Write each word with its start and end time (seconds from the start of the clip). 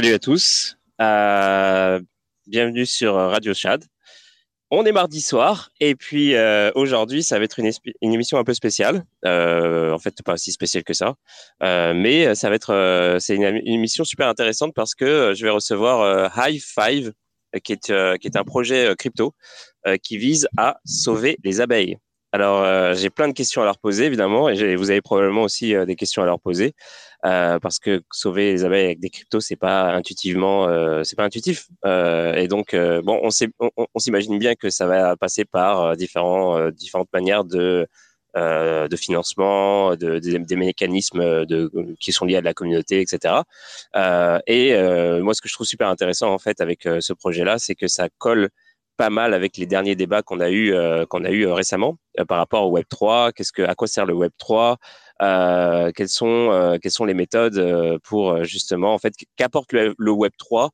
Salut 0.00 0.14
à 0.14 0.18
tous. 0.18 0.78
Euh, 1.02 2.00
bienvenue 2.46 2.86
sur 2.86 3.16
Radio 3.16 3.52
Chad. 3.52 3.84
On 4.70 4.86
est 4.86 4.92
mardi 4.92 5.20
soir 5.20 5.68
et 5.78 5.94
puis 5.94 6.34
euh, 6.34 6.70
aujourd'hui 6.74 7.22
ça 7.22 7.38
va 7.38 7.44
être 7.44 7.58
une, 7.58 7.70
émission 8.00 8.38
un 8.38 8.44
peu 8.44 8.54
spéciale. 8.54 9.04
Euh, 9.26 9.92
en 9.92 9.98
fait 9.98 10.14
pas 10.24 10.38
si 10.38 10.52
spéciale 10.52 10.84
que 10.84 10.94
ça, 10.94 11.16
mais 11.60 12.34
ça 12.34 12.48
va 12.48 12.54
être 12.54 13.18
c'est 13.20 13.34
une, 13.36 13.44
émission 13.66 14.04
super 14.04 14.26
intéressante 14.28 14.72
parce 14.74 14.94
que 14.94 15.34
je 15.36 15.44
vais 15.44 15.50
recevoir 15.50 16.32
High 16.34 16.62
Five 16.62 17.12
qui 17.62 17.74
est 17.74 17.92
qui 18.20 18.26
est 18.26 18.36
un 18.38 18.44
projet 18.44 18.94
crypto 18.96 19.34
qui 20.02 20.16
vise 20.16 20.48
à 20.56 20.80
sauver 20.86 21.36
les 21.44 21.60
abeilles. 21.60 21.98
Alors 22.32 22.94
j'ai 22.94 23.10
plein 23.10 23.28
de 23.28 23.32
questions 23.32 23.60
à 23.62 23.64
leur 23.64 23.78
poser 23.78 24.04
évidemment 24.04 24.48
et 24.48 24.76
vous 24.76 24.90
avez 24.90 25.00
probablement 25.00 25.42
aussi 25.42 25.74
des 25.86 25.96
questions 25.96 26.22
à 26.22 26.26
leur 26.26 26.40
poser. 26.40 26.74
Euh, 27.26 27.58
parce 27.58 27.78
que 27.78 28.02
sauver 28.10 28.52
les 28.52 28.64
abeilles 28.64 28.86
avec 28.86 29.00
des 29.00 29.10
cryptos, 29.10 29.40
c'est 29.40 29.56
pas 29.56 29.92
intuitivement, 29.92 30.68
euh, 30.68 31.02
c'est 31.04 31.16
pas 31.16 31.24
intuitif. 31.24 31.68
Euh, 31.84 32.34
et 32.34 32.48
donc, 32.48 32.74
bon, 32.74 33.20
on, 33.22 33.28
on, 33.60 33.70
on 33.94 33.98
s'imagine 33.98 34.38
bien 34.38 34.54
que 34.54 34.70
ça 34.70 34.86
va 34.86 35.16
passer 35.16 35.44
par 35.44 35.96
différents, 35.96 36.70
différentes 36.70 37.12
manières 37.12 37.44
de 37.44 37.86
de 38.36 38.96
financement, 38.96 39.96
de, 39.96 40.20
des 40.20 40.56
mécanismes 40.56 41.44
de, 41.46 41.68
qui 41.98 42.12
sont 42.12 42.24
liés 42.24 42.36
à 42.36 42.40
la 42.40 42.54
communauté, 42.54 43.00
etc. 43.00 43.42
Euh, 43.96 44.38
et 44.46 44.72
moi, 45.20 45.34
ce 45.34 45.42
que 45.42 45.48
je 45.48 45.54
trouve 45.54 45.66
super 45.66 45.88
intéressant 45.88 46.32
en 46.32 46.38
fait 46.38 46.60
avec 46.60 46.82
ce 46.84 47.12
projet-là, 47.12 47.58
c'est 47.58 47.74
que 47.74 47.88
ça 47.88 48.08
colle 48.18 48.50
pas 49.00 49.08
mal 49.08 49.32
avec 49.32 49.56
les 49.56 49.64
derniers 49.64 49.96
débats 49.96 50.20
qu'on 50.20 50.40
a 50.40 50.50
eu 50.50 50.74
qu'on 51.08 51.24
a 51.24 51.30
eu 51.30 51.46
récemment 51.46 51.96
par 52.28 52.36
rapport 52.36 52.66
au 52.66 52.70
Web 52.70 52.84
3. 52.86 53.32
Qu'est-ce 53.32 53.50
que, 53.50 53.62
à 53.62 53.74
quoi 53.74 53.88
sert 53.88 54.04
le 54.04 54.12
Web 54.12 54.32
3 54.36 54.76
euh, 55.22 55.90
quelles 55.94 56.10
sont 56.10 56.50
euh, 56.50 56.76
quelles 56.80 56.92
sont 56.92 57.06
les 57.06 57.14
méthodes 57.14 57.58
euh, 57.58 57.98
pour 58.02 58.42
justement 58.44 58.94
en 58.94 58.98
fait 58.98 59.14
qu'apporte 59.36 59.72
le, 59.72 59.94
Web 60.10 60.32
3 60.36 60.70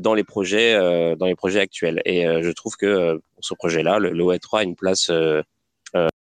dans 0.00 0.14
les 0.14 0.24
projets 0.24 0.74
dans 1.16 1.26
les 1.26 1.34
projets 1.34 1.60
actuels? 1.60 2.00
Et 2.06 2.22
je 2.24 2.50
trouve 2.50 2.76
que 2.76 3.20
pour 3.34 3.44
ce 3.44 3.52
projet-là 3.52 3.98
le, 3.98 4.22
Web 4.22 4.40
3 4.40 4.60
a 4.60 4.62
une 4.62 4.76
place 4.76 5.10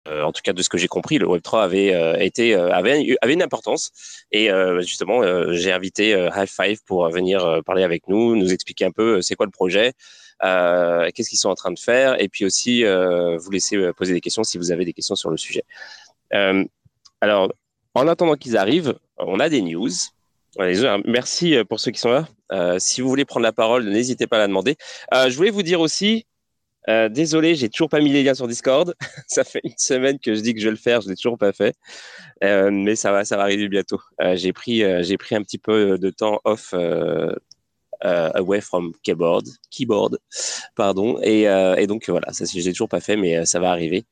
en 0.07 0.33
tout 0.33 0.43
cas 0.43 0.53
de 0.53 0.63
ce 0.63 0.69
que 0.69 0.79
j'ai 0.79 0.89
compris, 0.89 1.19
le 1.19 1.27
Web 1.27 1.43
3 1.43 1.63
avait 1.63 2.25
été 2.25 2.55
avait, 2.55 3.17
avait 3.21 3.33
une 3.33 3.43
importance 3.43 3.91
et 4.31 4.51
justement 4.81 5.23
j'ai 5.53 5.73
invité 5.73 6.11
High 6.35 6.49
Five 6.49 6.81
pour 6.87 7.09
venir 7.09 7.61
parler 7.65 7.85
avec 7.85 8.09
nous, 8.09 8.37
nous 8.37 8.53
expliquer 8.53 8.85
un 8.85 8.91
peu 8.91 9.23
c'est 9.23 9.35
quoi 9.37 9.47
le 9.47 9.53
projet, 9.53 9.93
qu'est-ce 10.41 11.29
qu'ils 11.29 11.39
sont 11.39 11.51
en 11.51 11.55
train 11.55 11.73
de 11.73 11.79
faire 11.79 12.21
et 12.21 12.29
puis 12.29 12.45
aussi 12.45 12.85
vous 12.85 13.51
laisser 13.51 13.93
poser 13.97 14.13
des 14.13 14.21
questions 14.21 14.45
si 14.45 14.59
vous 14.59 14.73
avez 14.73 14.85
des 14.85 14.93
questions 14.93 15.15
sur 15.15 15.31
le 15.31 15.37
sujet. 15.37 15.65
Alors, 17.21 17.53
en 17.95 18.09
attendant 18.09 18.35
qu'ils 18.35 18.57
arrivent, 18.57 18.99
on 19.19 19.39
a 19.39 19.49
des 19.49 19.63
news. 19.63 19.91
Merci 20.59 21.57
euh, 21.57 21.65
pour 21.65 21.81
ceux 21.81 21.91
qui 21.91 22.01
sont 22.01 22.11
là. 22.11 22.29
Euh, 22.51 22.79
si 22.79 23.01
vous 23.01 23.09
voulez 23.09 23.25
prendre 23.25 23.45
la 23.45 23.53
parole, 23.53 23.89
n'hésitez 23.89 24.27
pas 24.27 24.37
à 24.37 24.41
la 24.41 24.49
demander. 24.49 24.77
Euh, 25.15 25.31
je 25.31 25.37
voulais 25.37 25.51
vous 25.51 25.63
dire 25.63 25.81
aussi, 25.81 26.27
désolé, 27.11 27.55
j'ai 27.55 27.69
toujours 27.69 27.89
pas 27.89 28.01
mis 28.01 28.13
les 28.13 28.23
liens 28.23 28.35
sur 28.35 28.49
Discord. 28.49 28.95
ça 29.27 29.45
fait 29.45 29.61
une 29.65 29.77
semaine 29.77 30.19
que 30.19 30.35
je 30.35 30.41
dis 30.41 30.55
que 30.55 30.61
je 30.61 30.67
vais 30.67 30.73
le 30.73 30.77
faire, 30.77 31.01
je 31.01 31.09
l'ai 31.09 31.17
toujours 31.17 31.39
pas 31.39 31.53
fait, 31.53 31.75
mais 32.43 32.97
ça 32.97 33.13
va, 33.13 33.25
ça 33.25 33.37
va 33.37 33.43
arriver 33.43 33.69
bientôt. 33.69 34.01
j'ai 34.35 34.53
pris, 34.53 34.83
j'ai 35.03 35.17
pris 35.17 35.35
un 35.35 35.43
petit 35.43 35.59
peu 35.59 35.99
de 35.99 36.11
temps 36.11 36.41
off. 36.45 36.75
away 38.05 38.61
from 38.61 38.93
keyboard, 39.05 39.47
keyboard, 39.71 40.19
pardon, 40.75 41.21
et, 41.23 41.43
et 41.43 41.87
donc 41.87 42.09
voilà, 42.09 42.33
ça 42.33 42.45
j'ai 42.45 42.73
toujours 42.73 42.89
pas 42.89 43.01
fait, 43.01 43.17
mais 43.17 43.47
ça 43.47 43.61
va 43.61 43.71
arriver. 43.71 44.05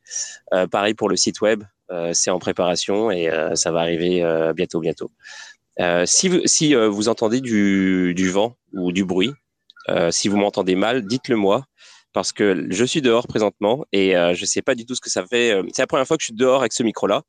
pareil 0.71 0.95
pour 0.95 1.09
le 1.09 1.17
site 1.17 1.41
web, 1.41 1.65
euh, 1.91 2.11
c'est 2.13 2.31
en 2.31 2.39
préparation 2.39 3.11
et 3.11 3.29
euh, 3.29 3.57
ça 3.57 3.73
va 3.73 3.81
arriver 3.81 4.23
euh, 4.23 4.53
bientôt, 4.53 4.81
bientôt. 4.81 5.11
si 6.05 6.29
vous, 6.29 6.41
si, 6.45 6.75
vous 6.75 7.09
entendez 7.09 7.41
du, 7.41 8.15
du, 8.15 8.31
vent 8.31 8.57
ou 8.73 8.93
du 8.93 9.05
bruit, 9.05 9.33
si 10.11 10.29
vous 10.29 10.37
m'entendez 10.37 10.77
mal, 10.77 11.07
dites-le 11.07 11.37
moi 11.37 11.65
parce 12.13 12.33
que 12.33 12.67
je 12.71 12.85
suis 12.85 13.03
dehors 13.03 13.27
présentement 13.27 13.85
et 13.93 14.13
je 14.13 14.41
ne 14.41 14.47
sais 14.47 14.63
pas 14.63 14.75
du 14.75 14.87
tout 14.87 14.95
ce 14.95 15.01
que 15.01 15.11
ça 15.11 15.27
fait. 15.27 15.61
C'est 15.73 15.83
la 15.83 15.87
première 15.87 16.07
fois 16.07 16.17
que 16.17 16.23
je 16.23 16.27
suis 16.27 16.35
dehors 16.35 16.61
avec 16.61 16.73
ce 16.73 16.83
micro-là. 16.83 17.23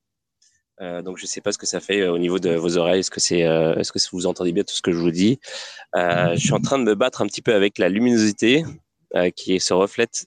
donc 0.80 1.18
je 1.18 1.24
ne 1.24 1.28
sais 1.28 1.42
pas 1.42 1.52
ce 1.52 1.58
que 1.58 1.68
ça 1.68 1.80
fait 1.80 2.08
au 2.08 2.18
niveau 2.18 2.40
de 2.40 2.56
vos 2.56 2.78
oreilles. 2.78 3.02
Est-ce 3.02 3.12
que 3.12 3.20
c'est, 3.20 3.42
est-ce 3.42 3.92
que 3.92 4.00
vous 4.12 4.26
entendez 4.26 4.52
bien 4.52 4.64
tout 4.64 4.74
ce 4.74 4.82
que 4.82 4.92
je 4.92 4.98
vous 4.98 5.12
dis? 5.12 5.40
Je 5.96 6.38
suis 6.38 6.54
en 6.54 6.62
train 6.62 6.80
de 6.80 6.84
me 6.84 6.96
battre 6.96 7.22
un 7.22 7.28
petit 7.28 7.42
peu 7.42 7.54
avec 7.54 7.78
la 7.78 7.90
luminosité 7.90 8.64
qui 9.36 9.60
se 9.60 9.74
reflète 9.74 10.26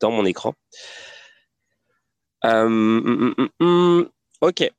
dans 0.00 0.10
mon 0.10 0.24
écran. 0.24 0.54
Euh, 2.44 2.68
mm, 2.68 3.34
mm, 3.38 3.64
mm, 3.64 4.08
ok. 4.42 4.70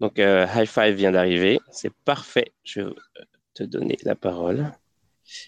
Donc, 0.00 0.18
euh, 0.18 0.46
High 0.54 0.66
Five 0.66 0.94
vient 0.94 1.12
d'arriver. 1.12 1.60
C'est 1.70 1.92
parfait. 2.04 2.52
Je 2.64 2.82
vais 2.82 2.94
te 3.54 3.62
donner 3.64 3.98
la 4.02 4.14
parole. 4.14 4.72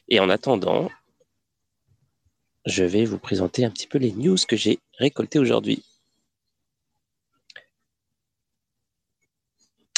Et 0.09 0.21
en 0.21 0.29
attendant, 0.29 0.91
je 2.69 2.85
vais 2.85 3.05
vous 3.05 3.19
présenter 3.19 3.65
un 3.65 3.71
petit 3.71 3.87
peu 3.87 3.99
les 3.99 4.13
news 4.13 4.37
que 4.47 4.57
j'ai 4.57 4.79
récoltées 4.99 5.39
aujourd'hui. 5.39 5.83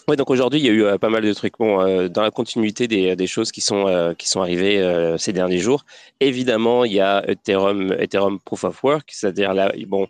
Oui, 0.08 0.16
donc 0.16 0.30
aujourd'hui, 0.30 0.58
il 0.60 0.66
y 0.66 0.68
a 0.68 0.72
eu 0.72 0.84
euh, 0.84 0.98
pas 0.98 1.10
mal 1.10 1.22
de 1.22 1.32
trucs. 1.32 1.58
Bon, 1.58 2.08
dans 2.08 2.22
la 2.22 2.30
continuité 2.30 2.88
des, 2.88 3.26
choses 3.26 3.52
qui 3.52 3.60
sont, 3.60 4.14
qui 4.18 4.28
sont 4.28 4.40
arrivées 4.40 5.14
ces 5.18 5.32
derniers 5.32 5.58
jours, 5.58 5.84
évidemment, 6.18 6.84
il 6.84 6.92
y 6.92 7.00
a 7.00 7.22
Ethereum, 7.28 7.92
Ethereum 7.92 8.40
Proof 8.40 8.64
of 8.64 8.82
Work, 8.82 9.10
c'est-à-dire 9.12 9.54
là, 9.54 9.72
bon, 9.86 10.08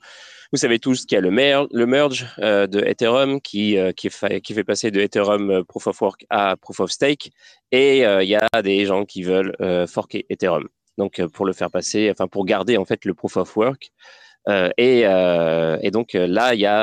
vous 0.53 0.59
savez 0.59 0.81
tous 0.81 1.07
qu'il 1.07 1.15
y 1.15 1.19
a 1.19 1.21
le, 1.21 1.31
le 1.31 1.87
merge 1.87 2.27
euh, 2.41 2.67
de 2.67 2.81
Ethereum 2.81 3.41
qui, 3.41 3.79
euh, 3.79 3.93
qui, 3.93 4.11
fait, 4.11 4.41
qui 4.41 4.53
fait 4.53 4.65
passer 4.65 4.91
de 4.91 5.01
Ethereum 5.01 5.51
euh, 5.51 5.63
Proof 5.63 5.87
of 5.87 6.03
Work 6.03 6.27
à 6.29 6.57
Proof 6.57 6.81
of 6.81 6.91
Stake. 6.91 7.31
Et 7.71 7.99
il 7.99 8.29
y 8.29 8.35
a 8.35 8.63
des 8.63 8.85
gens 8.85 9.05
qui 9.05 9.23
veulent 9.23 9.55
forker 9.87 10.27
Ethereum. 10.29 10.69
Donc, 10.99 11.25
pour 11.29 11.47
le 11.47 11.53
faire 11.53 11.71
passer, 11.71 12.11
enfin, 12.11 12.29
pour 12.29 12.45
garder 12.45 12.77
en 12.77 12.85
fait 12.85 13.05
le 13.05 13.15
Proof 13.15 13.37
of 13.37 13.57
Work. 13.57 13.91
Et, 14.79 15.01
et, 15.01 15.91
donc 15.91 16.15
là, 16.15 16.55
il 16.55 16.61
y 16.61 16.67
a 16.67 16.83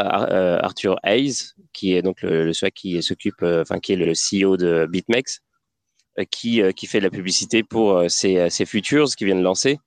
Arthur 0.63 0.97
Hayes, 1.03 1.53
qui 1.73 1.93
est 1.93 2.01
donc 2.01 2.21
le, 2.21 2.53
celui 2.53 2.71
qui 2.71 3.03
s'occupe, 3.03 3.41
enfin 3.43 3.79
qui 3.79 3.93
est 3.93 3.95
le 3.95 4.13
CEO 4.13 4.57
de 4.57 4.87
BitMEX, 4.89 5.41
qui, 6.31 6.61
fait 6.87 6.99
de 6.99 7.03
la 7.03 7.09
publicité 7.09 7.63
pour 7.63 8.03
ces 8.09 8.65
futures 8.65 9.07
qui 9.15 9.25
viennent 9.25 9.43
lancer 9.43 9.79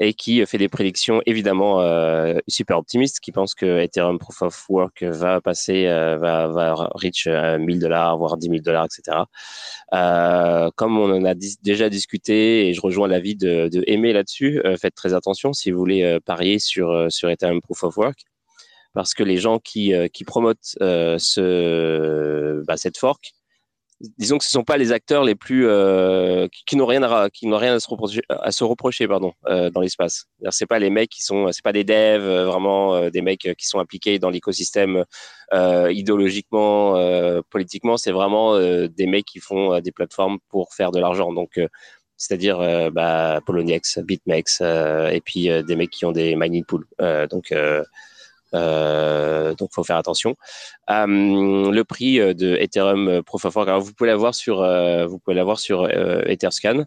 et 0.00 0.14
qui 0.14 0.44
fait 0.46 0.58
des 0.58 0.68
prédictions 0.68 1.20
évidemment 1.26 1.80
euh, 1.80 2.38
super 2.46 2.78
optimistes, 2.78 3.20
qui 3.20 3.32
pense 3.32 3.54
que 3.54 3.80
Ethereum 3.80 4.18
Proof 4.18 4.42
of 4.42 4.64
Work 4.68 5.02
va 5.02 5.40
passer, 5.40 5.86
euh, 5.86 6.16
va, 6.18 6.46
va 6.48 6.74
reach 6.94 7.26
1000 7.26 7.34
euh, 7.34 7.80
dollars, 7.80 8.16
voire 8.16 8.36
10 8.36 8.48
000 8.48 8.60
dollars, 8.60 8.86
etc. 8.86 9.18
Euh, 9.94 10.70
comme 10.76 10.98
on 10.98 11.10
en 11.12 11.24
a 11.24 11.34
déjà 11.34 11.88
discuté, 11.88 12.68
et 12.68 12.74
je 12.74 12.80
rejoins 12.80 13.08
l'avis 13.08 13.34
de, 13.34 13.68
de 13.68 13.82
Aimé 13.86 14.12
là-dessus, 14.12 14.60
euh, 14.64 14.76
faites 14.76 14.94
très 14.94 15.14
attention 15.14 15.52
si 15.52 15.70
vous 15.70 15.78
voulez 15.78 16.18
parier 16.24 16.58
sur, 16.58 17.10
sur 17.10 17.28
Ethereum 17.28 17.60
Proof 17.60 17.84
of 17.84 17.96
Work, 17.96 18.20
parce 18.94 19.14
que 19.14 19.22
les 19.24 19.36
gens 19.36 19.58
qui, 19.58 19.92
qui 20.12 20.24
promotent 20.24 20.76
ce, 20.80 22.62
bah, 22.66 22.76
cette 22.76 22.98
fork, 22.98 23.32
disons 24.00 24.38
que 24.38 24.44
ce 24.44 24.50
sont 24.50 24.64
pas 24.64 24.76
les 24.76 24.92
acteurs 24.92 25.24
les 25.24 25.34
plus 25.34 25.66
euh, 25.66 26.46
qui, 26.66 26.76
n'ont 26.76 26.86
rien 26.86 27.02
à 27.02 27.80
se 27.80 27.88
reprocher, 27.88 28.22
à 28.28 28.52
se 28.52 28.64
reprocher 28.64 29.08
pardon 29.08 29.32
euh, 29.46 29.70
dans 29.70 29.80
l'espace. 29.80 30.26
C'est 30.50 30.66
pas 30.66 30.78
les 30.78 30.90
mecs 30.90 31.10
qui 31.10 31.22
sont 31.22 31.50
c'est 31.52 31.64
pas 31.64 31.72
des 31.72 31.84
devs 31.84 32.22
euh, 32.22 32.46
vraiment 32.46 32.94
euh, 32.94 33.10
des 33.10 33.22
mecs 33.22 33.48
qui 33.56 33.66
sont 33.66 33.80
impliqués 33.80 34.18
dans 34.18 34.30
l'écosystème 34.30 35.04
idéologiquement 35.90 36.92
politiquement, 37.50 37.96
c'est 37.96 38.12
vraiment 38.12 38.58
des 38.58 39.06
mecs 39.06 39.24
qui 39.24 39.40
font 39.40 39.80
des 39.80 39.92
plateformes 39.92 40.38
pour 40.50 40.74
faire 40.74 40.90
de 40.90 41.00
l'argent. 41.00 41.32
Donc 41.32 41.58
c'est-à-dire 42.18 42.90
bah, 42.92 43.40
Poloniex, 43.46 43.98
BitMEX 44.00 44.60
et 44.60 45.22
puis 45.24 45.48
des 45.64 45.76
mecs 45.76 45.88
qui 45.90 46.04
ont 46.04 46.12
des 46.12 46.36
mining 46.36 46.64
pools. 46.64 46.86
donc 47.30 47.54
euh, 48.54 49.54
donc, 49.54 49.70
faut 49.72 49.84
faire 49.84 49.96
attention. 49.96 50.36
Euh, 50.90 51.70
le 51.70 51.82
prix 51.84 52.20
euh, 52.20 52.34
de 52.34 52.56
Ethereum 52.56 53.22
Proof 53.22 53.44
of 53.44 53.56
Work, 53.56 53.70
vous 53.82 53.92
pouvez 53.92 54.10
l'avoir 54.10 54.34
sur, 54.34 54.58
vous 55.08 55.18
pouvez 55.18 55.34
l'avoir 55.36 55.58
sur 55.58 55.88
Etherscan. 55.90 56.84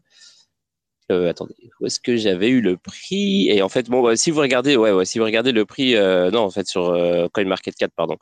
attendez, 1.09 1.55
où 1.79 1.85
est-ce 1.85 1.99
que 1.99 2.15
j'avais 2.17 2.49
eu 2.49 2.61
le 2.61 2.77
prix? 2.77 3.49
Et 3.49 3.61
en 3.61 3.69
fait, 3.69 3.89
bon, 3.89 4.01
bah, 4.01 4.15
si 4.15 4.31
vous 4.31 4.39
regardez, 4.39 4.75
ouais, 4.77 4.91
ouais, 4.91 5.05
si 5.05 5.19
vous 5.19 5.25
regardez 5.25 5.51
le 5.51 5.65
prix, 5.65 5.95
non, 5.95 6.39
en 6.41 6.51
fait, 6.51 6.67
sur 6.67 6.97
CoinMarketCap, 7.33 7.91
pardon, 7.95 8.17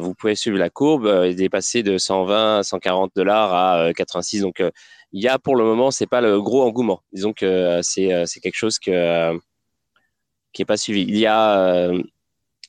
vous 0.00 0.14
pouvez 0.14 0.34
suivre 0.34 0.58
la 0.58 0.70
courbe 0.70 1.06
et 1.24 1.34
dépasser 1.34 1.82
de 1.82 1.98
120, 1.98 2.62
140 2.62 3.12
dollars 3.14 3.54
à 3.54 3.92
86. 3.94 4.40
Donc, 4.42 4.62
il 5.12 5.22
y 5.22 5.28
a 5.28 5.38
pour 5.38 5.56
le 5.56 5.64
moment, 5.64 5.90
c'est 5.90 6.06
pas 6.06 6.20
le 6.20 6.40
gros 6.40 6.62
engouement. 6.62 7.02
Disons 7.12 7.32
que 7.32 7.80
c'est 7.82 8.40
quelque 8.42 8.56
chose 8.56 8.78
que 8.78 9.38
qui 10.52 10.62
est 10.62 10.66
pas 10.66 10.78
suivi. 10.78 11.02
Il 11.02 11.18
y 11.18 11.26
a 11.26 11.90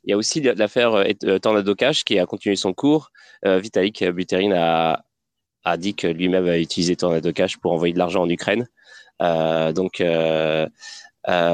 il 0.08 0.12
y 0.12 0.14
a 0.14 0.18
aussi 0.18 0.42
l'affaire 0.42 0.94
euh, 0.94 1.04
euh, 1.26 1.38
Tornado 1.38 1.76
Cash 1.76 2.04
qui 2.06 2.18
a 2.18 2.26
continué 2.26 2.56
son 2.56 2.74
cours. 2.74 3.12
Euh, 3.46 3.60
Vitalik 3.60 4.06
Buterin 4.06 4.54
a, 4.54 5.04
dit 5.78 5.94
que 5.96 6.08
lui-même 6.08 6.48
a 6.48 6.58
utilisé 6.58 6.96
Tornado 6.96 7.34
Cash 7.34 7.58
pour 7.58 7.74
envoyer 7.74 7.94
de 7.94 8.00
l'argent 8.00 8.24
en 8.24 8.30
Ukraine. 8.30 8.70
donc, 9.20 10.02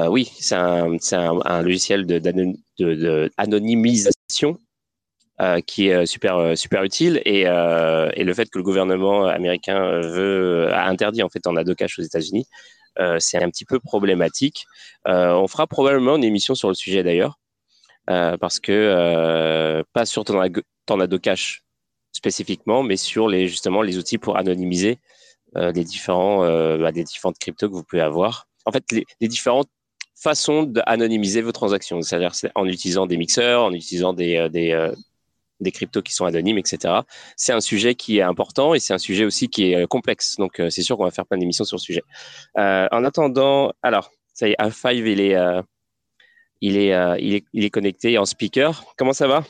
oui, 0.08 0.30
c'est 0.38 0.54
un, 0.54 1.62
logiciel 1.62 2.06
d'anonymisation 2.06 4.58
qui 5.66 5.88
est 5.88 6.06
super 6.06 6.56
super 6.56 6.84
utile 6.84 7.20
et, 7.24 7.42
le 7.42 8.34
fait 8.34 8.48
que 8.50 8.58
le 8.58 8.62
gouvernement 8.62 9.26
américain 9.26 9.82
a 9.82 10.88
interdit 10.88 11.24
en 11.24 11.28
fait 11.28 11.40
Tornado 11.40 11.74
Cash 11.74 11.98
aux 11.98 12.02
États-Unis, 12.02 12.46
c'est 13.18 13.42
un 13.42 13.50
petit 13.50 13.64
peu 13.64 13.80
problématique. 13.80 14.64
on 15.06 15.48
fera 15.48 15.66
probablement 15.66 16.14
une 16.14 16.22
émission 16.22 16.54
sur 16.54 16.68
le 16.68 16.74
sujet 16.74 17.02
d'ailleurs. 17.02 17.40
Euh, 18.10 18.36
parce 18.36 18.60
que 18.60 18.72
euh, 18.72 19.82
pas 19.92 20.04
sur 20.04 20.24
Tornado 20.24 21.18
Cash 21.18 21.64
spécifiquement, 22.12 22.82
mais 22.82 22.96
sur 22.96 23.28
les 23.28 23.48
justement 23.48 23.82
les 23.82 23.96
outils 23.98 24.18
pour 24.18 24.36
anonymiser 24.36 24.98
euh, 25.56 25.72
les 25.72 25.84
différents 25.84 26.40
bah, 26.78 26.90
les 26.90 27.04
différentes 27.04 27.38
cryptos 27.38 27.68
que 27.68 27.74
vous 27.74 27.84
pouvez 27.84 28.02
avoir. 28.02 28.46
En 28.66 28.72
fait, 28.72 28.84
les, 28.92 29.28
différentes 29.28 29.68
façons 30.16 30.62
d'anonymiser 30.62 31.42
vos 31.42 31.52
transactions, 31.52 32.00
c'est-à-dire 32.02 32.32
en 32.54 32.66
utilisant 32.66 33.06
des 33.06 33.16
mixeurs, 33.16 33.64
en 33.64 33.72
utilisant 33.72 34.12
des, 34.12 34.48
des, 34.50 34.90
des 35.60 35.72
cryptos 35.72 36.02
qui 36.02 36.14
sont 36.14 36.24
anonymes, 36.24 36.56
etc. 36.56 36.94
C'est 37.36 37.52
un 37.52 37.60
sujet 37.60 37.94
qui 37.94 38.18
est 38.18 38.22
important 38.22 38.74
et 38.74 38.80
c'est 38.80 38.94
un 38.94 38.98
sujet 38.98 39.24
aussi 39.24 39.48
qui 39.48 39.72
est 39.72 39.86
complexe. 39.86 40.36
Donc, 40.36 40.62
c'est 40.70 40.82
sûr 40.82 40.96
qu'on 40.96 41.04
va 41.04 41.10
faire 41.10 41.26
plein 41.26 41.36
d'émissions 41.36 41.64
sur 41.64 41.76
le 41.76 41.82
sujet. 41.82 42.02
en 42.56 43.04
attendant, 43.04 43.72
alors, 43.82 44.10
ça 44.32 44.48
y 44.48 44.52
est, 44.52 44.60
A5, 44.60 44.94
il 44.94 45.20
est, 45.20 45.36
il 46.64 46.78
est, 46.78 46.94
euh, 46.94 47.18
il 47.20 47.34
est, 47.34 47.44
il 47.52 47.62
est 47.64 47.70
connecté 47.70 48.16
en 48.16 48.24
speaker. 48.24 48.84
Comment 48.96 49.12
ça 49.12 49.28
va? 49.28 49.44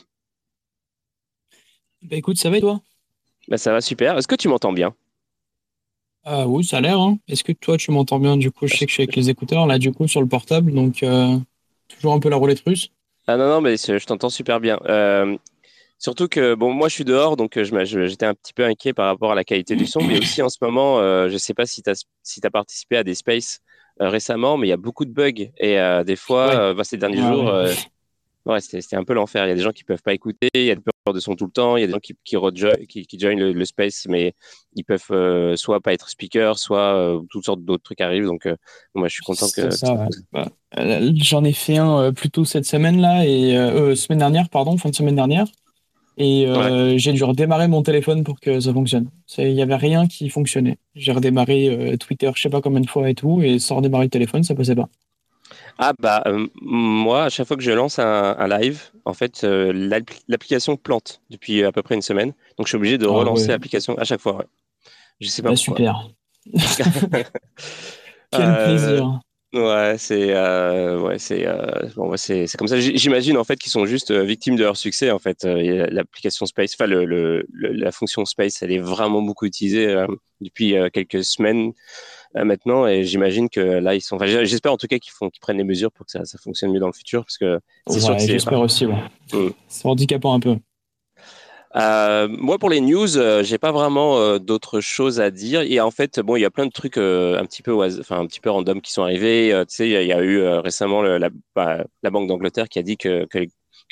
Bah 2.01 2.17
Écoute, 2.17 2.37
ça 2.37 2.49
va 2.49 2.57
et 2.57 2.61
toi? 2.61 2.81
Bah, 3.47 3.57
Ça 3.57 3.71
va 3.71 3.79
super. 3.79 4.17
Est-ce 4.17 4.27
que 4.27 4.35
tu 4.35 4.49
m'entends 4.49 4.73
bien? 4.73 4.93
Ah, 6.25 6.45
Oui, 6.45 6.65
ça 6.65 6.77
a 6.77 6.81
l'air. 6.81 6.99
Hein. 6.99 7.17
Est-ce 7.29 7.45
que 7.45 7.53
toi, 7.53 7.77
tu 7.77 7.91
m'entends 7.91 8.19
bien? 8.19 8.35
Du 8.35 8.51
coup, 8.51 8.67
je 8.67 8.75
sais 8.75 8.85
que 8.85 8.89
je 8.89 8.95
suis 8.95 9.03
avec 9.03 9.15
les 9.15 9.29
écouteurs, 9.29 9.65
là, 9.65 9.79
du 9.79 9.93
coup, 9.93 10.09
sur 10.09 10.19
le 10.19 10.27
portable. 10.27 10.73
Donc, 10.73 11.03
euh, 11.03 11.37
toujours 11.87 12.11
un 12.13 12.19
peu 12.19 12.27
la 12.27 12.35
roulette 12.35 12.61
russe. 12.65 12.89
Ah 13.27 13.37
non, 13.37 13.47
non, 13.47 13.61
mais 13.61 13.77
je 13.77 14.05
t'entends 14.05 14.29
super 14.29 14.59
bien. 14.59 14.77
Euh, 14.85 15.37
surtout 15.97 16.27
que, 16.27 16.53
bon, 16.53 16.73
moi, 16.73 16.89
je 16.89 16.95
suis 16.95 17.05
dehors, 17.05 17.37
donc 17.37 17.57
j'étais 17.63 18.25
un 18.25 18.33
petit 18.33 18.53
peu 18.53 18.65
inquiet 18.65 18.91
par 18.93 19.05
rapport 19.05 19.31
à 19.31 19.35
la 19.35 19.45
qualité 19.45 19.77
du 19.77 19.85
son. 19.85 20.01
Mais 20.03 20.17
aussi, 20.17 20.41
en 20.41 20.49
ce 20.49 20.57
moment, 20.61 20.99
je 20.99 21.31
ne 21.33 21.37
sais 21.37 21.53
pas 21.53 21.65
si 21.65 21.81
tu 21.81 21.89
as, 21.89 22.03
si 22.23 22.41
as 22.43 22.49
participé 22.51 22.97
à 22.97 23.03
des 23.05 23.15
spaces 23.15 23.61
récemment, 23.99 24.57
mais 24.57 24.67
il 24.67 24.69
y 24.69 24.73
a 24.73 24.77
beaucoup 24.77 25.05
de 25.05 25.11
bugs. 25.11 25.49
Et 25.57 25.79
euh, 25.79 26.03
des 26.03 26.15
fois, 26.15 26.53
euh, 26.53 26.73
bah, 26.73 26.83
ces 26.83 26.97
derniers 26.97 27.17
jours, 27.17 27.51
ouais, 28.45 28.59
c'était 28.59 28.95
un 28.95 29.03
peu 29.03 29.13
l'enfer. 29.13 29.45
Il 29.45 29.49
y 29.49 29.51
a 29.51 29.55
des 29.55 29.61
gens 29.61 29.71
qui 29.71 29.83
peuvent 29.83 30.01
pas 30.01 30.13
écouter, 30.13 30.49
il 30.53 30.65
y 30.65 30.71
a 30.71 30.75
des 30.75 30.81
peurs 30.81 31.13
de 31.13 31.19
son 31.19 31.35
tout 31.35 31.45
le 31.45 31.51
temps, 31.51 31.77
il 31.77 31.81
y 31.81 31.83
a 31.83 31.87
des 31.87 31.93
gens 31.93 31.99
qui, 31.99 32.15
qui, 32.23 33.05
qui, 33.05 33.17
le, 33.17 33.65
space, 33.65 34.05
mais 34.09 34.33
ils 34.75 34.83
peuvent 34.83 35.55
soit 35.55 35.79
pas 35.79 35.93
être 35.93 36.09
speaker, 36.09 36.57
soit 36.57 37.19
toutes 37.29 37.45
sortes 37.45 37.63
d'autres 37.63 37.83
trucs 37.83 38.01
arrivent. 38.01 38.25
Donc, 38.25 38.47
moi, 38.93 39.07
je 39.07 39.13
suis 39.13 39.23
content 39.23 39.47
que. 39.55 39.69
Bah, 40.31 40.49
j'en 41.15 41.43
ai 41.43 41.53
fait 41.53 41.77
un 41.77 42.11
plutôt 42.13 42.45
cette 42.45 42.65
semaine-là, 42.65 43.25
et 43.25 43.95
semaine 43.95 44.19
dernière, 44.19 44.49
pardon, 44.49 44.77
fin 44.77 44.89
de 44.89 44.95
semaine 44.95 45.15
dernière. 45.15 45.47
Et 46.17 46.47
euh, 46.47 46.97
j'ai 46.97 47.11
dû 47.11 47.23
redémarrer 47.23 47.67
mon 47.67 47.83
téléphone 47.83 48.23
pour 48.23 48.39
que 48.39 48.59
ça 48.59 48.71
fonctionne. 48.73 49.09
Il 49.37 49.53
n'y 49.53 49.61
avait 49.61 49.75
rien 49.75 50.07
qui 50.07 50.29
fonctionnait. 50.29 50.77
J'ai 50.95 51.11
redémarré 51.11 51.67
euh, 51.67 51.97
Twitter, 51.97 52.31
je 52.33 52.41
sais 52.41 52.49
pas 52.49 52.61
combien 52.61 52.79
de 52.79 52.89
fois 52.89 53.09
et 53.09 53.15
tout, 53.15 53.41
et 53.41 53.59
sans 53.59 53.77
redémarrer 53.77 54.05
le 54.05 54.09
téléphone, 54.09 54.43
ça 54.43 54.55
passait 54.55 54.75
pas. 54.75 54.87
Ah 55.77 55.91
bah 55.99 56.23
euh, 56.25 56.47
moi, 56.61 57.25
à 57.25 57.29
chaque 57.29 57.47
fois 57.47 57.57
que 57.57 57.63
je 57.63 57.71
lance 57.71 57.99
un, 57.99 58.47
live, 58.47 58.91
en 59.03 59.13
fait, 59.13 59.43
l'application 59.43 60.77
plante 60.77 61.21
depuis 61.29 61.63
à 61.63 61.73
peu 61.73 61.83
près 61.83 61.95
une 61.95 62.01
semaine. 62.01 62.33
Donc 62.57 62.67
je 62.67 62.69
suis 62.69 62.77
obligé 62.77 62.97
de 62.97 63.07
ah 63.07 63.11
relancer 63.11 63.49
l'application 63.49 63.97
à 63.97 64.05
chaque 64.05 64.21
fois. 64.21 64.45
Je 65.19 65.27
sais 65.27 65.41
pas 65.41 65.49
bah, 65.49 65.55
Super. 65.57 66.07
Quel 68.31 68.55
plaisir. 68.65 69.19
Ouais, 69.55 69.95
c'est 69.97 70.35
euh, 70.35 70.99
ouais, 70.99 71.17
c'est 71.17 71.47
euh, 71.47 71.87
bon, 71.95 72.17
c'est 72.17 72.45
c'est 72.45 72.57
comme 72.57 72.67
ça. 72.67 72.77
J'imagine 72.77 73.37
en 73.37 73.45
fait 73.45 73.55
qu'ils 73.55 73.71
sont 73.71 73.85
juste 73.85 74.11
euh, 74.11 74.23
victimes 74.23 74.57
de 74.57 74.63
leur 74.63 74.75
succès. 74.75 75.11
En 75.11 75.19
fait, 75.19 75.45
euh, 75.45 75.87
l'application 75.91 76.45
Space, 76.45 76.73
enfin 76.73 76.87
le, 76.87 77.05
le, 77.05 77.47
la 77.53 77.93
fonction 77.93 78.25
Space, 78.25 78.61
elle 78.61 78.73
est 78.73 78.79
vraiment 78.79 79.21
beaucoup 79.21 79.45
utilisée 79.45 79.95
depuis 80.41 80.75
quelques 80.91 81.23
semaines 81.23 81.71
maintenant, 82.33 82.85
et 82.85 83.05
j'imagine 83.05 83.49
que 83.49 83.61
là 83.61 83.95
ils 83.95 84.01
sont. 84.01 84.17
Enfin, 84.17 84.25
j'espère 84.25 84.73
en 84.73 84.77
tout 84.77 84.87
cas 84.87 84.99
qu'ils 84.99 85.13
font, 85.13 85.29
qu'ils 85.29 85.39
prennent 85.39 85.57
les 85.57 85.63
mesures 85.63 85.91
pour 85.91 86.05
que 86.05 86.11
ça, 86.11 86.25
ça 86.25 86.37
fonctionne 86.37 86.73
mieux 86.73 86.81
dans 86.81 86.87
le 86.87 86.93
futur, 86.93 87.23
parce 87.23 87.37
que 87.37 87.59
c'est 87.87 88.01
sûr 88.01 88.17
que 88.17 88.23
J'espère 88.23 88.59
aussi. 88.59 88.85
Ouais. 88.85 88.95
Mm. 89.31 89.51
C'est 89.69 89.85
handicapant 89.85 90.33
un 90.33 90.41
peu. 90.41 90.57
Euh, 91.75 92.27
moi, 92.29 92.57
pour 92.57 92.69
les 92.69 92.79
news, 92.79 93.17
euh, 93.17 93.43
j'ai 93.43 93.57
pas 93.57 93.71
vraiment 93.73 94.17
euh, 94.17 94.39
d'autres 94.39 94.79
choses 94.79 95.19
à 95.19 95.29
dire. 95.29 95.61
Et 95.61 95.81
en 95.81 95.91
fait, 95.91 96.19
bon, 96.21 96.37
il 96.37 96.41
y 96.41 96.45
a 96.45 96.51
plein 96.51 96.65
de 96.65 96.71
trucs 96.71 96.97
euh, 96.97 97.37
un 97.37 97.45
petit 97.45 97.61
peu, 97.61 97.73
enfin 97.75 98.19
un 98.19 98.27
petit 98.27 98.39
peu 98.39 98.49
random 98.49 98.81
qui 98.81 98.93
sont 98.93 99.03
arrivés. 99.03 99.51
tu 99.67 99.75
sais, 99.75 99.89
il 99.89 100.07
y, 100.07 100.13
a 100.13 100.23
eu 100.23 100.41
récemment 100.59 101.01
la, 101.01 101.29
bah, 101.53 101.83
la, 102.01 102.09
Banque 102.09 102.27
d'Angleterre 102.27 102.69
qui 102.69 102.79
a 102.79 102.83
dit 102.83 102.97
que, 102.97 103.27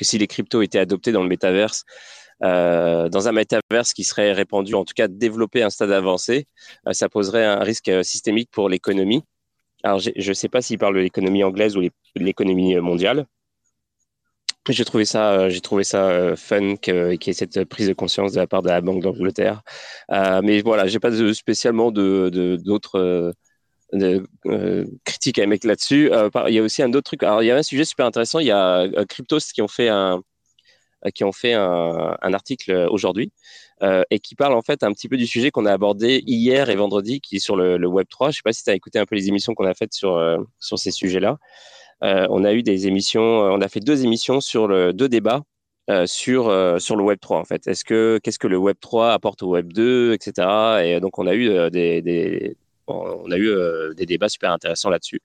si 0.01 0.17
les 0.17 0.27
cryptos 0.27 0.61
étaient 0.61 0.79
adoptés 0.79 1.11
dans 1.11 1.23
le 1.23 1.29
métaverse, 1.29 1.83
dans 2.41 3.27
un 3.27 3.31
métaverse 3.31 3.93
qui 3.93 4.03
serait 4.03 4.33
répandu, 4.33 4.73
en 4.75 4.85
tout 4.85 4.93
cas 4.95 5.07
développé 5.07 5.61
à 5.61 5.67
un 5.67 5.69
stade 5.69 5.91
avancé, 5.91 6.47
ça 6.91 7.09
poserait 7.09 7.45
un 7.45 7.59
risque 7.59 7.91
systémique 8.03 8.49
pour 8.51 8.69
l'économie. 8.69 9.23
Alors, 9.83 9.99
je 9.99 10.11
ne 10.15 10.33
sais 10.33 10.49
pas 10.49 10.61
s'il 10.61 10.77
parle 10.77 10.95
de 10.95 11.01
l'économie 11.01 11.43
anglaise 11.43 11.77
ou 11.77 11.81
l'économie 12.15 12.75
mondiale. 12.77 13.25
J'ai 14.69 14.85
trouvé 14.85 15.03
ça, 15.03 15.33
euh, 15.33 15.49
j'ai 15.49 15.59
trouvé 15.59 15.83
ça 15.83 16.07
euh, 16.09 16.35
fun 16.37 16.77
qu'il 16.77 16.93
y 16.95 17.29
ait 17.29 17.33
cette 17.33 17.65
prise 17.65 17.89
de 17.89 17.93
conscience 17.93 18.31
de 18.31 18.39
la 18.39 18.47
part 18.47 18.61
de 18.61 18.69
la 18.69 18.79
Banque 18.79 19.01
d'Angleterre. 19.03 19.61
Euh, 20.11 20.41
mais 20.41 20.61
voilà, 20.61 20.87
j'ai 20.87 20.99
pas 20.99 21.11
spécialement 21.33 21.91
d'autres 21.91 23.33
critiques 25.03 25.39
à 25.39 25.43
émettre 25.43 25.67
là-dessus. 25.67 26.11
il 26.47 26.53
y 26.53 26.59
a 26.59 26.63
aussi 26.63 26.81
un 26.81 26.89
autre 26.93 27.01
truc. 27.03 27.23
Alors, 27.23 27.43
il 27.43 27.47
y 27.47 27.51
a 27.51 27.57
un 27.57 27.63
sujet 27.63 27.83
super 27.85 28.05
intéressant. 28.05 28.39
Il 28.39 28.47
y 28.47 28.51
a 28.51 28.87
Cryptos 29.09 29.39
qui 29.53 29.61
ont 29.61 29.67
fait 29.67 29.89
un 29.89 30.21
qui 31.13 31.25
ont 31.25 31.33
fait 31.33 31.53
un 31.53 32.33
article 32.33 32.87
aujourd'hui 32.89 33.31
et 33.81 34.19
qui 34.19 34.35
parle 34.35 34.53
en 34.53 34.61
fait 34.61 34.83
un 34.83 34.93
petit 34.93 35.09
peu 35.09 35.17
du 35.17 35.27
sujet 35.27 35.51
qu'on 35.51 35.65
a 35.65 35.73
abordé 35.73 36.23
hier 36.25 36.69
et 36.69 36.75
vendredi, 36.75 37.19
qui 37.19 37.35
est 37.37 37.39
sur 37.39 37.57
le, 37.57 37.77
le 37.77 37.87
Web 37.87 38.07
3. 38.09 38.31
Je 38.31 38.37
sais 38.37 38.41
pas 38.43 38.53
si 38.53 38.63
tu 38.63 38.69
as 38.69 38.75
écouté 38.75 38.99
un 38.99 39.05
peu 39.05 39.15
les 39.15 39.27
émissions 39.27 39.53
qu'on 39.55 39.65
a 39.65 39.73
faites 39.73 39.93
sur 39.93 40.17
sur 40.59 40.79
ces 40.79 40.91
sujets-là. 40.91 41.37
Euh, 42.03 42.27
on 42.29 42.43
a 42.43 42.53
eu 42.53 42.63
des 42.63 42.87
émissions, 42.87 43.45
euh, 43.45 43.49
on 43.51 43.61
a 43.61 43.69
fait 43.69 43.79
deux 43.79 44.03
émissions 44.03 44.41
sur 44.41 44.67
deux 44.93 45.09
débats 45.09 45.43
euh, 45.89 46.05
sur 46.05 46.43
sur 46.81 46.95
le 46.95 47.03
Web 47.03 47.19
3 47.19 47.39
en 47.39 47.45
fait. 47.45 47.67
Est-ce 47.67 47.85
que 47.85 48.19
qu'est-ce 48.23 48.39
que 48.39 48.47
le 48.47 48.57
Web 48.57 48.77
3 48.81 49.13
apporte 49.13 49.43
au 49.43 49.49
Web 49.49 49.71
2, 49.73 50.13
etc. 50.13 50.47
Et 50.83 50.99
donc 50.99 51.17
on 51.19 51.27
a 51.27 51.35
eu 51.35 51.69
des, 51.71 52.57
on 52.87 53.31
a 53.31 53.37
eu 53.37 53.55
des 53.95 54.05
débats 54.05 54.29
super 54.29 54.51
intéressants 54.51 54.89
là-dessus 54.89 55.21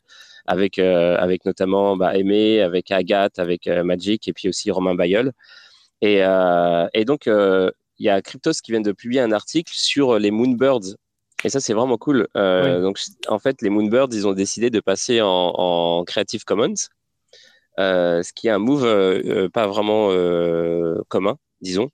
avec 0.46 0.78
avec 0.78 1.44
notamment 1.44 1.96
bah, 1.96 2.16
Aimé, 2.16 2.60
avec 2.60 2.90
Agathe, 2.90 3.38
avec 3.38 3.66
Magic 3.66 4.28
et 4.28 4.32
puis 4.32 4.48
aussi 4.48 4.70
Romain 4.70 4.94
Bayeul. 4.94 5.32
Et 6.02 6.22
donc 7.04 7.26
il 7.26 8.06
y 8.06 8.08
a 8.08 8.22
Cryptos 8.22 8.52
qui 8.62 8.72
vient 8.72 8.80
de 8.80 8.92
publier 8.92 9.20
un 9.20 9.32
article 9.32 9.72
sur 9.74 10.18
les 10.18 10.30
Moonbirds 10.30 10.96
et 11.44 11.48
ça, 11.50 11.60
c'est 11.60 11.72
vraiment 11.74 11.98
cool. 11.98 12.26
Euh, 12.36 12.80
Donc, 12.82 12.98
en 13.28 13.38
fait, 13.38 13.62
les 13.62 13.70
Moonbirds, 13.70 14.08
ils 14.12 14.26
ont 14.26 14.32
décidé 14.32 14.70
de 14.70 14.80
passer 14.80 15.20
en, 15.20 15.26
en 15.28 16.04
Creative 16.04 16.44
Commons, 16.44 16.74
euh, 17.78 18.22
ce 18.22 18.32
qui 18.32 18.48
est 18.48 18.50
un 18.50 18.58
move 18.58 18.84
euh, 18.84 19.48
pas 19.48 19.66
vraiment 19.66 20.08
euh, 20.10 21.00
commun, 21.08 21.38
disons. 21.60 21.90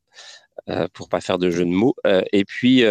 pour 0.94 1.08
pas 1.10 1.20
faire 1.20 1.38
de 1.38 1.50
jeu 1.50 1.64
de 1.64 1.70
mots. 1.70 1.94
et 2.32 2.44
puis 2.44 2.84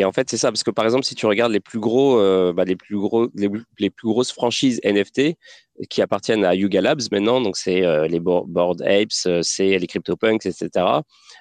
et 0.00 0.04
en 0.06 0.12
fait, 0.12 0.30
c'est 0.30 0.38
ça, 0.38 0.50
parce 0.50 0.62
que 0.62 0.70
par 0.70 0.86
exemple, 0.86 1.04
si 1.04 1.14
tu 1.14 1.26
regardes 1.26 1.52
les 1.52 1.60
plus 1.60 1.78
gros, 1.78 2.18
euh, 2.18 2.54
bah, 2.54 2.64
les 2.64 2.74
plus 2.74 2.96
gros, 2.96 3.28
les, 3.34 3.90
plus 3.90 4.08
grosses 4.08 4.32
franchises 4.32 4.80
NFT 4.82 5.36
qui 5.90 6.00
appartiennent 6.00 6.42
à 6.42 6.54
Yuga 6.54 6.80
Labs 6.80 7.02
maintenant, 7.12 7.42
donc 7.42 7.58
c'est 7.58 7.84
euh, 7.84 8.08
les 8.08 8.18
Board 8.18 8.80
Apes, 8.80 9.26
euh, 9.26 9.40
c'est 9.42 9.78
les 9.78 9.86
CryptoPunks, 9.86 10.46
etc. 10.46 10.70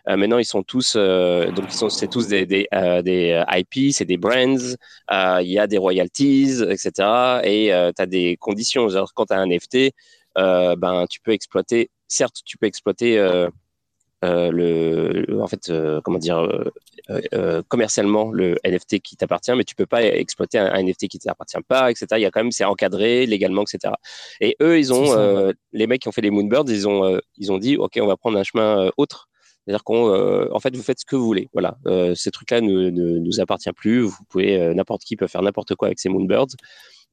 maintenant, 0.08 0.40
ils 0.40 0.46
sont 0.46 0.62
tous, 0.62 0.98
donc 0.98 1.66
ils 1.70 1.74
sont, 1.74 1.90
c'est 1.90 2.10
tous 2.10 2.28
des, 2.28 2.46
des, 2.46 2.66
IP, 2.70 3.94
c'est 3.94 4.04
des 4.04 4.18
brands, 4.18 4.76
il 5.10 5.48
y 5.50 5.58
a 5.58 5.66
des 5.66 5.78
royalties, 5.78 6.62
etc. 6.70 7.40
Et 7.46 7.72
tu 7.96 8.02
as 8.02 8.06
des 8.06 8.36
conditions. 8.42 8.90
Genre, 8.90 9.14
quand 9.14 9.28
tu 9.28 9.34
as 9.34 9.38
un 9.38 9.48
NFT, 9.48 9.94
ben, 10.36 11.06
tu 11.10 11.22
peux 11.22 11.32
exploiter, 11.32 11.92
certes, 12.10 12.42
tu 12.44 12.58
peux 12.58 12.68
exploiter 12.68 13.18
euh, 14.24 14.52
le, 14.52 15.42
en 15.42 15.48
fait, 15.48 15.70
euh, 15.70 16.02
comment 16.04 16.20
dire, 16.20 16.40
euh, 17.10 17.62
commercialement 17.68 18.32
le 18.32 18.58
NFT 18.66 19.00
qui 19.00 19.16
t'appartient, 19.16 19.54
mais 19.56 19.64
tu 19.64 19.76
peux 19.76 19.86
pas 19.86 20.04
exploiter 20.04 20.58
un, 20.58 20.82
NFT 20.82 21.08
qui 21.08 21.20
t'appartient 21.20 21.58
pas, 21.68 21.90
etc. 21.90 22.08
Il 22.14 22.22
y 22.22 22.26
a 22.26 22.32
quand 22.32 22.42
même, 22.42 22.52
c'est 22.52 22.66
encadré 22.66 23.26
légalement, 23.26 23.64
etc. 23.64 23.94
Et 24.42 24.56
eux, 24.62 24.78
ils 24.78 24.94
ont, 24.94 25.54
les 25.72 25.88
mecs 25.88 26.02
qui 26.02 26.08
ont 26.08 26.12
fait 26.12 26.22
les 26.22 26.32
Moonbirds, 26.32 26.66
ils 26.68 26.88
ont, 26.88 27.20
ils 27.38 27.52
ont 27.52 27.58
dit, 27.58 27.78
ok, 27.78 28.00
on 28.02 28.08
va 28.08 28.18
prendre 28.18 28.38
un 28.38 28.44
chemin 28.44 28.92
autre. 28.98 29.28
C'est-à-dire 29.66 29.84
qu'on, 29.84 30.50
en 30.52 30.60
fait, 30.60 30.76
vous 30.76 30.84
faites 30.84 31.00
ce 31.00 31.06
que 31.06 31.16
vous 31.16 31.26
voulez. 31.26 31.50
Voilà, 31.54 31.78
ces 32.16 32.32
trucs-là 32.32 32.62
ne, 32.62 32.90
ne, 32.90 33.20
nous 33.20 33.40
appartient 33.40 33.72
plus. 33.72 34.02
Vous 34.02 34.24
pouvez, 34.30 34.74
n'importe 34.74 35.04
qui 35.04 35.16
peut 35.16 35.28
faire 35.28 35.42
n'importe 35.42 35.76
quoi 35.76 35.88
avec 35.88 36.00
ces 36.00 36.10
Moonbirds 36.10 36.56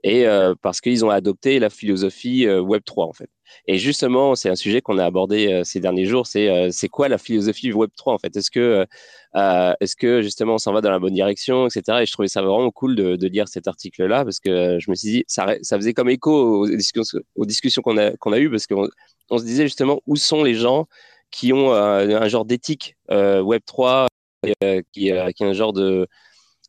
et 0.03 0.27
euh, 0.27 0.55
parce 0.63 0.81
qu'ils 0.81 1.05
ont 1.05 1.11
adopté 1.11 1.59
la 1.59 1.71
philosophie 1.71 2.47
euh, 2.47 2.61
Web 2.61 2.83
3 2.85 3.07
en 3.07 3.13
fait. 3.13 3.31
Et 3.67 3.79
justement, 3.79 4.35
c'est 4.35 4.49
un 4.49 4.57
sujet 4.57 4.81
qu'on 4.81 4.99
a 4.99 5.05
abordé 5.05 5.53
euh, 5.53 5.65
ces 5.65 5.81
derniers 5.81 6.07
jours. 6.07 6.27
C'est 6.27 6.71
c'est 6.71 6.89
quoi 6.89 7.09
la 7.09 7.19
philosophie 7.19 7.73
Web 7.73 7.91
3 7.97 8.15
en 8.15 8.19
fait? 8.19 8.37
Est-ce 8.37 8.51
que 8.51 8.87
est-ce 9.35 9.97
que 9.97 10.23
justement 10.23 10.55
on 10.55 10.59
s'en 10.59 10.73
va 10.73 10.81
dans 10.81 10.91
la 10.91 10.99
bonne 10.99 11.15
direction, 11.15 11.67
etc. 11.67 11.99
Et 12.03 12.07
je 12.07 12.13
trouvais 12.13 12.29
ça 12.29 12.43
vraiment 12.43 12.71
cool 12.71 12.97
de, 12.97 13.27
lire 13.27 13.49
cet 13.49 13.69
article-là 13.69 14.25
parce 14.25 14.41
que 14.41 14.79
je 14.81 14.91
me 14.91 14.95
suis 14.95 15.09
dit 15.11 15.25
ça, 15.27 15.47
faisait 15.71 15.93
comme 15.95 16.09
écho 16.09 16.65
aux 16.65 17.47
discussions, 17.47 17.83
qu'on 17.83 17.99
a 17.99 18.17
qu'on 18.17 18.33
a 18.33 18.39
eues 18.39 18.51
parce 18.51 18.67
qu'on 18.67 18.89
on 19.31 19.39
se 19.39 19.45
disait 19.45 19.65
justement 19.65 20.01
où 20.07 20.17
sont 20.17 20.43
les 20.43 20.55
gens 20.55 20.87
qui 21.31 21.53
ont 21.53 21.73
un 21.73 22.29
genre 22.29 22.45
d'éthique 22.45 22.97
Web 23.11 23.63
3 23.67 24.07
qui, 24.45 24.53
qui 24.93 25.09
est 25.09 25.43
un 25.43 25.53
genre 25.53 25.73
de 25.73 26.07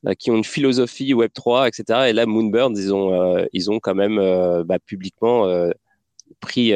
euh, 0.05 0.13
qui 0.13 0.29
ont 0.29 0.35
une 0.35 0.43
philosophie 0.43 1.13
Web 1.13 1.31
3, 1.33 1.67
etc. 1.67 2.09
Et 2.09 2.13
là, 2.13 2.25
Moonbirds, 2.27 2.71
ils 2.75 2.93
ont, 2.93 3.13
euh, 3.13 3.45
ils 3.51 3.71
ont 3.71 3.79
quand 3.79 3.95
même 3.95 4.19
euh, 4.19 4.63
bah, 4.63 4.77
publiquement 4.79 5.47
pris, 6.39 6.73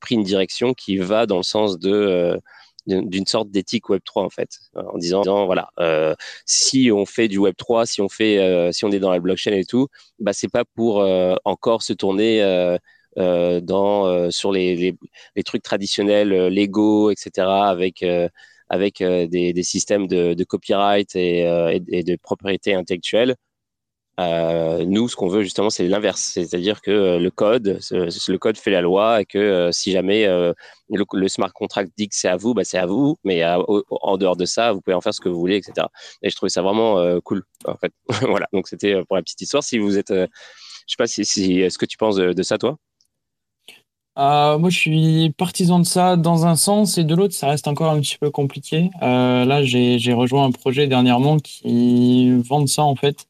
pris 0.00 0.14
une 0.14 0.22
direction 0.22 0.74
qui 0.74 0.98
va 0.98 1.26
dans 1.26 1.38
le 1.38 1.42
sens 1.42 1.78
de 1.78 2.40
d'une 2.86 3.26
sorte 3.26 3.50
d'éthique 3.50 3.88
Web 3.88 4.02
3 4.04 4.22
en 4.22 4.30
fait, 4.30 4.60
en 4.76 4.96
disant, 4.96 5.22
voilà, 5.46 5.70
si 6.44 6.90
on 6.92 7.04
fait 7.04 7.26
du 7.26 7.38
Web 7.38 7.56
3, 7.56 7.84
si 7.84 8.00
on 8.00 8.08
fait, 8.08 8.70
si 8.72 8.84
on 8.84 8.92
est 8.92 9.00
dans 9.00 9.10
la 9.10 9.18
blockchain 9.18 9.52
et 9.52 9.64
tout, 9.64 9.88
bah 10.20 10.32
c'est 10.32 10.50
pas 10.50 10.64
pour 10.64 11.04
encore 11.44 11.82
se 11.82 11.92
tourner 11.92 12.40
dans 13.16 14.30
sur 14.30 14.52
les, 14.52 14.76
les, 14.76 14.96
les, 15.34 15.42
trucs 15.42 15.62
traditionnels, 15.62 16.46
légaux, 16.46 17.10
etc. 17.10 17.48
avec 17.48 18.04
avec 18.68 19.00
euh, 19.00 19.26
des, 19.26 19.52
des, 19.52 19.62
systèmes 19.62 20.06
de, 20.06 20.34
de 20.34 20.44
copyright 20.44 21.14
et, 21.16 21.46
euh, 21.46 21.78
et, 21.88 22.02
de 22.02 22.16
propriété 22.16 22.74
intellectuelle. 22.74 23.36
Euh, 24.18 24.84
nous, 24.86 25.08
ce 25.08 25.16
qu'on 25.16 25.28
veut 25.28 25.42
justement, 25.42 25.68
c'est 25.68 25.86
l'inverse, 25.88 26.20
c'est-à-dire 26.20 26.80
que 26.80 27.18
le 27.18 27.30
code, 27.30 27.78
le 27.90 28.36
code 28.38 28.56
fait 28.56 28.70
la 28.70 28.80
loi 28.80 29.20
et 29.20 29.24
que 29.26 29.70
si 29.72 29.92
jamais 29.92 30.26
le, 30.26 31.28
smart 31.28 31.52
contract 31.52 31.90
dit 31.98 32.08
que 32.08 32.14
c'est 32.16 32.28
à 32.28 32.36
vous, 32.36 32.54
bah, 32.54 32.64
c'est 32.64 32.78
à 32.78 32.86
vous, 32.86 33.18
mais 33.24 33.44
en 33.44 34.16
dehors 34.16 34.36
de 34.36 34.46
ça, 34.46 34.72
vous 34.72 34.80
pouvez 34.80 34.94
en 34.94 35.02
faire 35.02 35.12
ce 35.12 35.20
que 35.20 35.28
vous 35.28 35.38
voulez, 35.38 35.56
etc. 35.56 35.86
Et 36.22 36.30
je 36.30 36.36
trouvais 36.36 36.50
ça 36.50 36.62
vraiment 36.62 37.20
cool, 37.20 37.42
en 37.66 37.76
fait. 37.76 37.92
voilà, 38.22 38.46
donc 38.52 38.68
c'était 38.68 39.02
pour 39.04 39.16
la 39.16 39.22
petite 39.22 39.40
histoire. 39.42 39.62
Si 39.62 39.78
vous 39.78 39.98
êtes, 39.98 40.12
je 40.12 40.26
sais 40.86 40.96
pas 40.96 41.06
si, 41.06 41.60
est-ce 41.60 41.76
que 41.76 41.86
tu 41.86 41.98
penses 41.98 42.16
de 42.16 42.42
ça, 42.42 42.56
toi? 42.56 42.78
Euh, 44.18 44.58
moi, 44.58 44.70
je 44.70 44.78
suis 44.78 45.34
partisan 45.36 45.78
de 45.78 45.84
ça 45.84 46.16
dans 46.16 46.46
un 46.46 46.56
sens 46.56 46.96
et 46.96 47.04
de 47.04 47.14
l'autre, 47.14 47.34
ça 47.34 47.48
reste 47.48 47.68
encore 47.68 47.90
un 47.90 48.00
petit 48.00 48.16
peu 48.16 48.30
compliqué. 48.30 48.90
Euh, 49.02 49.44
là, 49.44 49.62
j'ai 49.62 50.12
rejoint 50.14 50.44
un 50.44 50.52
projet 50.52 50.86
dernièrement 50.86 51.38
qui 51.38 52.32
vend 52.40 52.66
ça 52.66 52.82
en 52.82 52.96
fait, 52.96 53.26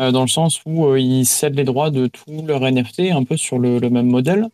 euh, 0.00 0.10
dans 0.10 0.22
le 0.22 0.28
sens 0.28 0.60
où 0.66 0.86
euh, 0.86 1.00
ils 1.00 1.26
cèdent 1.26 1.56
les 1.56 1.64
droits 1.64 1.90
de 1.90 2.06
tous 2.06 2.46
leurs 2.46 2.62
NFT 2.62 3.10
un 3.12 3.24
peu 3.24 3.36
sur 3.36 3.58
le, 3.58 3.78
le 3.78 3.90
même 3.90 4.06
modèle 4.06 4.48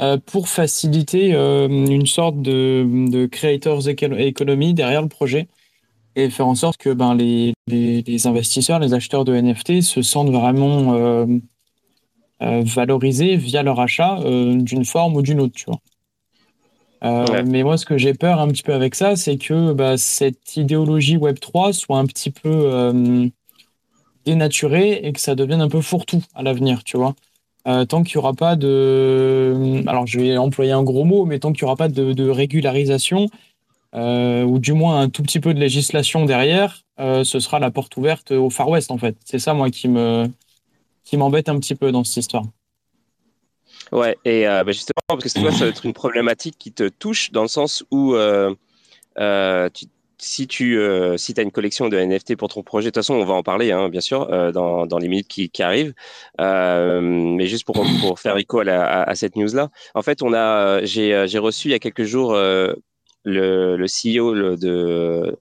euh, 0.00 0.18
pour 0.24 0.48
faciliter 0.48 1.32
une 1.32 2.06
sorte 2.06 2.40
de, 2.40 2.86
de 3.10 3.26
creators 3.26 3.88
economy 3.88 4.74
derrière 4.74 5.02
le 5.02 5.08
projet 5.08 5.48
et 6.16 6.28
faire 6.30 6.46
en 6.46 6.54
sorte 6.54 6.76
que 6.76 6.90
ben, 6.90 7.14
les, 7.14 7.54
les, 7.66 8.02
les 8.02 8.26
investisseurs, 8.26 8.78
les 8.78 8.94
acheteurs 8.94 9.24
de 9.24 9.34
NFT 9.34 9.80
se 9.82 10.02
sentent 10.02 10.30
vraiment 10.30 11.26
valorisés 12.40 13.36
via 13.36 13.62
leur 13.62 13.80
achat 13.80 14.18
d'une 14.24 14.84
forme 14.84 15.16
ou 15.16 15.22
d'une 15.22 15.40
autre, 15.40 15.54
tu 15.54 15.66
vois. 15.66 15.80
Euh, 17.04 17.42
mais 17.44 17.62
moi, 17.62 17.76
ce 17.76 17.84
que 17.84 17.98
j'ai 17.98 18.14
peur 18.14 18.40
un 18.40 18.48
petit 18.48 18.62
peu 18.62 18.74
avec 18.74 18.94
ça, 18.94 19.16
c'est 19.16 19.36
que 19.36 19.72
bah, 19.72 19.96
cette 19.98 20.56
idéologie 20.56 21.16
Web 21.16 21.38
3 21.40 21.72
soit 21.72 21.98
un 21.98 22.06
petit 22.06 22.30
peu 22.30 22.92
dénaturée 24.24 25.00
et 25.02 25.12
que 25.12 25.20
ça 25.20 25.34
devienne 25.34 25.60
un 25.60 25.68
peu 25.68 25.80
fourre-tout 25.80 26.22
à 26.34 26.42
l'avenir, 26.42 26.84
tu 26.84 26.96
vois. 26.96 27.14
tant 27.64 28.02
qu'il 28.02 28.16
n'y 28.16 28.18
aura 28.18 28.34
pas 28.34 28.56
de. 28.56 29.82
Alors, 29.86 30.06
je 30.06 30.18
vais 30.20 30.36
employer 30.36 30.72
un 30.72 30.82
gros 30.82 31.04
mot, 31.04 31.24
mais 31.24 31.38
tant 31.38 31.52
qu'il 31.52 31.64
n'y 31.64 31.66
aura 31.66 31.76
pas 31.76 31.88
de, 31.88 32.28
régularisation, 32.28 33.28
ou 33.94 34.58
du 34.58 34.72
moins 34.72 35.00
un 35.00 35.08
tout 35.08 35.22
petit 35.22 35.40
peu 35.40 35.54
de 35.54 35.60
législation 35.60 36.24
derrière, 36.24 36.82
ce 36.98 37.40
sera 37.40 37.58
la 37.58 37.70
porte 37.70 37.96
ouverte 37.96 38.32
au 38.32 38.50
Far 38.50 38.68
West, 38.68 38.90
en 38.90 38.98
fait. 38.98 39.16
C'est 39.24 39.38
ça, 39.38 39.54
moi, 39.54 39.70
qui 39.70 39.88
me, 39.88 40.28
qui 41.04 41.16
m'embête 41.16 41.48
un 41.48 41.58
petit 41.58 41.74
peu 41.74 41.92
dans 41.92 42.04
cette 42.04 42.18
histoire. 42.18 42.44
Ouais, 43.92 44.16
et 44.24 44.48
euh, 44.48 44.64
bah, 44.64 44.72
justement, 44.72 45.02
parce 45.06 45.24
que 45.24 45.28
ça 45.28 45.40
va 45.40 45.66
être 45.66 45.84
une 45.84 45.92
problématique 45.92 46.56
qui 46.58 46.72
te 46.72 46.88
touche 46.88 47.30
dans 47.30 47.42
le 47.42 47.48
sens 47.48 47.84
où 47.90 48.14
euh, 48.14 48.54
euh, 49.18 49.68
si 50.22 50.46
tu 50.46 50.78
si 51.16 51.34
as 51.36 51.42
une 51.42 51.50
collection 51.50 51.88
de 51.88 51.98
NFT 51.98 52.36
pour 52.36 52.48
ton 52.48 52.62
projet, 52.62 52.86
de 52.86 52.90
toute 52.90 53.02
façon, 53.02 53.14
on 53.14 53.24
va 53.24 53.34
en 53.34 53.42
parler, 53.42 53.72
hein, 53.72 53.88
bien 53.88 54.00
sûr, 54.00 54.26
dans, 54.52 54.86
dans, 54.86 54.98
les 54.98 55.08
minutes 55.08 55.28
qui, 55.28 55.62
arrivent. 55.62 55.94
mais 56.38 57.46
juste 57.46 57.64
pour, 57.64 57.84
pour 58.00 58.18
faire 58.20 58.36
écho 58.36 58.60
à, 58.60 59.14
cette 59.14 59.36
news-là, 59.36 59.70
en 59.94 60.02
fait, 60.02 60.22
on 60.22 60.32
a 60.32 60.84
j'ai 60.84 61.38
reçu 61.38 61.68
il 61.68 61.70
y 61.72 61.74
a 61.74 61.78
quelques 61.78 62.04
jours 62.04 62.34
le, 62.34 62.76
le 63.24 63.86
CEO 63.86 64.56
de, 64.56 65.36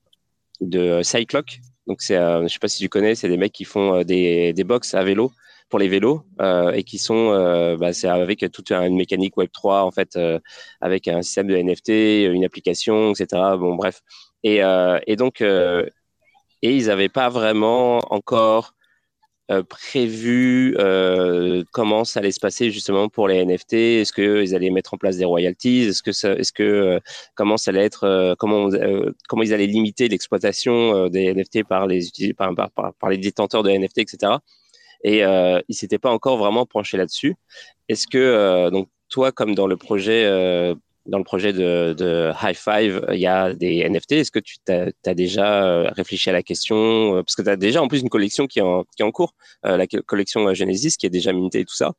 de 0.61 1.01
Cyclock. 1.03 1.59
Donc, 1.87 2.01
c'est, 2.01 2.15
je 2.17 2.47
sais 2.47 2.59
pas 2.59 2.67
si 2.67 2.79
tu 2.79 2.89
connais, 2.89 3.15
c'est 3.15 3.29
des 3.29 3.37
mecs 3.37 3.53
qui 3.53 3.65
font 3.65 4.03
des, 4.03 4.53
des 4.53 4.63
box 4.63 4.93
à 4.93 5.03
vélo 5.03 5.31
pour 5.71 5.79
les 5.79 5.87
vélos 5.87 6.23
euh, 6.41 6.71
et 6.73 6.83
qui 6.83 6.99
sont 6.99 7.31
euh, 7.31 7.77
bah, 7.77 7.93
c'est 7.93 8.07
avec 8.07 8.45
toute 8.51 8.71
une 8.71 8.95
mécanique 8.95 9.37
Web 9.37 9.49
3 9.51 9.83
en 9.83 9.89
fait 9.89 10.15
euh, 10.17 10.37
avec 10.81 11.07
un 11.07 11.23
système 11.23 11.47
de 11.47 11.55
NFT, 11.55 12.29
une 12.31 12.45
application, 12.45 13.11
etc. 13.11 13.41
Bon 13.57 13.75
bref 13.75 14.01
et, 14.43 14.61
et 15.07 15.15
donc 15.15 15.41
et 15.41 16.75
ils 16.75 16.87
n'avaient 16.87 17.09
pas 17.09 17.29
vraiment 17.29 17.99
encore 18.13 18.73
prévu 19.69 20.75
comment 21.71 22.05
ça 22.05 22.19
allait 22.19 22.31
se 22.31 22.39
passer 22.39 22.71
justement 22.71 23.09
pour 23.09 23.27
les 23.27 23.45
NFT. 23.45 23.73
Est-ce 23.73 24.13
qu'ils 24.13 24.55
allaient 24.55 24.69
mettre 24.69 24.93
en 24.93 24.97
place 24.97 25.17
des 25.17 25.25
royalties? 25.25 25.89
Est-ce 25.89 26.51
que 26.51 26.99
comment 27.35 27.57
ça 27.57 27.71
allait 27.71 27.85
être 27.85 28.35
Comment 28.39 28.69
ils 28.69 29.53
allaient 29.53 29.67
limiter 29.67 30.07
l'exploitation 30.07 31.07
des 31.09 31.33
NFT 31.33 31.63
par 31.67 31.87
les 31.87 32.01
par, 32.35 32.53
par, 32.53 33.09
les 33.09 33.17
détenteurs 33.17 33.63
de 33.63 33.71
NFT, 33.71 33.99
etc 33.99 34.37
et 35.03 35.23
euh, 35.23 35.59
il 35.67 35.75
s'était 35.75 35.97
pas 35.97 36.11
encore 36.11 36.37
vraiment 36.37 36.65
penché 36.65 36.97
là-dessus. 36.97 37.35
Est-ce 37.87 38.07
que 38.07 38.17
euh, 38.17 38.69
donc 38.69 38.89
toi, 39.09 39.31
comme 39.31 39.55
dans 39.55 39.67
le 39.67 39.77
projet 39.77 40.25
euh, 40.25 40.75
dans 41.11 41.17
le 41.17 41.23
projet 41.23 41.53
de, 41.53 41.93
de 41.93 42.31
High 42.41 42.55
Five, 42.55 43.05
il 43.11 43.19
y 43.19 43.27
a 43.27 43.53
des 43.53 43.87
NFT. 43.87 44.13
Est-ce 44.13 44.31
que 44.31 44.39
tu 44.39 44.57
as, 44.69 45.13
déjà 45.13 45.63
euh, 45.63 45.89
réfléchi 45.95 46.29
à 46.29 46.33
la 46.33 46.41
question 46.41 47.13
Parce 47.15 47.35
que 47.35 47.41
tu 47.41 47.49
as 47.49 47.55
déjà 47.55 47.81
en 47.81 47.87
plus 47.87 48.01
une 48.01 48.09
collection 48.09 48.47
qui 48.47 48.59
est 48.59 48.63
en, 48.63 48.83
qui 48.95 49.03
est 49.03 49.05
en 49.05 49.11
cours, 49.11 49.35
la 49.63 49.85
collection 49.87 50.53
Genesis 50.53 50.95
qui 50.97 51.05
est 51.05 51.11
déjà 51.11 51.33
mintée 51.33 51.59
et 51.59 51.65
tout 51.65 51.75
ça. 51.75 51.91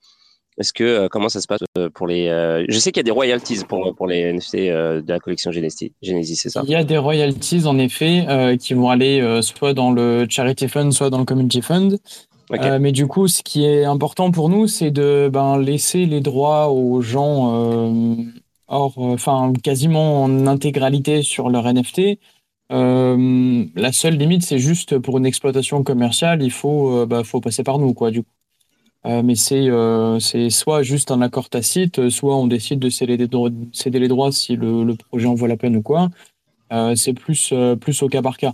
Est-ce 0.59 0.73
que 0.75 1.09
comment 1.09 1.31
ça 1.31 1.41
se 1.41 1.47
passe 1.47 1.61
pour 1.95 2.07
les 2.07 2.29
Je 2.69 2.79
sais 2.79 2.91
qu'il 2.93 2.99
y 2.99 3.01
a 3.01 3.05
des 3.05 3.11
royalties 3.11 3.65
pour 3.69 3.95
pour 3.95 4.07
les 4.07 4.33
NFT 4.33 4.57
de 4.57 5.05
la 5.07 5.19
collection 5.19 5.53
Genesis, 5.53 5.93
Genesis 6.03 6.37
c'est 6.37 6.51
ça? 6.51 6.63
Il 6.65 6.71
y 6.71 6.75
a 6.75 6.85
des 6.85 6.99
royalties 6.99 7.67
en 7.67 7.79
effet 7.79 8.27
qui 8.59 8.75
vont 8.75 8.91
aller 8.91 9.41
soit 9.43 9.73
dans 9.73 9.93
le 9.93 10.27
charity 10.29 10.69
fund, 10.69 10.91
soit 10.93 11.11
dans 11.11 11.19
le 11.19 11.25
community 11.25 11.63
fund. 11.63 11.99
Euh, 12.61 12.79
mais 12.79 12.93
du 12.93 13.07
coup, 13.07 13.29
ce 13.29 13.43
qui 13.43 13.65
est 13.65 13.85
important 13.85 14.31
pour 14.31 14.49
nous, 14.49 14.67
c'est 14.67 14.91
de 14.91 15.31
ben, 15.33 15.59
laisser 15.59 16.07
les 16.07 16.21
droits 16.21 16.71
aux 16.71 17.01
gens, 17.01 17.55
euh, 17.55 18.15
or, 18.69 18.95
euh, 18.99 19.15
enfin, 19.15 19.53
quasiment 19.63 20.23
en 20.23 20.47
intégralité 20.47 21.23
sur 21.23 21.51
leur 21.51 21.67
NFT. 21.67 22.19
Euh, 22.71 23.67
la 23.75 23.93
seule 23.93 24.17
limite, 24.17 24.43
c'est 24.45 24.59
juste 24.59 24.99
pour 24.99 25.19
une 25.19 25.27
exploitation 25.27 25.83
commerciale, 25.83 26.43
il 26.43 26.51
faut, 26.51 27.03
euh, 27.03 27.07
bah, 27.07 27.23
faut 27.25 27.41
passer 27.41 27.63
par 27.63 27.79
nous, 27.79 27.93
quoi, 27.95 28.11
du 28.11 28.23
coup. 28.23 28.31
mais 29.05 29.35
c'est 29.35 29.69
c'est 30.21 30.51
soit 30.51 30.83
juste 30.83 31.11
un 31.11 31.23
accord 31.23 31.49
tacite, 31.51 32.09
soit 32.09 32.37
on 32.37 32.47
décide 32.47 32.79
de 32.79 32.89
céder, 32.89 33.17
les 33.17 34.09
droits 34.09 34.33
si 34.33 34.57
le, 34.57 34.85
le 34.85 34.95
projet 34.95 35.27
en 35.27 35.35
vaut 35.35 35.47
la 35.49 35.57
peine 35.57 35.77
ou 35.77 35.83
quoi. 35.83 36.09
c'est 36.97 37.13
plus, 37.15 37.53
plus 37.81 38.03
au 38.03 38.09
cas 38.09 38.23
par 38.23 38.37
cas. 38.39 38.53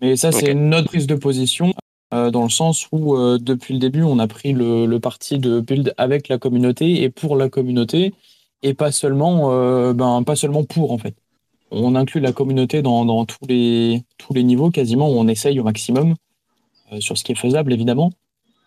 Mais 0.00 0.16
ça, 0.16 0.32
c'est 0.32 0.54
notre 0.54 0.88
prise 0.88 1.06
de 1.06 1.14
position 1.14 1.72
dans 2.12 2.44
le 2.44 2.50
sens 2.50 2.88
où, 2.92 3.16
depuis 3.38 3.74
le 3.74 3.80
début, 3.80 4.02
on 4.02 4.18
a 4.18 4.28
pris 4.28 4.52
le, 4.52 4.86
le, 4.86 5.00
parti 5.00 5.38
de 5.38 5.60
build 5.60 5.94
avec 5.96 6.28
la 6.28 6.38
communauté 6.38 7.02
et 7.02 7.10
pour 7.10 7.34
la 7.36 7.48
communauté, 7.48 8.12
et 8.62 8.74
pas 8.74 8.92
seulement, 8.92 9.92
ben, 9.92 10.22
pas 10.22 10.36
seulement 10.36 10.64
pour, 10.64 10.92
en 10.92 10.98
fait. 10.98 11.14
On 11.70 11.94
inclut 11.94 12.20
la 12.20 12.32
communauté 12.32 12.82
dans, 12.82 13.24
tous, 13.24 13.46
les, 13.48 14.02
tous 14.18 14.32
les 14.32 14.42
niveaux, 14.42 14.70
quasiment, 14.70 15.08
on 15.08 15.28
essaye 15.28 15.58
au 15.60 15.64
maximum, 15.64 16.14
sur 17.00 17.18
ce 17.18 17.24
qui 17.24 17.32
est 17.32 17.36
faisable, 17.36 17.72
évidemment. 17.72 18.12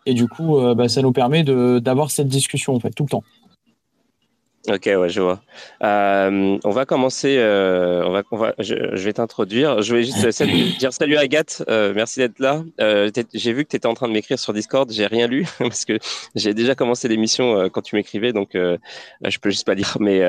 Et 0.06 0.14
du 0.14 0.28
coup, 0.28 0.60
bah, 0.76 0.90
ça 0.90 1.02
nous 1.02 1.12
permet 1.12 1.44
d'avoir 1.44 2.12
cette 2.12 2.28
discussion, 2.28 2.76
en 2.76 2.80
fait, 2.80 2.92
tout 2.92 3.04
le 3.04 3.10
temps. 3.10 3.24
Ok, 4.70 4.86
ouais, 4.86 5.10
je 5.10 5.20
vois. 5.20 5.42
Euh, 5.82 6.60
on 6.64 6.70
va 6.70 6.86
commencer. 6.86 7.38
Euh, 7.40 8.22
on 8.32 8.38
va, 8.38 8.54
je, 8.60 8.76
vais 9.04 9.14
t'introduire. 9.14 9.82
Je 9.82 9.96
vais 9.96 10.04
juste 10.04 10.20
dire 10.78 10.94
salut 10.94 11.18
Agathe. 11.18 11.64
Euh, 11.70 11.92
merci 11.96 12.20
d'être 12.20 12.38
là. 12.40 12.64
j'ai 13.34 13.54
vu 13.54 13.64
que 13.64 13.70
tu 13.70 13.78
étais 13.78 13.88
en 13.88 13.96
train 13.96 14.08
de 14.08 14.14
m'écrire 14.14 14.38
sur 14.38 14.54
Discord. 14.54 14.92
J'ai 14.92 15.08
rien 15.08 15.26
lu 15.26 15.48
parce 15.60 15.86
que 15.86 15.98
j'ai 16.36 16.54
déjà 16.54 16.76
commencé 16.76 17.08
l'émission 17.08 17.68
quand 17.70 17.82
tu 17.82 17.96
m'écrivais, 17.96 18.32
donc 18.32 18.52
je 18.54 19.38
peux 19.40 19.50
juste 19.50 19.66
pas 19.66 19.74
lire. 19.74 19.98
Mais 20.00 20.20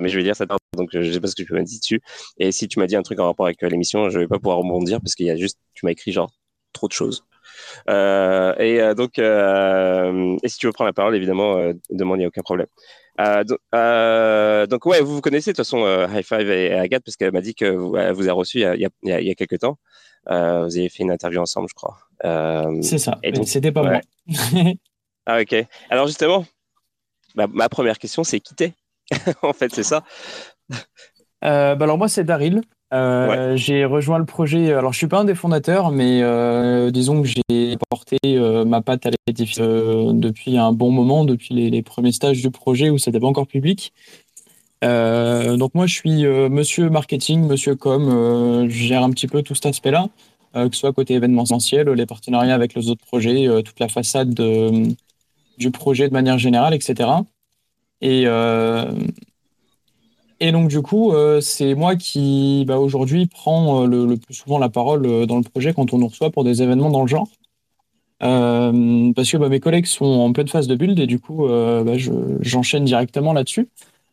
mais 0.00 0.08
je 0.08 0.16
vais 0.16 0.22
dire 0.22 0.36
ça. 0.36 0.46
Donc 0.76 0.90
je 0.92 1.10
sais 1.10 1.20
pas 1.20 1.26
ce 1.26 1.34
que 1.34 1.42
tu 1.42 1.48
peux 1.48 1.56
me 1.56 1.64
dire 1.64 1.78
dessus. 1.80 2.00
Et 2.38 2.52
si 2.52 2.68
tu 2.68 2.78
m'as 2.78 2.86
dit 2.86 2.94
un 2.94 3.02
truc 3.02 3.18
en 3.18 3.26
rapport 3.26 3.46
avec 3.46 3.60
l'émission, 3.62 4.10
je 4.10 4.18
vais 4.20 4.28
pas 4.28 4.38
pouvoir 4.38 4.58
rebondir 4.58 5.00
parce 5.00 5.16
qu'il 5.16 5.26
y 5.26 5.30
a 5.30 5.36
juste, 5.36 5.58
tu 5.74 5.86
m'as 5.86 5.92
écrit 5.92 6.12
genre 6.12 6.30
trop 6.72 6.86
de 6.86 6.92
choses. 6.92 7.24
et 7.88 8.92
donc, 8.96 9.18
et 9.18 10.48
si 10.48 10.58
tu 10.58 10.66
veux 10.66 10.72
prendre 10.72 10.88
la 10.88 10.92
parole, 10.92 11.16
évidemment, 11.16 11.72
demande, 11.90 12.18
il 12.18 12.20
n'y 12.20 12.24
a 12.26 12.28
aucun 12.28 12.42
problème. 12.42 12.68
Euh, 13.20 13.44
euh, 13.74 14.66
donc, 14.66 14.86
ouais, 14.86 15.00
vous 15.00 15.14
vous 15.14 15.20
connaissez 15.20 15.52
de 15.52 15.56
toute 15.56 15.64
façon 15.64 15.84
euh, 15.84 16.06
High 16.08 16.24
Five 16.24 16.50
et, 16.50 16.72
Agathe 16.74 17.02
parce 17.04 17.16
qu'elle 17.16 17.32
m'a 17.32 17.40
dit 17.40 17.54
que 17.54 17.66
vous, 17.66 17.96
elle 17.96 18.12
vous 18.12 18.28
a 18.28 18.32
reçu 18.32 18.58
il 18.58 18.62
y 18.62 18.64
a, 18.64 18.74
il 18.74 18.82
y 18.82 19.12
a, 19.12 19.20
il 19.20 19.26
y 19.26 19.30
a 19.30 19.34
quelques 19.34 19.58
temps. 19.58 19.78
vous 20.26 20.32
avez 20.32 20.88
fait 20.88 21.02
une 21.02 21.10
interview 21.10 21.40
ensemble, 21.40 21.68
je 21.68 21.74
crois. 21.74 21.98
c'est 22.82 22.98
ça. 22.98 23.18
Et 23.22 23.32
donc, 23.32 23.48
c'était 23.48 23.72
pas 23.72 23.82
moi. 23.82 24.00
ah 25.26 25.40
ok. 25.40 25.66
Alors 25.90 26.06
justement, 26.06 26.44
ma 27.34 27.68
première 27.68 27.98
question, 27.98 28.24
c'est 28.24 28.40
qui 28.40 28.54
t'es 28.54 28.74
En 29.42 29.52
fait, 29.52 29.74
c'est 29.74 29.82
ça. 29.82 30.04
bah 31.40 31.72
alors 31.72 31.98
moi, 31.98 32.08
c'est 32.08 32.24
Daryl. 32.24 32.62
Euh, 32.94 33.56
j'ai 33.56 33.84
rejoint 33.84 34.18
le 34.18 34.24
projet. 34.24 34.72
Alors, 34.72 34.92
je 34.92 34.98
suis 34.98 35.08
pas 35.08 35.20
un 35.20 35.24
des 35.24 35.34
fondateurs, 35.34 35.90
mais 35.90 36.22
euh, 36.22 36.90
disons 36.90 37.22
que 37.22 37.28
j'ai 37.28 37.76
porté 37.90 38.16
euh, 38.24 38.64
ma 38.64 38.80
patte 38.80 39.06
à 39.06 39.10
l'édifice 39.26 39.58
depuis 39.58 40.56
un 40.56 40.72
bon 40.72 40.90
moment, 40.90 41.24
depuis 41.24 41.54
les, 41.54 41.82
premiers 41.82 42.12
stages 42.12 42.40
du 42.40 42.50
projet 42.50 42.90
où 42.90 42.98
c'était 42.98 43.20
pas 43.20 43.26
encore 43.26 43.46
public. 43.46 43.92
donc 44.82 45.74
moi, 45.74 45.86
je 45.86 45.94
suis 45.94 46.24
Monsieur 46.26 46.88
marketing, 46.88 47.46
Monsieur 47.46 47.74
com. 47.76 48.66
je 48.68 48.76
gère 48.76 49.02
un 49.02 49.10
petit 49.10 49.26
peu 49.26 49.42
tout 49.42 49.54
cet 49.54 49.66
aspect-là, 49.66 50.08
que 50.54 50.70
ce 50.72 50.80
soit 50.80 50.92
côté 50.92 51.14
événementiel, 51.14 51.88
les 51.90 52.06
partenariats 52.06 52.54
avec 52.54 52.74
les 52.74 52.88
autres 52.88 53.04
projets, 53.04 53.46
toute 53.62 53.80
la 53.80 53.88
façade 53.88 54.34
du 55.58 55.70
projet 55.70 56.08
de 56.08 56.12
manière 56.12 56.38
générale, 56.38 56.74
etc. 56.74 57.10
Et 58.00 58.24
et 60.40 60.52
donc, 60.52 60.68
du 60.68 60.82
coup, 60.82 61.12
euh, 61.12 61.40
c'est 61.40 61.74
moi 61.74 61.96
qui, 61.96 62.64
bah, 62.66 62.78
aujourd'hui, 62.78 63.26
prends 63.26 63.82
euh, 63.82 63.86
le, 63.86 64.16
plus 64.16 64.34
souvent 64.34 64.58
la 64.58 64.68
parole 64.68 65.04
euh, 65.06 65.26
dans 65.26 65.36
le 65.36 65.42
projet 65.42 65.74
quand 65.74 65.92
on 65.92 65.98
nous 65.98 66.06
reçoit 66.06 66.30
pour 66.30 66.44
des 66.44 66.62
événements 66.62 66.90
dans 66.90 67.02
le 67.02 67.08
genre. 67.08 67.28
parce 68.20 69.30
que 69.30 69.36
bah, 69.36 69.48
mes 69.48 69.60
collègues 69.60 69.86
sont 69.86 70.04
en 70.06 70.32
pleine 70.32 70.48
phase 70.48 70.68
de 70.68 70.76
build 70.76 70.98
et 70.98 71.06
du 71.06 71.18
coup, 71.18 71.48
bah, 71.48 71.94
j'enchaîne 72.40 72.84
directement 72.84 73.32
là-dessus. 73.32 73.68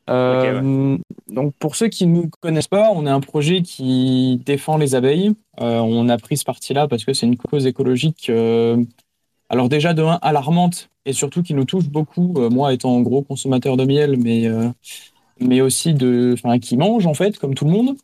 Donc, 0.07 1.53
pour 1.59 1.75
ceux 1.75 1.89
qui 1.89 2.07
ne 2.07 2.13
nous 2.15 2.29
connaissent 2.41 2.67
pas, 2.67 2.91
on 2.93 3.05
est 3.05 3.09
un 3.09 3.21
projet 3.21 3.61
qui 3.61 4.41
défend 4.45 4.77
les 4.77 4.95
abeilles. 4.95 5.31
on 5.59 6.09
a 6.09 6.17
pris 6.17 6.37
ce 6.37 6.43
parti-là 6.43 6.87
parce 6.87 7.05
que 7.05 7.13
c'est 7.13 7.27
une 7.27 7.37
cause 7.37 7.67
écologique, 7.67 8.31
alors 9.49 9.69
déjà 9.69 9.93
de 9.93 10.01
un, 10.01 10.17
alarmante 10.23 10.89
et 11.05 11.13
surtout 11.13 11.43
qui 11.43 11.53
nous 11.53 11.65
touche 11.65 11.87
beaucoup. 11.87 12.33
moi, 12.49 12.73
étant 12.73 12.97
un 12.97 13.01
gros 13.01 13.21
consommateur 13.21 13.77
de 13.77 13.85
miel, 13.85 14.17
mais 14.17 14.49
mais 15.39 15.61
aussi 15.61 15.93
de, 15.93 16.35
qui 16.61 16.77
mangent 16.77 17.07
en 17.07 17.13
fait, 17.13 17.37
comme 17.37 17.55
tout 17.55 17.65
le 17.65 17.71
monde. 17.71 17.95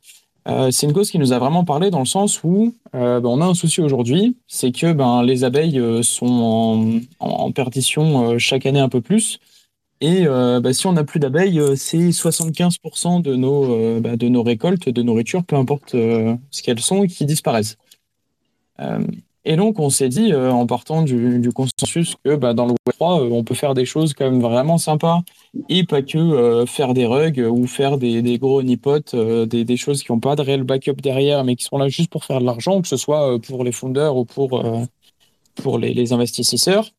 Euh, 0.48 0.72
c'est 0.72 0.88
une 0.88 0.94
cause 0.94 1.12
qui 1.12 1.20
nous 1.20 1.34
a 1.34 1.40
vraiment 1.40 1.64
parlé 1.64 1.92
dans 1.92 2.00
le 2.00 2.06
sens 2.06 2.44
où 2.44 2.76
euh, 2.96 3.20
ben, 3.20 3.30
on 3.30 3.42
a 3.42 3.46
un 3.46 3.54
souci 3.54 3.80
aujourd'hui, 3.80 4.38
c'est 4.48 4.72
que 4.72 4.92
ben, 4.92 5.22
les 5.22 5.44
abeilles 5.44 5.80
euh, 5.80 6.02
sont 6.02 7.02
en, 7.20 7.52
perdition 7.52 8.40
chaque 8.40 8.66
année 8.66 8.80
un 8.80 8.90
peu 8.90 9.02
plus. 9.02 9.40
Et 10.04 10.26
ben, 10.26 10.74
si 10.74 10.88
on 10.88 10.94
n'a 10.94 11.04
plus 11.04 11.20
d'abeilles, 11.20 11.62
c'est 11.78 12.10
75% 12.10 13.22
de 13.22 13.36
nos, 13.36 14.00
ben, 14.02 14.18
de 14.18 14.30
nos 14.30 14.42
récoltes 14.42 14.90
de 14.90 15.02
nourriture, 15.04 15.44
peu 15.44 15.56
importe 15.56 15.92
ce 15.92 16.62
qu'elles 16.64 16.80
sont, 16.80 17.06
qui 17.06 17.26
disparaissent. 17.26 17.78
Et 19.44 19.56
donc, 19.56 19.80
on 19.80 19.90
s'est 19.90 20.10
dit, 20.10 20.34
euh, 20.34 20.52
en 20.52 20.68
partant 20.68 21.02
du, 21.02 21.50
consensus, 21.54 22.16
que 22.24 22.36
bah, 22.36 22.54
dans 22.54 22.68
le 22.68 22.74
Web3, 22.88 23.22
euh, 23.22 23.30
on 23.32 23.44
peut 23.44 23.56
faire 23.56 23.74
des 23.74 23.86
choses 23.86 24.14
quand 24.14 24.30
même 24.30 24.42
vraiment 24.42 24.78
sympas 24.78 25.22
et 25.68 25.84
pas 25.84 26.04
que 26.04 26.18
euh, 26.18 26.66
faire 26.68 26.94
des 26.94 27.08
rugs 27.08 27.40
ou 27.40 27.66
faire 27.66 27.98
des, 27.98 28.38
gros 28.38 28.60
honeypots, 28.60 29.16
des, 29.48 29.78
choses 29.78 30.04
qui 30.04 30.12
n'ont 30.12 30.20
pas 30.20 30.36
de 30.36 30.44
réel 30.44 30.64
backup 30.64 31.02
derrière, 31.02 31.44
mais 31.44 31.56
qui 31.56 31.64
sont 31.64 31.78
là 31.80 31.90
juste 31.90 32.12
pour 32.12 32.24
faire 32.24 32.40
de 32.40 32.46
l'argent, 32.46 32.82
que 32.82 32.88
ce 32.88 32.98
soit 32.98 33.40
pour 33.42 33.64
les 33.64 33.72
founders 33.72 34.16
ou 34.16 34.26
pour, 34.26 34.64
pour 35.56 35.80
les, 35.80 36.14
investisseurs. 36.14 36.92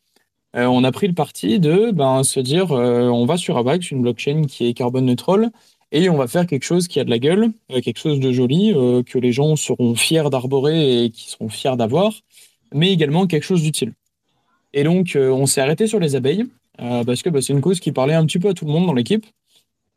on 0.55 0.85
a 0.85 0.93
pris 0.93 1.07
le 1.07 1.15
parti 1.15 1.61
de 1.61 1.93
ben, 1.93 2.25
se 2.25 2.41
dire, 2.41 2.73
on 2.73 3.25
va 3.25 3.37
sur 3.37 3.57
Abax, 3.57 3.91
une 3.93 4.03
blockchain 4.03 4.43
qui 4.49 4.67
est 4.67 4.75
carbone 4.75 5.07
neutre, 5.07 5.51
et 5.93 6.09
on 6.11 6.17
va 6.17 6.27
faire 6.27 6.47
quelque 6.47 6.65
chose 6.65 6.89
qui 6.89 6.99
a 7.01 7.05
de 7.05 7.11
la 7.11 7.19
gueule, 7.19 7.53
quelque 7.69 7.99
chose 7.99 8.19
de 8.21 8.33
joli, 8.33 8.75
que 9.07 9.19
les 9.19 9.33
gens 9.33 9.57
seront 9.57 9.95
fiers 9.95 10.29
d'arborer 10.31 11.05
et 11.05 11.11
qui 11.11 11.31
seront 11.31 11.49
fiers 11.49 11.77
d'avoir 11.77 12.13
mais 12.75 12.93
également 12.93 13.27
quelque 13.27 13.45
chose 13.45 13.63
d'utile. 13.63 13.93
Et 14.75 14.85
donc, 14.85 15.17
euh, 15.17 15.31
on 15.31 15.47
s'est 15.47 15.61
arrêté 15.61 15.87
sur 15.87 16.01
les 16.01 16.17
abeilles, 16.17 16.47
euh, 16.81 17.05
parce 17.05 17.23
que 17.23 17.31
bah, 17.31 17.41
c'est 17.43 17.53
une 17.53 17.61
cause 17.61 17.81
qui 17.81 17.93
parlait 17.93 18.15
un 18.15 18.25
petit 18.27 18.39
peu 18.39 18.49
à 18.49 18.55
tout 18.55 18.65
le 18.65 18.73
monde 18.73 18.87
dans 18.87 18.95
l'équipe. 18.95 19.27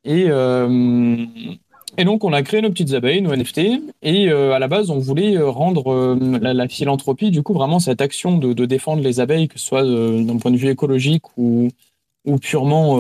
Et, 0.04 0.26
euh, 0.28 1.26
et 1.98 2.04
donc, 2.04 2.24
on 2.24 2.34
a 2.34 2.42
créé 2.44 2.62
nos 2.62 2.70
petites 2.70 2.94
abeilles, 2.94 3.22
nos 3.22 3.34
NFT, 3.34 3.82
et 4.04 4.30
à 4.30 4.60
la 4.60 4.68
base, 4.68 4.90
on 4.90 5.00
voulait 5.00 5.38
rendre 5.40 6.18
la, 6.42 6.68
philanthropie, 6.68 7.32
du 7.32 7.42
coup, 7.42 7.54
vraiment 7.54 7.80
cette 7.80 8.02
action 8.02 8.38
de, 8.38 8.66
défendre 8.66 9.02
les 9.02 9.20
abeilles, 9.20 9.48
que 9.48 9.58
ce 9.58 9.66
soit 9.66 9.84
d'un 9.84 10.38
point 10.38 10.52
de 10.52 10.58
vue 10.58 10.70
écologique 10.70 11.24
ou, 11.38 11.70
ou 12.26 12.38
purement 12.38 13.00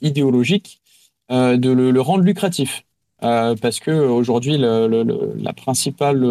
idéologique, 0.00 0.80
de 1.28 1.70
le, 1.70 2.00
rendre 2.00 2.24
lucratif. 2.24 2.84
parce 3.20 3.78
que 3.78 3.90
aujourd'hui, 3.90 4.56
la 4.56 5.52
principale 5.52 6.24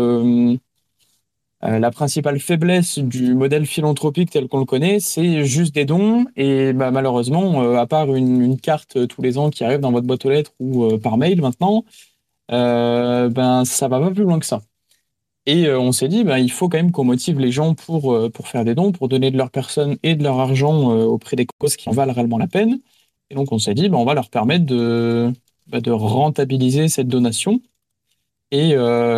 la 1.61 1.91
principale 1.91 2.39
faiblesse 2.39 2.99
du 2.99 3.33
modèle 3.35 3.65
philanthropique 3.65 4.31
tel 4.31 4.47
qu'on 4.47 4.59
le 4.59 4.65
connaît, 4.65 4.99
c'est 5.01 5.43
juste 5.43 5.75
des 5.75 5.85
dons. 5.85 6.25
Et 6.37 6.71
bah, 6.73 6.91
malheureusement, 6.91 7.61
euh, 7.61 7.75
à 7.75 7.85
part 7.85 8.15
une, 8.15 8.59
carte 8.59 9.07
tous 9.07 9.21
les 9.21 9.37
ans 9.37 9.49
qui 9.49 9.63
arrive 9.63 9.79
dans 9.79 9.91
votre 9.91 10.07
boîte 10.07 10.25
aux 10.25 10.29
lettres 10.29 10.53
ou 10.59 10.85
euh, 10.85 10.97
par 10.97 11.17
mail 11.17 11.41
maintenant, 11.41 11.83
ben 12.49 13.63
ça 13.65 13.87
va 13.87 13.99
pas 13.99 14.11
plus 14.11 14.23
loin 14.23 14.39
que 14.39 14.45
ça. 14.45 14.61
Et 15.45 15.71
on 15.71 15.91
s'est 15.91 16.07
dit, 16.09 16.23
ben, 16.23 16.37
il 16.37 16.51
faut 16.51 16.69
quand 16.69 16.77
même 16.77 16.91
qu'on 16.91 17.03
motive 17.05 17.39
les 17.39 17.51
gens 17.51 17.73
pour, 17.75 18.31
pour 18.31 18.47
faire 18.47 18.65
des 18.65 18.75
dons, 18.75 18.91
pour 18.91 19.09
donner 19.09 19.31
de 19.31 19.37
leur 19.37 19.51
personne 19.51 19.97
et 20.03 20.15
de 20.15 20.23
leur 20.23 20.39
argent 20.39 20.91
auprès 21.05 21.35
des 21.35 21.45
causes 21.45 21.75
qui 21.75 21.89
en 21.89 21.93
valent 21.93 22.13
réellement 22.13 22.37
la 22.37 22.47
peine. 22.47 22.79
Et 23.29 23.35
donc 23.35 23.51
on 23.51 23.59
s'est 23.59 23.73
dit, 23.73 23.89
ben, 23.89 23.97
on 23.97 24.05
va 24.05 24.13
leur 24.13 24.29
permettre 24.29 24.65
de, 24.65 25.33
ben, 25.67 25.81
de 25.81 25.91
rentabiliser 25.91 26.89
cette 26.89 27.07
donation. 27.07 27.61
Et 28.51 28.75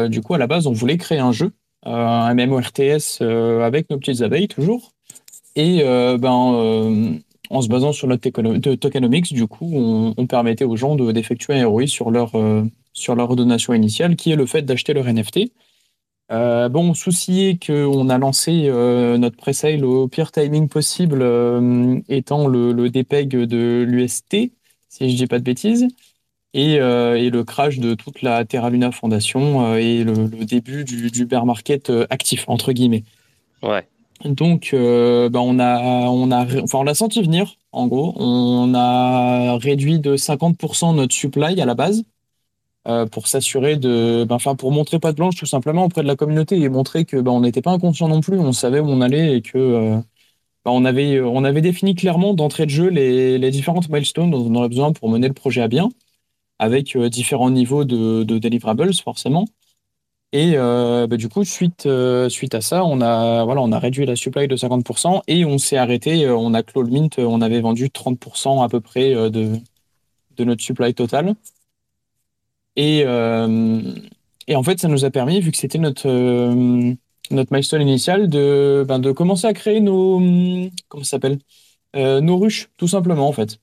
du 0.09 0.21
coup, 0.21 0.33
à 0.33 0.37
la 0.37 0.47
base, 0.47 0.67
on 0.67 0.73
voulait 0.73 0.97
créer 0.97 1.19
un 1.19 1.31
jeu 1.31 1.51
euh, 1.51 1.60
un 1.83 2.33
MMORTS 2.33 3.19
euh, 3.21 3.61
avec 3.61 3.89
nos 3.89 3.97
petites 3.97 4.21
abeilles 4.21 4.47
toujours. 4.47 4.93
Et 5.55 5.81
euh, 5.83 6.17
ben, 6.17 7.19
en 7.49 7.61
se 7.61 7.67
basant 7.67 7.91
sur 7.91 8.07
notre 8.07 8.29
tokenomics, 8.75 9.33
du 9.33 9.47
coup, 9.47 9.69
on, 9.73 10.27
permettait 10.27 10.63
aux 10.63 10.77
gens 10.77 10.95
d'effectuer 10.95 11.59
un 11.59 11.67
ROI 11.67 11.87
sur 11.87 12.11
leur, 12.11 12.31
sur 12.93 13.15
leur 13.15 13.35
donation 13.35 13.73
initiale, 13.73 14.15
qui 14.15 14.31
est 14.31 14.37
le 14.37 14.45
fait 14.45 14.61
d'acheter 14.61 14.93
leur 14.93 15.05
NFT. 15.11 15.51
bon, 16.29 16.93
souci 16.93 17.41
est 17.41 17.65
qu'on 17.65 18.07
a 18.07 18.17
lancé 18.17 18.69
notre 19.19 19.35
pre-sale 19.35 19.83
au 19.83 20.07
pire 20.07 20.31
timing 20.31 20.69
possible, 20.69 21.21
étant 22.07 22.47
le, 22.47 22.71
le 22.71 22.89
DPEG 22.89 23.27
de 23.27 23.83
l'UST, 23.85 24.53
si 24.87 25.09
je 25.09 25.17
dis 25.17 25.27
pas 25.27 25.39
de 25.39 25.43
bêtises. 25.43 25.87
Euh, 26.55 27.15
et, 27.15 27.29
le 27.29 27.43
crash 27.43 27.79
de 27.79 27.93
toute 27.93 28.21
la 28.21 28.43
Terra 28.43 28.69
Luna 28.69 28.91
Foundation 28.91 29.65
euh, 29.65 29.75
et 29.77 30.03
le, 30.03 30.27
début 30.45 30.83
du, 30.83 31.25
bear 31.25 31.45
market 31.45 31.89
euh, 31.89 32.05
actif, 32.09 32.43
entre 32.47 32.73
guillemets. 32.73 33.03
Ouais. 33.63 33.87
Donc, 34.25 34.69
bah, 34.73 35.39
on, 35.41 35.59
a, 35.59 35.79
on, 36.09 36.31
a, 36.31 36.45
enfin, 36.61 36.79
on 36.79 36.83
l'a 36.83 36.93
senti 36.93 37.21
venir, 37.23 37.55
en 37.71 37.87
gros. 37.87 38.13
On 38.17 38.73
a 38.75 39.57
réduit 39.57 39.99
de 39.99 40.15
50% 40.15 40.95
notre 40.95 41.13
supply 41.13 41.59
à 41.59 41.65
la 41.65 41.73
base 41.73 42.03
pour 43.11 43.27
s'assurer 43.27 43.77
de. 43.77 44.23
Ben, 44.27 44.35
enfin, 44.35 44.55
pour 44.55 44.71
montrer 44.71 44.99
pas 44.99 45.11
de 45.11 45.17
blanche, 45.17 45.37
tout 45.37 45.47
simplement, 45.47 45.85
auprès 45.85 46.03
de 46.03 46.07
la 46.07 46.15
communauté 46.15 46.59
et 46.59 46.69
montrer 46.69 47.05
que 47.05 47.17
on 47.17 47.41
n'était 47.41 47.63
pas 47.63 47.71
inconscient 47.71 48.09
non 48.09 48.21
plus, 48.21 48.37
on 48.37 48.51
savait 48.51 48.79
où 48.79 48.89
on 48.89 49.01
allait 49.01 49.37
et 49.37 49.41
que. 49.41 49.95
Ben, 50.65 50.71
on, 50.71 50.85
avait, 50.85 51.19
on 51.19 51.43
avait 51.43 51.61
défini 51.61 51.95
clairement 51.95 52.35
d'entrée 52.35 52.65
de 52.67 52.69
jeu 52.69 52.89
les, 52.89 53.39
les 53.39 53.49
différentes 53.49 53.89
milestones 53.89 54.29
dont 54.29 54.45
on 54.45 54.53
aurait 54.53 54.69
besoin 54.69 54.93
pour 54.93 55.09
mener 55.09 55.27
le 55.27 55.33
projet 55.33 55.61
à 55.61 55.67
bien 55.67 55.89
avec 56.61 56.95
euh, 56.95 57.09
différents 57.09 57.49
niveaux 57.49 57.85
de, 57.85 58.23
deliverables, 58.23 58.93
forcément. 58.93 59.45
Et 60.33 60.55
bah, 60.55 61.17
du 61.17 61.27
coup, 61.27 61.43
suite, 61.43 61.89
suite 62.29 62.55
à 62.55 62.61
ça, 62.61 62.85
on 62.85 63.01
a, 63.01 63.43
voilà, 63.43 63.61
on 63.61 63.71
a 63.73 63.79
réduit 63.79 64.05
la 64.05 64.15
supply 64.15 64.47
de 64.47 64.55
50% 64.55 65.21
et 65.27 65.43
on 65.43 65.57
s'est 65.57 65.75
arrêté. 65.77 66.29
on 66.29 66.53
a 66.53 66.63
clos 66.63 66.83
le 66.83 66.89
mint, 66.89 67.19
on 67.19 67.41
avait 67.41 67.59
vendu 67.59 67.89
30% 67.89 68.63
à 68.63 68.69
peu 68.69 68.79
près 68.79 69.13
de, 69.29 69.57
de 70.37 70.43
notre 70.45 70.61
supply 70.63 70.93
total. 70.93 71.35
Et, 72.77 72.99
et 74.47 74.55
en 74.55 74.63
fait, 74.63 74.79
ça 74.79 74.87
nous 74.87 75.03
a 75.03 75.11
permis, 75.11 75.41
vu 75.41 75.51
que 75.51 75.57
c'était 75.57 75.79
notre, 75.79 76.07
notre 77.29 77.51
milestone 77.51 77.81
initial, 77.81 78.29
de, 78.29 78.85
ben, 78.87 78.99
de 78.99 79.11
commencer 79.11 79.47
à 79.47 79.53
créer 79.53 79.81
nos, 79.81 80.19
comment 80.87 81.03
ça 81.03 81.11
s'appelle 81.11 81.39
Nos 81.93 82.37
ruches, 82.37 82.69
tout 82.77 82.87
simplement, 82.87 83.27
en 83.27 83.33
fait. 83.33 83.59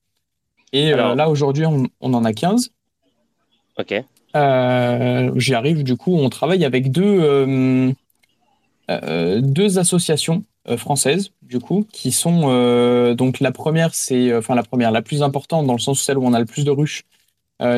Et 0.72 0.90
là, 0.90 1.30
aujourd'hui, 1.30 1.66
on, 1.66 1.84
on, 2.00 2.14
en 2.14 2.24
a 2.24 2.32
15. 2.34 2.72
Ok. 3.78 3.94
Euh, 4.36 5.32
j'y 5.36 5.54
arrive, 5.54 5.84
du 5.84 5.96
coup, 5.96 6.14
on 6.16 6.28
travaille 6.28 6.64
avec 6.64 6.90
deux, 6.90 7.20
euh, 7.20 7.92
euh, 8.90 9.40
deux 9.40 9.78
associations 9.78 10.44
françaises, 10.76 11.30
du 11.42 11.60
coup, 11.60 11.86
qui 11.92 12.12
sont. 12.12 13.14
donc, 13.14 13.40
la 13.40 13.52
première, 13.52 13.94
c'est. 13.94 14.34
Enfin, 14.34 14.54
la 14.54 14.62
première, 14.62 14.90
la 14.90 15.02
plus 15.02 15.22
importante, 15.22 15.66
dans 15.66 15.72
le 15.72 15.78
sens 15.78 16.00
où 16.00 16.04
celle 16.04 16.18
où 16.18 16.26
on 16.26 16.34
a 16.34 16.40
le 16.40 16.46
plus 16.46 16.64
de 16.64 16.70
ruches, 16.70 17.04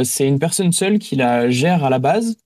c'est 0.05 0.27
une 0.27 0.39
personne 0.39 0.73
seule 0.73 0.99
qui 0.99 1.17
la 1.17 1.51
gère 1.51 1.85
à 1.85 1.91
la 1.91 1.99
base, 2.01 2.37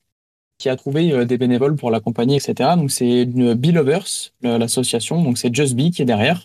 qui 0.59 0.69
a 0.69 0.77
trouvé 0.77 1.25
des 1.27 1.39
bénévoles 1.39 1.77
pour 1.77 1.91
l'accompagner, 1.91 2.37
etc. 2.37 2.77
Donc, 2.77 2.91
c'est 2.91 3.23
une 3.23 3.55
Bee 3.55 3.73
Lovers, 3.73 4.33
l'association. 4.43 5.23
Donc, 5.23 5.39
c'est 5.39 5.55
Just 5.55 5.75
Bee 5.75 5.91
qui 5.91 6.03
est 6.03 6.05
derrière. 6.05 6.45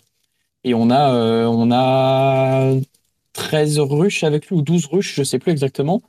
Et 0.64 0.74
on 0.74 0.90
a, 0.90 1.46
on 1.46 1.70
a 1.72 2.72
13 3.34 3.80
ruches 3.80 4.24
avec 4.24 4.46
lui, 4.46 4.56
ou 4.56 4.62
12 4.62 4.86
ruches, 4.86 5.14
je 5.14 5.22
sais 5.24 5.38
plus 5.38 5.52
exactement. 5.52 6.02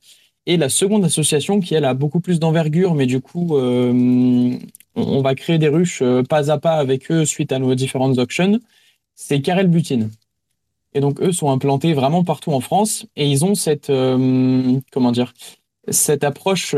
Et 0.47 0.57
la 0.57 0.69
seconde 0.69 1.05
association, 1.05 1.59
qui 1.59 1.75
elle 1.75 1.85
a 1.85 1.93
beaucoup 1.93 2.19
plus 2.19 2.39
d'envergure, 2.39 2.95
mais 2.95 3.05
du 3.05 3.21
coup, 3.21 3.57
euh, 3.57 4.57
on 4.95 5.21
va 5.21 5.35
créer 5.35 5.59
des 5.59 5.67
ruches 5.67 6.01
euh, 6.01 6.23
pas 6.23 6.51
à 6.51 6.57
pas 6.57 6.73
avec 6.73 7.11
eux 7.11 7.25
suite 7.25 7.51
à 7.51 7.59
nos 7.59 7.75
différentes 7.75 8.17
auctions, 8.17 8.59
c'est 9.15 9.41
Carrel 9.41 9.67
Butine. 9.67 10.09
Et 10.93 10.99
donc, 10.99 11.21
eux 11.21 11.31
sont 11.31 11.51
implantés 11.51 11.93
vraiment 11.93 12.23
partout 12.23 12.51
en 12.51 12.59
France 12.59 13.05
et 13.15 13.29
ils 13.29 13.45
ont 13.45 13.55
cette, 13.55 13.89
euh, 13.91 14.79
comment 14.91 15.11
dire, 15.11 15.33
cette 15.87 16.23
approche 16.23 16.75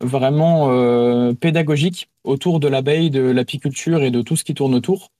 vraiment 0.00 1.34
pédagogique 1.34 2.10
autour 2.24 2.60
de 2.60 2.68
l'abeille, 2.68 3.10
de 3.10 3.20
l'apiculture 3.20 4.02
et 4.02 4.10
de 4.10 4.22
tout 4.22 4.36
ce 4.36 4.44
qui 4.44 4.54
tourne 4.54 4.74
autour. 4.74 5.10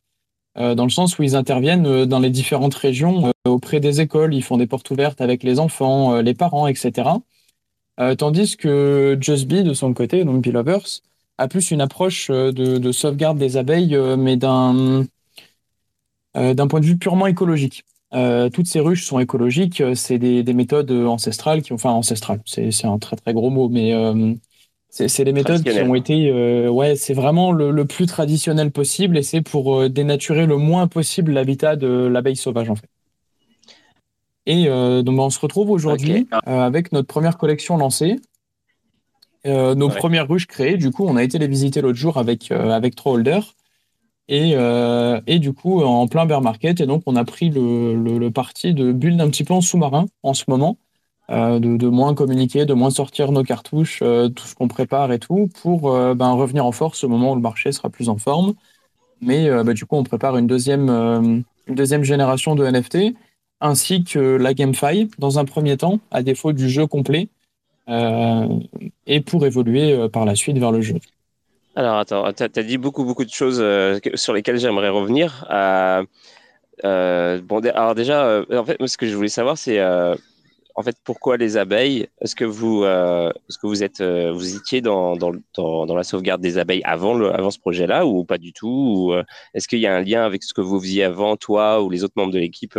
Euh, 0.56 0.74
dans 0.74 0.84
le 0.84 0.90
sens 0.90 1.18
où 1.18 1.22
ils 1.24 1.34
interviennent 1.34 1.86
euh, 1.86 2.06
dans 2.06 2.20
les 2.20 2.30
différentes 2.30 2.74
régions 2.76 3.28
euh, 3.28 3.50
auprès 3.50 3.80
des 3.80 4.00
écoles, 4.00 4.34
ils 4.34 4.42
font 4.42 4.56
des 4.56 4.68
portes 4.68 4.88
ouvertes 4.90 5.20
avec 5.20 5.42
les 5.42 5.58
enfants, 5.58 6.20
les 6.20 6.34
parents, 6.34 6.66
etc. 6.66 7.10
tandis 8.18 8.56
que 8.56 9.16
Just 9.20 9.46
Be, 9.46 9.62
de 9.62 9.72
son 9.74 9.92
côté, 9.94 10.24
donc 10.24 10.42
Bee 10.42 10.50
Lovers, 10.50 11.02
a 11.38 11.48
plus 11.48 11.70
une 11.70 11.80
approche 11.80 12.30
de, 12.30 12.92
sauvegarde 12.92 13.38
des 13.38 13.56
abeilles, 13.56 13.96
mais 14.18 14.36
d'un 14.36 15.04
d'un 16.34 16.66
point 16.66 16.80
de 16.80 16.86
vue 16.86 16.98
purement 16.98 17.26
écologique. 17.26 17.84
toutes 18.52 18.66
ces 18.66 18.80
ruches 18.80 19.04
sont 19.04 19.20
écologiques, 19.20 19.82
c'est 19.94 20.18
des, 20.18 20.42
des, 20.42 20.54
méthodes 20.54 20.90
ancestrales, 20.90 21.62
qui, 21.62 21.72
enfin 21.72 21.90
ancestrales, 21.90 22.40
c'est 22.46 22.84
un 22.84 22.98
très 22.98 23.16
très 23.16 23.32
gros 23.34 23.50
mot, 23.50 23.68
mais 23.68 23.92
c'est 24.94 25.24
les 25.24 25.32
méthodes 25.32 25.64
qui 25.64 25.80
ont 25.80 25.96
été, 25.96 26.30
euh, 26.30 26.68
ouais, 26.68 26.94
c'est 26.94 27.14
vraiment 27.14 27.50
le, 27.50 27.84
plus 27.84 28.06
traditionnel 28.06 28.70
possible 28.70 29.18
et 29.18 29.24
c'est 29.24 29.40
pour 29.40 29.74
euh, 29.74 29.88
dénaturer 29.88 30.46
le 30.46 30.56
moins 30.56 30.86
possible 30.86 31.32
l'habitat 31.32 31.74
de 31.74 31.88
l'abeille 31.88 32.36
sauvage 32.36 32.70
en 32.70 32.76
fait. 32.76 32.88
Et 34.46 34.68
euh, 34.68 35.02
donc 35.02 35.18
on 35.18 35.30
se 35.30 35.40
retrouve 35.40 35.70
aujourd'hui 35.70 36.28
avec 36.44 36.92
notre 36.92 37.08
première 37.08 37.38
collection 37.38 37.76
lancée, 37.76 38.16
nos 39.44 39.88
premières 39.88 40.28
ruches 40.28 40.46
créées. 40.46 40.76
Du 40.76 40.90
coup, 40.90 41.04
on 41.06 41.16
a 41.16 41.24
été 41.24 41.38
les 41.38 41.48
visiter 41.48 41.80
l'autre 41.80 41.98
jour 41.98 42.16
avec 42.16 42.52
avec 42.52 42.94
holders 43.04 43.54
et, 44.28 44.52
et 45.26 45.38
du 45.38 45.52
coup 45.52 45.82
en 45.82 46.06
plein 46.06 46.24
bear 46.24 46.40
market. 46.40 46.80
Et 46.80 46.86
donc 46.86 47.02
on 47.06 47.16
a 47.16 47.24
pris 47.24 47.50
le, 47.50 47.96
le, 47.96 48.18
le 48.18 48.30
parti 48.30 48.74
de 48.74 48.92
build 48.92 49.20
un 49.20 49.28
petit 49.28 49.44
peu 49.44 49.54
en 49.54 49.60
sous-marin 49.60 50.06
en 50.22 50.34
ce 50.34 50.44
moment 50.46 50.78
euh, 51.30 51.58
de, 51.58 51.88
moins 51.88 52.14
communiquer, 52.14 52.66
de 52.66 52.74
moins 52.74 52.90
sortir 52.90 53.32
nos 53.32 53.42
cartouches, 53.42 54.00
euh, 54.02 54.28
tout 54.28 54.46
ce 54.46 54.54
qu'on 54.54 54.68
prépare 54.68 55.10
et 55.10 55.18
tout, 55.18 55.48
pour 55.62 55.90
euh, 55.90 56.14
ben, 56.14 56.30
revenir 56.32 56.66
en 56.66 56.72
force 56.72 57.02
au 57.02 57.08
moment 57.08 57.32
où 57.32 57.34
le 57.34 57.40
marché 57.40 57.72
sera 57.72 57.88
plus 57.88 58.10
en 58.10 58.18
forme. 58.18 58.52
Mais 59.22 59.48
ben, 59.48 59.72
du 59.72 59.86
coup, 59.86 59.96
on 59.96 60.04
prépare 60.04 60.36
une 60.36 60.46
deuxième, 60.46 60.90
une 60.90 61.74
deuxième 61.74 62.04
génération 62.04 62.54
de 62.54 62.66
NFT, 62.66 63.14
ainsi 63.60 64.04
que 64.04 64.18
la 64.18 64.52
GameFi 64.52 65.08
dans 65.18 65.38
un 65.38 65.46
premier 65.46 65.78
temps, 65.78 65.98
à 66.10 66.22
défaut 66.22 66.52
du 66.52 66.68
jeu 66.68 66.86
complet, 66.86 67.28
et 67.88 69.20
pour 69.22 69.46
évoluer 69.46 70.10
par 70.10 70.26
la 70.26 70.34
suite 70.34 70.58
vers 70.58 70.72
le 70.72 70.82
jeu. 70.82 70.96
Alors 71.74 71.96
attends, 71.96 72.30
tu 72.34 72.42
as, 72.42 72.62
dit 72.62 72.76
beaucoup, 72.76 73.04
beaucoup 73.04 73.24
de 73.24 73.30
choses 73.30 73.64
sur 74.14 74.34
lesquelles 74.34 74.58
j'aimerais 74.58 74.90
revenir. 74.90 75.46
bon, 76.82 77.60
alors 77.64 77.94
déjà, 77.94 78.42
en 78.52 78.64
fait, 78.64 78.76
ce 78.86 78.98
que 78.98 79.06
je 79.06 79.16
voulais 79.16 79.28
savoir, 79.28 79.56
c'est 79.56 79.80
en 80.76 80.82
fait, 80.82 80.96
pourquoi 81.04 81.36
les 81.36 81.56
abeilles? 81.56 82.08
Est-ce 82.20 82.34
que 82.34 82.44
vous, 82.44 82.82
euh, 82.84 83.30
est-ce 83.48 83.58
que 83.58 83.66
vous 83.68 83.84
êtes, 83.84 84.00
euh, 84.00 84.32
vous 84.32 84.56
étiez 84.56 84.80
dans, 84.80 85.14
dans, 85.16 85.32
dans, 85.56 85.94
la 85.94 86.02
sauvegarde 86.02 86.40
des 86.40 86.58
abeilles 86.58 86.82
avant, 86.84 87.14
le, 87.14 87.32
avant 87.32 87.52
ce 87.52 87.60
projet-là 87.60 88.06
ou 88.06 88.24
pas 88.24 88.38
du 88.38 88.52
tout? 88.52 88.66
Ou, 89.08 89.12
euh, 89.12 89.22
Est-ce 89.54 89.68
qu'il 89.68 89.78
y 89.78 89.86
a 89.86 89.94
un 89.94 90.02
lien 90.02 90.24
avec 90.24 90.42
ce 90.42 90.52
que 90.52 90.60
vous 90.60 90.80
faisiez 90.80 91.04
avant, 91.04 91.36
toi 91.36 91.80
ou 91.80 91.90
les 91.90 92.02
autres 92.02 92.14
membres 92.16 92.32
de 92.32 92.40
l'équipe, 92.40 92.76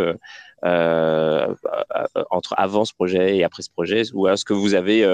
entre 0.62 2.54
avant 2.58 2.84
ce 2.84 2.92
projet 2.92 3.38
et 3.38 3.44
après 3.44 3.62
ce 3.62 3.70
projet? 3.70 4.02
Ou 4.12 4.28
est-ce 4.28 4.44
que 4.44 4.52
vous 4.52 4.74
avez, 4.74 5.06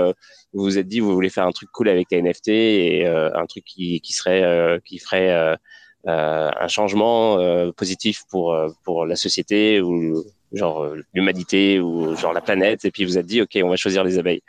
vous 0.53 0.65
vous 0.65 0.79
êtes 0.79 0.89
dit, 0.89 0.99
vous 0.99 1.15
voulez 1.15 1.31
faire 1.31 1.47
un 1.47 1.53
truc 1.53 1.71
cool 1.73 1.89
avec 1.89 2.09
les 2.11 2.21
NFT 2.21 2.49
et 2.49 3.07
un 3.07 3.47
truc 3.47 3.65
qui, 3.65 4.01
qui 4.01 4.13
serait, 4.13 4.81
qui 4.85 4.99
ferait 4.99 5.57
un 6.05 6.69
changement 6.69 7.39
positif 7.77 8.25
pour, 8.29 8.57
pour 8.85 9.07
la 9.07 9.17
société 9.17 9.81
ou 9.81 10.25
genre 10.55 10.83
euh, 10.83 11.03
l'humanité 11.15 11.81
ou 11.81 12.15
genre 12.17 12.33
la 12.33 12.41
planète, 12.41 12.85
et 12.85 12.91
puis 12.91 13.05
vous 13.05 13.19
êtes 13.19 13.27
dit, 13.27 13.43
OK, 13.43 13.59
on 13.63 13.69
va 13.69 13.77
choisir 13.77 14.05
les 14.05 14.19
abeilles 14.19 14.43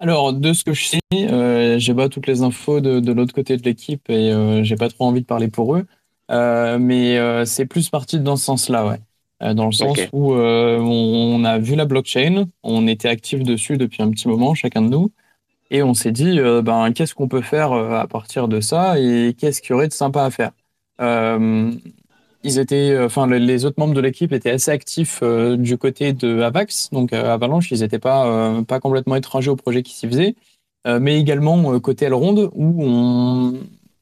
alors, 0.00 0.34
de 0.34 0.52
ce 0.52 0.64
que 0.64 0.74
je 0.74 0.84
sais, 0.84 0.98
euh, 1.14 1.78
j'ai 1.78 1.94
pas 1.94 2.08
toutes 2.10 2.26
les 2.26 2.42
infos 2.42 2.80
de, 2.80 3.12
l'autre 3.12 3.32
côté 3.32 3.56
de 3.56 3.62
l'équipe 3.62 4.10
et 4.10 4.32
euh, 4.32 4.62
j'ai 4.62 4.74
pas 4.74 4.90
trop 4.90 5.04
envie 5.04 5.22
de 5.22 5.26
parler 5.26 5.48
pour 5.48 5.76
eux. 5.76 5.86
mais 6.28 7.46
c'est 7.46 7.64
plus 7.64 7.88
parti 7.88 8.18
dans 8.18 8.36
ce 8.36 8.44
sens-là, 8.44 8.86
ouais. 8.86 9.54
dans 9.54 9.66
le 9.66 9.72
sens 9.72 9.96
où 10.12 10.34
on, 10.34 11.44
a 11.44 11.58
vu 11.58 11.74
la 11.74 11.86
blockchain, 11.86 12.46
on 12.64 12.86
était 12.86 13.08
actif 13.08 13.44
dessus 13.44 13.78
depuis 13.78 14.02
un 14.02 14.10
petit 14.10 14.28
moment, 14.28 14.54
chacun 14.54 14.82
de 14.82 14.88
nous, 14.88 15.10
et 15.70 15.82
on 15.82 15.94
s'est 15.94 16.12
dit, 16.12 16.38
ben, 16.62 16.92
qu'est-ce 16.92 17.14
qu'on 17.14 17.28
peut 17.28 17.40
faire 17.40 17.72
à 17.72 18.06
partir 18.06 18.48
de 18.48 18.60
ça 18.60 18.98
et 18.98 19.34
qu'est-ce 19.38 19.62
qu'il 19.62 19.70
y 19.70 19.72
aurait 19.74 19.88
de 19.88 19.94
sympa 19.94 20.24
à 20.24 20.30
faire 20.30 20.50
ils 22.44 22.58
étaient, 22.58 22.90
euh, 22.90 23.06
enfin, 23.06 23.26
les 23.26 23.64
autres 23.64 23.80
membres 23.80 23.94
de 23.94 24.00
l'équipe 24.00 24.32
étaient 24.32 24.50
assez 24.50 24.70
actifs 24.70 25.20
euh, 25.22 25.56
du 25.56 25.78
côté 25.78 26.12
de 26.12 26.40
Avax, 26.42 26.90
donc 26.92 27.12
euh, 27.12 27.32
Avalanche, 27.32 27.70
ils 27.70 27.80
n'étaient 27.80 27.98
pas, 27.98 28.62
pas 28.68 28.80
complètement 28.80 29.16
étrangers 29.16 29.50
au 29.50 29.56
projet 29.56 29.82
qui 29.82 29.94
s'y 29.94 30.06
faisait, 30.06 30.36
mais 30.86 31.18
également 31.18 31.80
côté 31.80 32.04
Elrond, 32.04 32.50
où 32.54 32.84
on, 32.84 33.54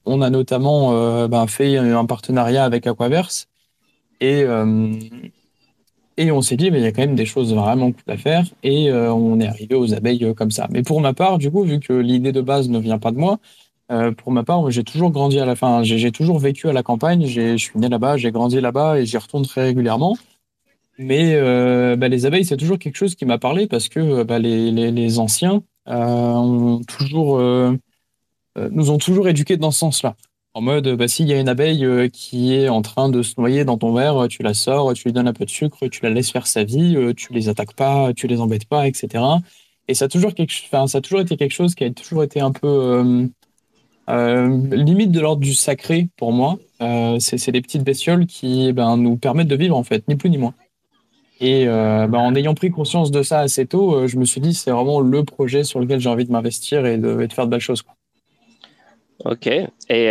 on 0.04 0.20
a 0.20 0.30
notamment 0.30 1.28
ben, 1.28 1.46
fait 1.46 1.76
un 1.76 2.04
partenariat 2.06 2.64
avec 2.64 2.88
Aquaverse, 2.88 3.46
et, 4.20 4.44
et 6.16 6.32
on 6.32 6.42
s'est 6.42 6.56
dit, 6.56 6.72
mais 6.72 6.80
il 6.80 6.82
y 6.82 6.86
a 6.86 6.92
quand 6.92 7.02
même 7.02 7.14
des 7.14 7.26
choses 7.26 7.54
vraiment 7.54 7.92
cool 7.92 8.02
à 8.08 8.16
faire, 8.16 8.44
et 8.64 8.92
on 8.92 9.38
est 9.38 9.46
arrivé 9.46 9.76
aux 9.76 9.94
abeilles 9.94 10.34
comme 10.34 10.50
ça. 10.50 10.66
Mais 10.70 10.82
pour 10.82 11.00
ma 11.00 11.12
part, 11.12 11.38
du 11.38 11.52
coup, 11.52 11.62
vu 11.62 11.78
que 11.78 11.92
l'idée 11.92 12.32
de 12.32 12.40
base 12.40 12.68
ne 12.68 12.80
vient 12.80 12.98
pas 12.98 13.12
de 13.12 13.18
moi, 13.18 13.38
euh, 13.92 14.10
pour 14.10 14.32
ma 14.32 14.42
part, 14.42 14.70
j'ai 14.70 14.84
toujours 14.84 15.10
grandi 15.10 15.38
à 15.38 15.44
la 15.44 15.54
fin. 15.54 15.82
J'ai 15.82 16.10
toujours 16.12 16.38
vécu 16.38 16.68
à 16.68 16.72
la 16.72 16.82
campagne. 16.82 17.26
Je 17.26 17.56
suis 17.56 17.78
né 17.78 17.88
là-bas, 17.88 18.16
j'ai 18.16 18.32
grandi 18.32 18.60
là-bas 18.60 18.98
et 18.98 19.06
j'y 19.06 19.18
retourne 19.18 19.44
très 19.44 19.64
régulièrement. 19.64 20.16
Mais 20.98 21.34
euh, 21.34 21.96
bah, 21.96 22.08
les 22.08 22.26
abeilles, 22.26 22.44
c'est 22.44 22.56
toujours 22.56 22.78
quelque 22.78 22.96
chose 22.96 23.14
qui 23.14 23.26
m'a 23.26 23.38
parlé 23.38 23.66
parce 23.66 23.88
que 23.88 24.22
bah, 24.22 24.38
les, 24.38 25.18
anciens 25.18 25.62
euh, 25.88 26.78
nous 28.70 28.90
ont 28.90 28.98
toujours 28.98 29.28
éduqués 29.28 29.56
dans 29.56 29.70
ce 29.70 29.78
sens-là. 29.80 30.16
En 30.54 30.60
mode, 30.60 30.88
bah, 30.96 31.08
s'il 31.08 31.28
y 31.28 31.32
a 31.32 31.40
une 31.40 31.48
abeille 31.48 32.10
qui 32.10 32.54
est 32.54 32.68
en 32.68 32.82
train 32.82 33.08
de 33.08 33.22
se 33.22 33.34
noyer 33.38 33.64
dans 33.64 33.78
ton 33.78 33.92
verre, 33.94 34.26
tu 34.28 34.42
la 34.42 34.54
sors, 34.54 34.92
tu 34.94 35.04
lui 35.04 35.12
donnes 35.12 35.28
un 35.28 35.32
peu 35.32 35.44
de 35.44 35.50
sucre, 35.50 35.88
tu 35.88 36.02
la 36.02 36.10
laisses 36.10 36.30
faire 36.30 36.46
sa 36.46 36.64
vie, 36.64 36.96
tu 37.16 37.32
les 37.32 37.48
attaques 37.48 37.74
pas, 37.74 38.12
tu 38.14 38.26
les 38.26 38.40
embêtes 38.40 38.66
pas, 38.66 38.86
etc. 38.86 39.22
Et 39.88 39.94
ça 39.94 40.04
a 40.06 40.08
toujours, 40.08 40.34
quelque, 40.34 40.52
ça 40.52 40.84
a 40.84 41.00
toujours 41.00 41.20
été 41.20 41.36
quelque 41.36 41.52
chose 41.52 41.74
qui 41.74 41.84
a 41.84 41.90
toujours 41.90 42.22
été 42.22 42.40
un 42.40 42.52
peu 42.52 42.68
euh, 42.68 43.26
limite 44.08 45.12
de 45.12 45.20
l'ordre 45.20 45.42
du 45.42 45.54
sacré 45.54 46.08
pour 46.16 46.32
moi. 46.32 46.58
Euh, 46.80 47.18
c'est 47.20 47.52
des 47.52 47.60
petites 47.60 47.84
bestioles 47.84 48.26
qui 48.26 48.72
ben, 48.72 48.96
nous 48.96 49.16
permettent 49.16 49.48
de 49.48 49.56
vivre 49.56 49.76
en 49.76 49.84
fait, 49.84 50.06
ni 50.08 50.16
plus 50.16 50.30
ni 50.30 50.38
moins. 50.38 50.54
Et 51.40 51.66
euh, 51.66 52.06
ben, 52.06 52.18
en 52.18 52.34
ayant 52.34 52.54
pris 52.54 52.70
conscience 52.70 53.10
de 53.10 53.22
ça 53.22 53.40
assez 53.40 53.66
tôt, 53.66 54.06
je 54.06 54.16
me 54.16 54.24
suis 54.24 54.40
dit 54.40 54.54
c'est 54.54 54.70
vraiment 54.70 55.00
le 55.00 55.24
projet 55.24 55.64
sur 55.64 55.80
lequel 55.80 56.00
j'ai 56.00 56.08
envie 56.08 56.24
de 56.24 56.32
m'investir 56.32 56.86
et, 56.86 56.98
de, 56.98 57.26
faire 57.32 57.46
de 57.46 57.50
belles 57.50 57.60
choses. 57.60 57.82
Ok. 59.24 59.46
Et, 59.46 60.10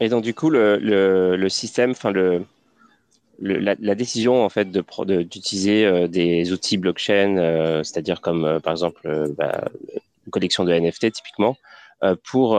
et, 0.00 0.08
donc 0.08 0.24
du 0.24 0.34
coup 0.34 0.50
le, 0.50 0.78
le, 0.78 1.48
système, 1.48 1.90
enfin 1.90 2.10
le, 2.10 2.44
la, 3.40 3.94
décision 3.94 4.42
en 4.44 4.48
fait 4.48 4.70
d'utiliser 4.70 6.08
des 6.08 6.52
outils 6.52 6.78
blockchain, 6.78 7.82
c'est-à-dire 7.84 8.20
comme 8.20 8.60
par 8.62 8.72
exemple 8.72 9.30
bah, 9.36 9.68
collection 10.30 10.64
de 10.64 10.72
NFT 10.72 11.12
typiquement, 11.12 11.56
pour 12.24 12.58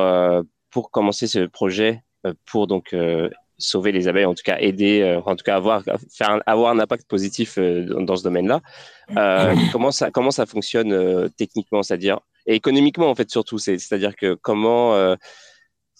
pour 0.71 0.91
commencer 0.91 1.27
ce 1.27 1.45
projet, 1.45 2.03
pour 2.45 2.67
donc 2.67 2.95
sauver 3.57 3.91
les 3.91 4.07
abeilles, 4.07 4.25
en 4.25 4.33
tout 4.33 4.43
cas 4.43 4.57
aider, 4.59 5.19
en 5.25 5.35
tout 5.35 5.43
cas 5.43 5.55
avoir 5.55 5.83
faire 5.83 6.41
avoir 6.45 6.71
un 6.71 6.79
impact 6.79 7.07
positif 7.07 7.57
dans, 7.57 8.15
ce 8.15 8.23
domaine-là. 8.23 8.61
comment 9.71 9.91
ça 9.91 10.11
comment 10.11 10.31
ça 10.31 10.45
fonctionne 10.45 11.29
techniquement, 11.37 11.83
c'est-à-dire 11.83 12.19
et 12.45 12.55
économiquement 12.55 13.09
en 13.09 13.15
fait 13.15 13.29
surtout, 13.29 13.57
c'est-à-dire 13.57 14.15
que 14.15 14.35
comment 14.35 15.15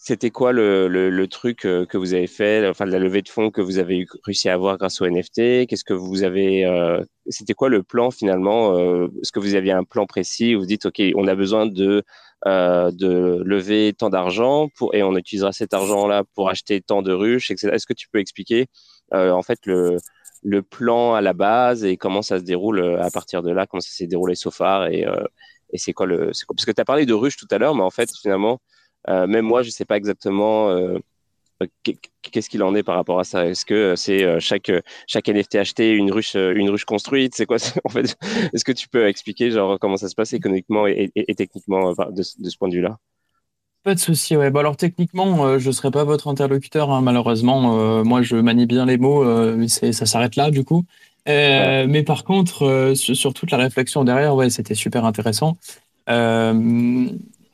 c'était 0.10 0.32
quoi 0.32 0.54
le, 0.54 1.26
truc 1.28 1.66
euh, 1.66 1.86
que 1.86 1.96
vous 1.96 2.16
avez 2.16 2.26
fait, 2.26 2.68
enfin 2.68 2.86
la 2.86 2.98
levée 2.98 3.22
de 3.22 3.30
fonds 3.30 3.52
que 3.52 3.62
vous 3.62 3.78
avez 3.78 4.08
réussi 4.24 4.50
à 4.50 4.56
avoir 4.56 4.80
grâce 4.80 5.02
au 5.02 5.06
NFT 5.06 5.68
Qu'est-ce 5.68 5.84
que 5.84 5.94
vous 5.94 6.24
avez 6.24 6.66
euh, 6.66 7.04
C'était 7.28 7.54
quoi 7.54 7.70
le 7.70 7.84
plan 7.84 8.10
finalement 8.10 8.76
euh, 8.76 9.08
Est-ce 9.22 9.32
que 9.32 9.40
vous 9.40 9.54
aviez 9.54 9.72
un 9.72 9.84
plan 9.84 10.08
précis 10.08 10.56
où 10.56 10.62
vous 10.62 10.66
dites 10.66 10.88
ok, 10.88 11.00
on 11.16 11.28
a 11.28 11.36
besoin 11.36 11.68
de 11.68 12.04
lever 12.44 13.94
tant 13.94 14.10
d'argent 14.10 14.70
et 14.94 15.04
on 15.04 15.16
utilisera 15.16 15.52
cet 15.52 15.76
argent-là 15.76 16.24
pour 16.34 16.50
acheter 16.50 16.82
tant 16.82 17.04
de 17.04 17.14
ruches, 17.14 17.52
etc. 17.52 17.70
Est-ce 17.76 17.86
que 17.86 17.94
tu 17.94 18.08
peux 18.10 18.20
expliquer 18.20 18.66
en 19.12 19.44
fait 19.44 19.60
le 19.68 20.62
plan 20.64 21.14
à 21.14 21.22
la 21.22 21.34
base 21.34 21.86
et 21.86 21.98
comment 21.98 22.24
ça 22.24 22.40
se 22.40 22.44
déroule 22.44 22.98
à 23.00 23.12
partir 23.12 23.44
de 23.44 23.52
là, 23.52 23.68
comment 23.68 23.82
ça 23.82 23.92
s'est 23.92 24.08
déroulé 24.08 24.34
so 24.34 24.50
far? 24.50 24.88
Et, 24.88 25.06
c'est 25.76 25.94
quoi 25.94 26.08
le 26.08 26.32
parce 26.48 26.66
que 26.66 26.72
tu 26.72 26.82
as 26.82 26.86
parlé 26.86 27.06
de 27.06 27.14
ruches 27.14 27.38
tout 27.38 27.48
à 27.52 27.60
l'heure, 27.60 27.76
mais 27.76 27.84
en 27.84 27.92
fait 27.92 28.10
finalement 28.20 28.60
même 29.08 29.46
moi, 29.46 29.62
je 29.64 29.68
ne 29.68 29.72
sais 29.72 29.86
pas 29.86 29.98
exactement 29.98 30.70
euh, 31.64 31.94
qu'est-ce 32.22 32.50
qu'il 32.50 32.64
en 32.64 32.76
est 32.76 32.84
par 32.84 32.96
rapport 32.96 33.20
à 33.20 33.24
ça 33.24 33.46
Est-ce 33.46 33.66
que 33.66 33.96
c'est 33.96 34.24
euh, 34.24 34.40
chaque 34.40 34.72
chaque 35.08 35.28
NFT 35.28 35.56
acheté 35.56 35.92
une 35.92 36.12
ruche 36.12 36.36
une 36.36 36.70
ruche 36.70 36.86
construite? 36.86 37.36
C'est 37.36 37.46
quoi 37.46 37.58
en 37.84 37.90
fait? 37.90 38.18
Est-ce 38.54 38.64
que 38.64 38.72
tu 38.72 38.88
peux 38.88 39.08
expliquer 39.08 39.52
genre 39.52 39.78
comment 39.80 39.98
ça 39.98 40.10
se 40.10 40.16
passe 40.16 40.34
économiquement 40.34 40.88
et, 40.88 41.12
techniquement 41.36 41.92
de, 41.92 42.22
ce 42.24 42.58
point 42.58 42.70
de 42.70 42.76
vue-là? 42.76 42.98
Pas 43.84 43.96
de 43.96 44.00
souci. 44.00 44.36
Ouais. 44.36 44.52
Bah, 44.52 44.60
alors 44.60 44.78
techniquement, 44.78 45.58
je 45.58 45.68
ne 45.68 45.72
serai 45.72 45.92
pas 45.92 46.04
votre 46.04 46.28
interlocuteur 46.28 46.92
hein, 46.92 47.02
malheureusement. 47.02 48.04
moi, 48.04 48.22
je 48.22 48.36
manie 48.36 48.66
bien 48.66 48.86
les 48.86 48.98
mots. 48.98 49.24
ça 49.68 50.06
s'arrête 50.06 50.36
là 50.36 50.52
du 50.52 50.64
coup. 50.64 50.86
Mais 51.26 52.04
par 52.04 52.24
contre, 52.24 52.94
sur, 52.96 53.34
toute 53.34 53.52
la 53.52 53.58
réflexion 53.58 54.04
derrière, 54.04 54.36
ouais, 54.36 54.50
c'était 54.50 54.76
super 54.76 55.06
intéressant 55.06 55.58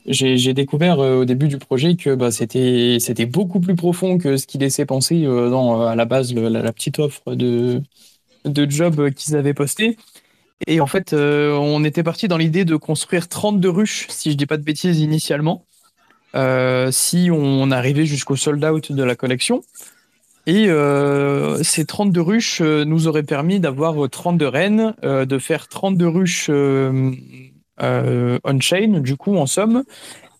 j'ai 0.07 0.53
découvert 0.53 0.99
euh, 0.99 1.21
au 1.21 1.25
début 1.25 1.47
du 1.47 1.57
projet 1.57 1.95
que 1.95 2.13
bah, 2.13 2.29
c'était 2.31 3.25
beaucoup 3.25 3.59
plus 3.59 3.75
profond 3.75 4.17
que 4.17 4.37
ce 4.37 4.45
qui 4.45 4.57
laissait 4.57 4.85
penser 4.85 5.25
euh, 5.25 5.51
euh, 5.51 5.87
à 5.87 5.95
la 5.95 6.05
base 6.05 6.33
la, 6.33 6.73
petite 6.73 6.99
offre 6.99 7.33
de, 7.33 7.81
de 8.45 8.69
job 8.69 9.11
qu'ils 9.11 9.35
avaient 9.35 9.53
posté. 9.53 9.97
Et 10.67 10.79
en 10.79 10.87
fait, 10.87 11.13
on 11.13 11.83
était 11.83 12.01
parti 12.01 12.27
dans 12.29 12.37
l'idée 12.37 12.63
de 12.63 12.77
construire 12.77 13.27
32 13.27 13.69
ruches, 13.69 14.05
si 14.09 14.31
je 14.31 14.37
dis 14.37 14.45
pas 14.45 14.55
de 14.55 14.63
bêtises 14.63 14.99
initialement, 15.01 15.65
si 16.91 17.29
on 17.29 17.71
arrivait 17.71 18.05
jusqu'au 18.05 18.37
sold 18.37 18.63
out 18.63 18.91
de 18.93 19.03
la 19.03 19.15
collection. 19.15 19.63
Et 20.47 20.69
ces 21.61 21.85
32 21.85 22.21
ruches 22.21 22.61
nous 22.61 23.07
auraient 23.07 23.23
permis 23.23 23.59
d'avoir 23.59 24.09
32 24.09 24.47
reines, 24.47 24.93
de 25.03 25.39
faire 25.39 25.67
32 25.67 26.07
ruches 26.07 26.47
euh, 26.49 27.11
on-chain, 27.79 28.99
du 28.99 29.17
coup, 29.17 29.35
en 29.37 29.45
somme, 29.45 29.83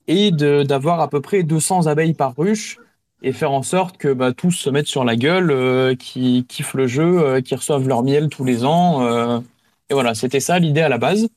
et 0.07 0.31
d'avoir 0.31 1.01
à 1.01 1.09
peu 1.09 1.21
près 1.21 1.43
200 1.43 1.87
abeilles 1.87 2.13
par 2.13 2.35
ruche 2.37 2.77
et 3.23 3.31
faire 3.31 3.51
en 3.51 3.63
sorte 3.63 3.97
que 3.97 4.13
bah, 4.13 4.33
tous 4.33 4.51
se 4.51 4.69
mettent 4.69 4.87
sur 4.87 5.03
la 5.03 5.15
gueule, 5.15 5.49
euh, 5.49 5.95
qui 5.95 6.45
kiffent 6.47 6.75
le 6.75 6.85
jeu, 6.85 7.19
euh, 7.19 7.41
qui 7.41 7.55
reçoivent 7.55 7.87
leur 7.87 8.03
miel 8.03 8.29
tous 8.29 8.43
les 8.45 8.65
ans. 8.65 9.41
et 9.89 9.93
voilà, 9.93 10.15
c'était 10.15 10.39
ça 10.39 10.59
l'idée 10.59 10.81
à 10.81 10.89
la 10.89 10.97
base. 10.97 11.27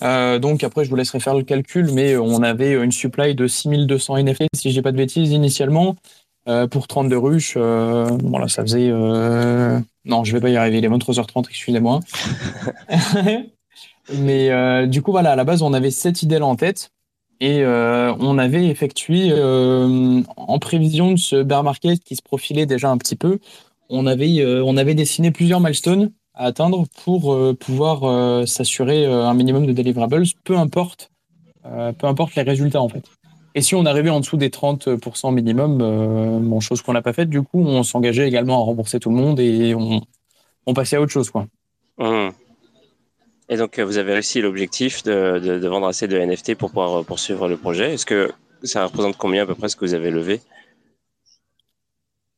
donc 0.00 0.62
après, 0.64 0.84
je 0.84 0.90
vous 0.90 0.96
laisserai 0.96 1.20
faire 1.20 1.34
le 1.34 1.42
calcul, 1.42 1.90
mais 1.92 2.16
on 2.16 2.42
avait 2.42 2.72
une 2.72 2.92
supply 2.92 3.34
de 3.34 3.46
6200 3.46 4.18
NFT, 4.18 4.48
si 4.54 4.70
j'ai 4.70 4.82
pas 4.82 4.92
de 4.92 4.96
bêtises, 4.96 5.32
initialement, 5.32 5.96
pour 6.70 6.86
32 6.86 7.18
ruches. 7.18 7.56
voilà, 7.56 8.48
ça 8.48 8.62
faisait... 8.62 8.90
Non, 10.04 10.22
je 10.22 10.32
vais 10.32 10.40
pas 10.40 10.50
y 10.50 10.56
arriver, 10.56 10.78
il 10.78 10.84
est 10.84 10.88
23h30, 10.88 11.46
excusez-moi. 11.48 12.00
Mais 14.12 14.50
euh, 14.50 14.86
du 14.86 15.02
coup, 15.02 15.10
voilà, 15.10 15.32
à 15.32 15.36
la 15.36 15.44
base, 15.44 15.62
on 15.62 15.72
avait 15.72 15.90
cette 15.90 16.22
idée-là 16.22 16.46
en 16.46 16.56
tête. 16.56 16.90
Et 17.40 17.62
euh, 17.62 18.14
on 18.18 18.38
avait 18.38 18.66
effectué, 18.66 19.28
euh, 19.30 20.22
en 20.36 20.58
prévision 20.58 21.12
de 21.12 21.16
ce 21.16 21.42
bear 21.42 21.62
market 21.62 22.02
qui 22.02 22.16
se 22.16 22.22
profilait 22.22 22.64
déjà 22.64 22.90
un 22.90 22.96
petit 22.96 23.16
peu, 23.16 23.40
on 23.90 24.06
avait, 24.06 24.42
on 24.64 24.76
avait 24.76 24.94
dessiné 24.94 25.30
plusieurs 25.30 25.60
milestones 25.60 26.12
à 26.34 26.46
atteindre 26.46 26.86
pour 27.04 27.38
pouvoir 27.58 28.48
s'assurer 28.48 29.06
un 29.06 29.32
minimum 29.34 29.64
de 29.64 29.72
deliverables, 29.72 30.24
peu 30.42 30.56
importe, 30.56 31.10
peu 31.62 32.06
importe 32.06 32.34
les 32.34 32.42
résultats 32.42 32.82
en 32.82 32.88
fait. 32.88 33.04
Et 33.54 33.60
si 33.60 33.76
on 33.76 33.86
arrivait 33.86 34.10
en 34.10 34.18
dessous 34.18 34.36
des 34.36 34.48
30% 34.48 35.32
minimum, 35.32 36.58
chose 36.60 36.82
qu'on 36.82 36.94
n'a 36.94 37.02
pas 37.02 37.12
faite, 37.12 37.30
du 37.30 37.42
coup, 37.42 37.60
on 37.60 37.84
s'engageait 37.84 38.26
également 38.26 38.60
à 38.60 38.64
rembourser 38.64 38.98
tout 38.98 39.10
le 39.10 39.16
monde 39.16 39.38
et 39.38 39.74
on, 39.76 40.74
passait 40.74 40.96
à 40.96 41.00
autre 41.00 41.12
chose. 41.12 41.30
Quoi. 41.30 41.46
Mmh. 41.98 42.30
Et 43.48 43.56
donc, 43.56 43.78
euh, 43.78 43.84
vous 43.84 43.98
avez 43.98 44.12
réussi 44.12 44.40
l'objectif 44.40 45.02
de, 45.04 45.66
vendre 45.68 45.86
assez 45.86 46.08
de 46.08 46.18
NFT 46.18 46.56
pour 46.56 46.70
pouvoir 46.70 47.00
euh, 47.00 47.02
poursuivre 47.02 47.48
le 47.48 47.56
projet. 47.56 47.94
Est-ce 47.94 48.06
que 48.06 48.32
ça 48.62 48.84
représente 48.84 49.16
combien 49.16 49.44
à 49.44 49.46
peu 49.46 49.54
près 49.54 49.68
ce 49.68 49.76
que 49.76 49.84
vous 49.84 49.94
avez 49.94 50.10
levé? 50.10 50.40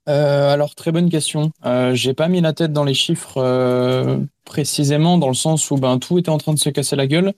Euh, 0.08 0.52
alors, 0.52 0.74
très 0.74 0.92
bonne 0.92 1.10
question. 1.10 1.50
Euh, 1.64 1.94
j'ai 1.94 2.14
pas 2.14 2.28
mis 2.28 2.40
la 2.40 2.52
tête 2.52 2.72
dans 2.72 2.84
les 2.84 2.94
chiffres 2.94 4.18
précisément, 4.44 5.18
dans 5.18 5.28
le 5.28 5.34
sens 5.34 5.70
où 5.70 5.76
ben, 5.76 5.98
tout 5.98 6.18
était 6.18 6.30
en 6.30 6.38
train 6.38 6.52
de 6.52 6.58
se 6.58 6.70
casser 6.70 6.96
la 6.96 7.06
gueule. 7.06 7.32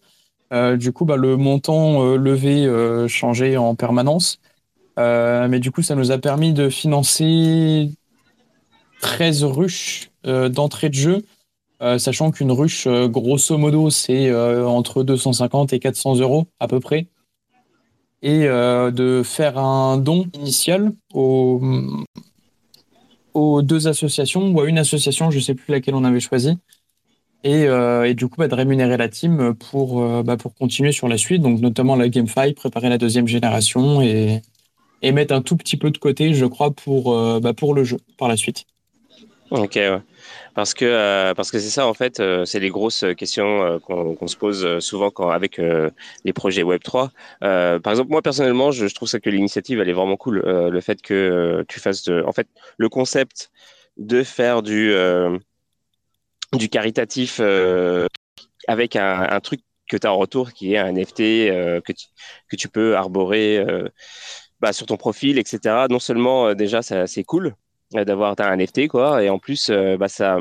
du 0.77 0.93
coup, 0.93 1.05
ben, 1.05 1.17
le 1.17 1.37
montant 1.37 2.15
levé 2.17 2.69
changeait 3.09 3.57
en 3.57 3.75
permanence. 3.75 4.41
mais 4.97 5.59
du 5.59 5.73
coup, 5.73 5.83
ça 5.83 5.97
nous 5.97 6.13
a 6.13 6.19
permis 6.19 6.53
de 6.53 6.69
financer 6.69 7.91
13 9.01 9.45
ruches 9.45 10.11
d'entrée 10.25 10.91
de 10.91 10.95
jeu 10.95 11.23
euh, 11.83 11.99
sachant 11.99 12.31
qu'une 12.31 12.53
ruche, 12.53 12.87
euh, 12.87 13.09
grosso 13.09 13.57
modo, 13.57 13.89
c'est 13.89 14.29
euh, 14.29 14.67
entre 14.67 15.03
250 15.03 15.73
et 15.73 15.79
400 15.79 16.17
euros 16.17 16.47
à 16.59 16.69
peu 16.69 16.79
près. 16.79 17.07
Et 18.23 18.41
de 18.41 19.23
faire 19.25 19.57
un 19.57 19.97
don 19.97 20.27
initial 20.35 20.93
aux, 21.15 21.63
deux 23.63 23.89
associations, 23.89 24.51
ou 24.51 24.61
à 24.61 24.69
une 24.69 24.77
association, 24.77 25.31
je 25.31 25.39
ne 25.39 25.43
sais 25.43 25.55
plus 25.55 25.73
laquelle 25.73 25.95
on 25.95 26.05
avait 26.05 26.21
choisi. 26.21 26.59
Et, 27.45 27.67
du 28.15 28.29
coup, 28.29 28.37
bah, 28.37 28.49
de 28.49 28.55
rémunérer 28.55 28.99
la 28.99 29.09
team 29.09 29.55
pour, 29.55 30.23
bah, 30.23 30.37
pour 30.37 30.55
continuer 30.55 30.93
sur 30.93 31.09
la 31.09 31.17
suite, 31.17 31.41
donc 31.41 31.61
notamment 31.61 31.97
la 31.97 32.11
GameFi, 32.11 32.53
préparer 32.53 32.91
la 32.91 32.99
deuxième 32.99 33.27
génération 33.27 34.03
et, 34.03 34.43
et 35.01 35.13
mettre 35.13 35.33
un 35.33 35.41
tout 35.41 35.57
petit 35.57 35.79
peu 35.79 35.91
de 35.91 35.97
côté, 35.97 36.35
je 36.35 36.45
crois, 36.45 36.73
pour, 36.73 37.41
bah, 37.41 37.55
pour 37.55 37.73
le 37.73 37.85
jeu 37.85 37.97
par 38.19 38.29
la 38.29 38.37
suite. 38.37 38.67
Ok, 39.51 39.77
ouais 39.77 40.03
parce 40.55 40.75
que 40.75 40.85
euh, 40.85 41.35
parce 41.35 41.51
que 41.51 41.59
c'est 41.59 41.71
ça 41.71 41.87
en 41.87 41.95
fait, 41.95 42.21
euh, 42.21 42.45
c'est 42.45 42.61
les 42.61 42.71
grosses 42.71 43.05
questions 43.17 43.63
euh, 43.63 43.79
qu'on 43.79 44.27
se 44.27 44.37
pose 44.37 44.79
souvent 44.81 45.11
quand 45.11 45.31
avec 45.31 45.61
les 46.25 46.33
projets 46.33 46.63
Web 46.63 46.83
3. 46.83 47.11
par 47.41 47.93
exemple, 47.93 48.11
moi 48.11 48.23
personnellement, 48.23 48.71
je, 48.71 48.87
trouve 48.87 49.09
ça 49.09 49.21
que 49.21 49.31
l'initiative 49.31 49.81
elle 49.81 49.89
est 49.89 49.95
vraiment 49.95 50.17
cool. 50.17 50.43
le 50.45 50.81
fait 50.81 51.01
que 51.03 51.65
tu 51.69 51.81
fasses, 51.81 52.05
de, 52.05 52.23
en 52.27 52.33
fait, 52.33 52.49
le 52.79 52.89
concept 52.89 53.51
de 53.97 54.23
faire 54.23 54.63
du 54.63 54.95
du 56.53 56.69
caritatif 56.69 57.41
avec 58.69 58.97
un, 58.97 59.41
truc 59.41 59.61
que 59.89 59.97
tu 59.97 60.07
as 60.07 60.13
en 60.13 60.19
retour 60.19 60.53
qui 60.53 60.75
est 60.75 60.79
un 60.79 60.93
NFT 60.93 61.19
que 61.85 61.93
tu, 61.93 62.07
que 62.49 62.57
tu 62.57 62.69
peux 62.69 62.97
arborer 62.97 63.65
bah, 64.61 64.73
sur 64.73 64.87
ton 64.87 64.97
profil, 64.97 65.39
etc. 65.39 65.87
Non 65.91 65.99
seulement 65.99 66.55
déjà 66.55 66.83
c'est 66.83 67.25
cool 67.25 67.55
d'avoir 67.93 68.35
un 68.39 68.57
NFT 68.57 68.89
quoi. 68.89 69.23
Et 69.23 69.29
en 69.29 69.39
plus 69.39 69.71
euh, 69.71 69.97
bah 69.97 70.09
ça 70.09 70.39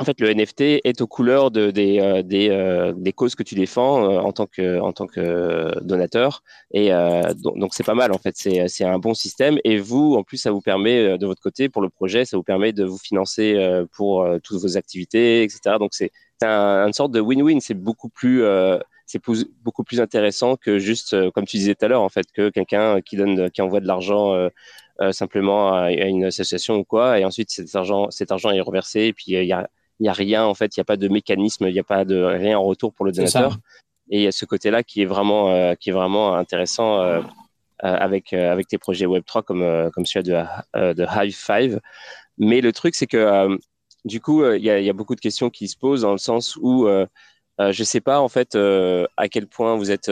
en 0.00 0.04
fait 0.04 0.20
le 0.20 0.32
NFT 0.32 0.80
est 0.84 1.00
aux 1.00 1.08
couleurs 1.08 1.50
de, 1.50 1.72
des, 1.72 1.98
euh, 1.98 2.22
des, 2.22 2.92
des 2.96 3.12
causes 3.12 3.34
que 3.34 3.42
tu 3.42 3.56
défends 3.56 4.04
en 4.04 4.32
tant 4.32 4.46
que 4.46 4.78
en 4.80 4.92
tant 4.92 5.06
que 5.06 5.76
donateur. 5.82 6.42
Et 6.72 6.90
donc 7.34 7.74
c'est 7.74 7.84
pas 7.84 7.94
mal 7.94 8.12
en 8.12 8.18
fait. 8.18 8.34
C'est 8.36 8.84
un 8.84 8.98
bon 8.98 9.14
système. 9.14 9.58
Et 9.64 9.78
vous 9.78 10.14
en 10.14 10.22
plus 10.22 10.38
ça 10.38 10.52
vous 10.52 10.60
permet 10.60 11.18
de 11.18 11.26
votre 11.26 11.42
côté 11.42 11.68
pour 11.68 11.82
le 11.82 11.88
projet 11.88 12.24
ça 12.24 12.36
vous 12.36 12.44
permet 12.44 12.72
de 12.72 12.84
vous 12.84 12.98
financer 12.98 13.56
pour 13.92 14.24
toutes 14.44 14.60
vos 14.60 14.76
activités 14.76 15.42
etc 15.42 15.76
donc 15.80 15.90
c'est 15.94 16.12
un, 16.42 16.86
une 16.86 16.92
sorte 16.92 17.10
de 17.10 17.20
win-win. 17.20 17.60
C'est 17.60 17.74
beaucoup 17.74 18.08
plus 18.08 18.44
c'est 19.08 19.20
beaucoup 19.62 19.84
plus 19.84 20.00
intéressant 20.00 20.56
que 20.56 20.78
juste, 20.78 21.16
comme 21.32 21.46
tu 21.46 21.56
disais 21.56 21.74
tout 21.74 21.86
à 21.86 21.88
l'heure, 21.88 22.02
en 22.02 22.10
fait, 22.10 22.26
que 22.30 22.50
quelqu'un 22.50 23.00
qui 23.00 23.16
donne, 23.16 23.50
qui 23.50 23.62
envoie 23.62 23.80
de 23.80 23.86
l'argent 23.86 24.34
euh, 24.34 24.50
simplement 25.12 25.74
à, 25.74 25.92
une 25.92 26.24
association 26.24 26.76
ou 26.76 26.84
quoi, 26.84 27.18
et 27.18 27.24
ensuite 27.24 27.50
cet 27.50 27.74
argent, 27.74 28.10
cet 28.10 28.32
argent 28.32 28.50
est 28.50 28.60
reversé, 28.60 29.02
et 29.02 29.12
puis 29.12 29.26
il 29.28 29.44
y 29.44 29.52
a, 29.52 29.68
y 30.00 30.08
a 30.08 30.12
rien 30.12 30.44
en 30.44 30.54
fait, 30.54 30.76
il 30.76 30.80
n'y 30.80 30.82
a 30.82 30.84
pas 30.84 30.96
de 30.96 31.08
mécanisme, 31.08 31.66
il 31.68 31.72
n'y 31.72 31.78
a 31.78 31.84
pas 31.84 32.04
de 32.04 32.20
rien 32.22 32.58
en 32.58 32.64
retour 32.64 32.92
pour 32.92 33.04
le 33.04 33.12
donateur. 33.12 33.58
Et 34.10 34.18
il 34.18 34.22
y 34.22 34.26
a 34.26 34.32
ce 34.32 34.44
côté-là 34.44 34.82
qui 34.82 35.02
est 35.02 35.06
vraiment, 35.06 35.50
euh, 35.50 35.74
qui 35.74 35.90
est 35.90 35.92
vraiment 35.92 36.34
intéressant 36.34 37.00
euh, 37.00 37.20
avec 37.80 38.32
avec 38.32 38.66
tes 38.66 38.78
projets 38.78 39.06
Web 39.06 39.24
3 39.24 39.42
comme 39.42 39.90
comme 39.92 40.04
celui 40.04 40.24
de 40.24 40.42
de 40.74 41.06
Hive 41.08 41.36
Five. 41.36 41.80
Mais 42.38 42.60
le 42.60 42.72
truc 42.72 42.94
c'est 42.94 43.06
que 43.06 43.56
du 44.04 44.20
coup 44.20 44.44
il 44.44 44.62
y, 44.62 44.70
a, 44.70 44.92
beaucoup 44.92 45.14
de 45.14 45.20
questions 45.20 45.50
qui 45.50 45.68
se 45.68 45.76
posent 45.76 46.02
dans 46.02 46.12
le 46.12 46.18
sens 46.18 46.56
où 46.56 46.88
je 46.88 47.66
ne 47.66 47.84
sais 47.84 48.00
pas 48.00 48.20
en 48.20 48.28
fait 48.28 48.56
à 48.56 49.28
quel 49.28 49.46
point 49.46 49.76
vous 49.76 49.92
êtes 49.92 50.10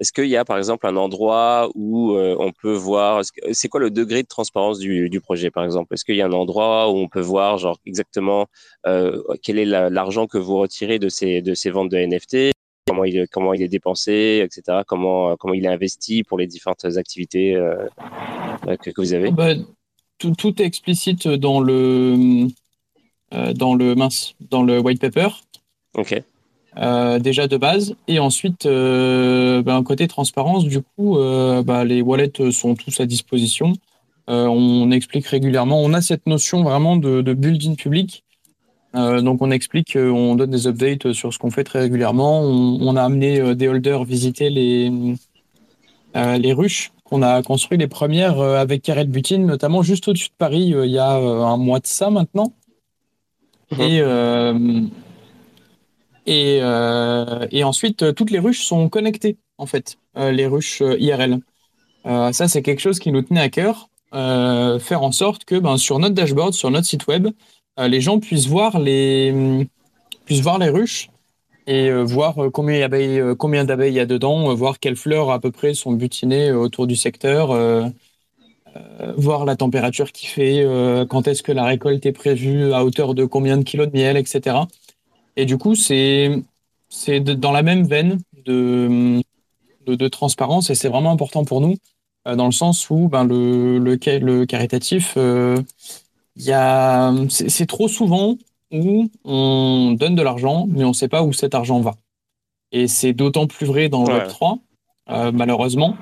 est-ce 0.00 0.12
qu'il 0.12 0.26
y 0.26 0.36
a 0.36 0.44
par 0.44 0.58
exemple 0.58 0.86
un 0.86 0.96
endroit 0.96 1.70
où 1.74 2.12
euh, 2.12 2.36
on 2.38 2.52
peut 2.52 2.72
voir, 2.72 3.22
c'est 3.52 3.68
quoi 3.68 3.80
le 3.80 3.90
degré 3.90 4.22
de 4.22 4.28
transparence 4.28 4.78
du, 4.78 5.10
du 5.10 5.20
projet 5.20 5.50
par 5.50 5.64
exemple? 5.64 5.94
Est-ce 5.94 6.04
qu'il 6.04 6.14
y 6.14 6.22
a 6.22 6.26
un 6.26 6.32
endroit 6.32 6.90
où 6.90 6.96
on 6.96 7.08
peut 7.08 7.20
voir 7.20 7.58
genre 7.58 7.78
exactement 7.84 8.46
euh, 8.86 9.20
quel 9.42 9.58
est 9.58 9.64
l'argent 9.64 10.26
que 10.26 10.38
vous 10.38 10.56
retirez 10.58 10.98
de 10.98 11.08
ces, 11.08 11.42
de 11.42 11.54
ces 11.54 11.70
ventes 11.70 11.90
de 11.90 11.96
NFT 11.96 12.52
Comment 12.86 13.04
il, 13.04 13.26
comment 13.30 13.52
il 13.52 13.60
est 13.60 13.68
dépensé, 13.68 14.42
etc. 14.42 14.78
Comment, 14.86 15.36
comment 15.36 15.52
il 15.52 15.64
est 15.64 15.68
investi 15.68 16.22
pour 16.22 16.38
les 16.38 16.46
différentes 16.46 16.84
activités 16.84 17.54
euh, 17.54 17.86
que, 18.80 18.90
que, 18.90 19.00
vous 19.00 19.12
avez? 19.12 19.30
Bah, 19.30 19.54
tout, 20.16 20.32
tout, 20.32 20.62
est 20.62 20.64
explicite 20.64 21.28
dans 21.28 21.60
le, 21.60 22.46
dans 23.54 23.74
le 23.74 23.94
mince, 23.94 24.34
dans 24.40 24.62
le 24.62 24.78
white 24.78 25.00
paper. 25.00 25.28
Ok. 25.94 26.22
Euh, 26.80 27.18
déjà 27.18 27.48
de 27.48 27.56
base. 27.56 27.94
Et 28.06 28.18
ensuite, 28.18 28.66
euh, 28.66 29.62
ben, 29.62 29.82
côté 29.82 30.06
transparence, 30.06 30.64
du 30.64 30.80
coup, 30.80 31.18
euh, 31.18 31.62
ben, 31.62 31.84
les 31.84 32.02
wallets 32.02 32.50
sont 32.52 32.74
tous 32.74 33.00
à 33.00 33.06
disposition. 33.06 33.72
on 34.28 34.90
explique 34.90 35.26
régulièrement. 35.26 35.80
On 35.80 35.92
a 35.94 36.00
cette 36.00 36.26
notion 36.26 36.62
vraiment 36.62 36.96
de, 36.96 37.22
de 37.22 37.32
building 37.34 37.76
public. 37.76 38.24
donc 38.94 39.42
on 39.42 39.50
explique, 39.50 39.96
on 39.96 40.34
donne 40.34 40.50
des 40.50 40.66
updates 40.66 41.12
sur 41.12 41.32
ce 41.32 41.38
qu'on 41.38 41.50
fait 41.50 41.64
très 41.64 41.80
régulièrement. 41.80 42.42
On, 42.42 42.94
a 42.96 43.02
amené 43.02 43.54
des 43.54 43.68
holders 43.68 44.04
visiter 44.04 44.50
les, 44.50 44.90
les 46.14 46.52
ruches 46.52 46.92
qu'on 47.04 47.22
a 47.22 47.42
construit 47.42 47.78
les 47.78 47.88
premières 47.88 48.38
avec 48.40 48.82
Karel 48.82 49.08
Butin, 49.08 49.38
notamment 49.38 49.82
juste 49.82 50.08
au-dessus 50.08 50.28
de 50.28 50.36
Paris 50.36 50.74
il 50.84 50.90
y 50.90 50.98
a 50.98 51.14
un 51.14 51.56
mois 51.56 51.80
de 51.80 51.86
ça 51.86 52.10
maintenant. 52.10 52.52
Mmh. 53.72 53.80
Et 53.80 54.02
et, 56.28 56.58
euh, 56.60 57.46
et 57.50 57.64
ensuite, 57.64 58.02
euh, 58.02 58.12
toutes 58.12 58.30
les 58.30 58.38
ruches 58.38 58.62
sont 58.66 58.90
connectées, 58.90 59.38
en 59.56 59.64
fait, 59.64 59.96
euh, 60.18 60.30
les 60.30 60.46
ruches 60.46 60.82
IRL. 60.82 61.40
ça, 62.04 62.48
c'est 62.48 62.60
quelque 62.60 62.80
chose 62.80 62.98
qui 62.98 63.12
nous 63.12 63.22
tenait 63.22 63.40
à 63.40 63.48
cœur, 63.48 63.88
faire 64.12 65.02
en 65.02 65.12
sorte 65.12 65.46
que 65.46 65.54
ben, 65.58 65.78
sur 65.78 65.98
notre 65.98 66.14
dashboard, 66.14 66.52
sur 66.52 66.70
notre 66.70 66.86
site 66.86 67.06
web, 67.06 67.28
les 67.78 68.00
gens 68.02 68.18
puissent 68.20 68.46
voir 68.46 68.78
les, 68.78 69.66
puissent 70.26 70.42
voir 70.42 70.58
les 70.58 70.68
ruches 70.68 71.08
et 71.66 71.90
voir 71.92 72.34
combien 72.52 72.80
d'abeilles 72.80 73.22
combien 73.38 73.64
d'abeilles 73.64 73.92
il 73.92 73.96
y 73.96 74.00
a 74.00 74.06
dedans, 74.06 74.54
voir 74.54 74.78
quelles 74.78 74.96
fleurs 74.96 75.30
à 75.30 75.38
peu 75.38 75.50
près 75.50 75.74
sont 75.74 75.92
butinées 75.92 76.50
autour 76.52 76.86
du 76.86 76.96
secteur, 76.96 77.48
voir 79.16 79.44
la 79.44 79.56
température 79.56 80.12
qu'il 80.12 80.28
fait, 80.28 80.66
quand 81.10 81.28
est-ce 81.28 81.42
que 81.42 81.52
la 81.52 81.64
récolte 81.64 82.06
est 82.06 82.12
prévue, 82.12 82.72
à 82.72 82.84
hauteur 82.84 83.14
de 83.14 83.24
combien 83.26 83.58
de 83.58 83.64
kilos 83.64 83.88
de 83.88 83.96
miel, 83.96 84.16
etc. 84.16 84.56
Et 85.38 85.46
du 85.46 85.56
coup, 85.56 85.76
c'est 85.76 86.42
c'est 86.88 87.20
dans 87.20 87.52
la 87.52 87.62
même 87.62 87.86
veine 87.86 88.18
de, 88.44 89.22
de, 89.86 90.08
transparence 90.08 90.68
et 90.68 90.74
c'est 90.74 90.88
vraiment 90.88 91.12
important 91.12 91.44
pour 91.44 91.60
nous 91.60 91.76
euh, 92.26 92.34
dans 92.34 92.46
le 92.46 92.52
sens 92.52 92.90
où 92.90 93.08
ben, 93.08 93.22
le, 93.24 93.78
le, 93.78 93.96
le 94.18 94.46
caritatif, 94.46 95.14
euh, 95.16 95.62
c'est 97.28 97.66
trop 97.66 97.86
souvent 97.86 98.36
où 98.72 99.08
on 99.24 99.92
donne 99.92 100.16
de 100.16 100.22
l'argent, 100.22 100.66
mais 100.68 100.82
on 100.82 100.88
ne 100.88 100.92
sait 100.92 101.08
pas 101.08 101.22
où 101.22 101.32
cet 101.32 101.54
argent 101.54 101.80
va. 101.80 101.94
Et 102.72 102.88
c'est 102.88 103.12
d'autant 103.12 103.46
plus 103.46 103.66
vrai 103.66 103.88
dans 103.88 104.04
le 104.04 104.14
Web3, 104.14 104.58
euh, 105.10 105.30
malheureusement. 105.30 105.96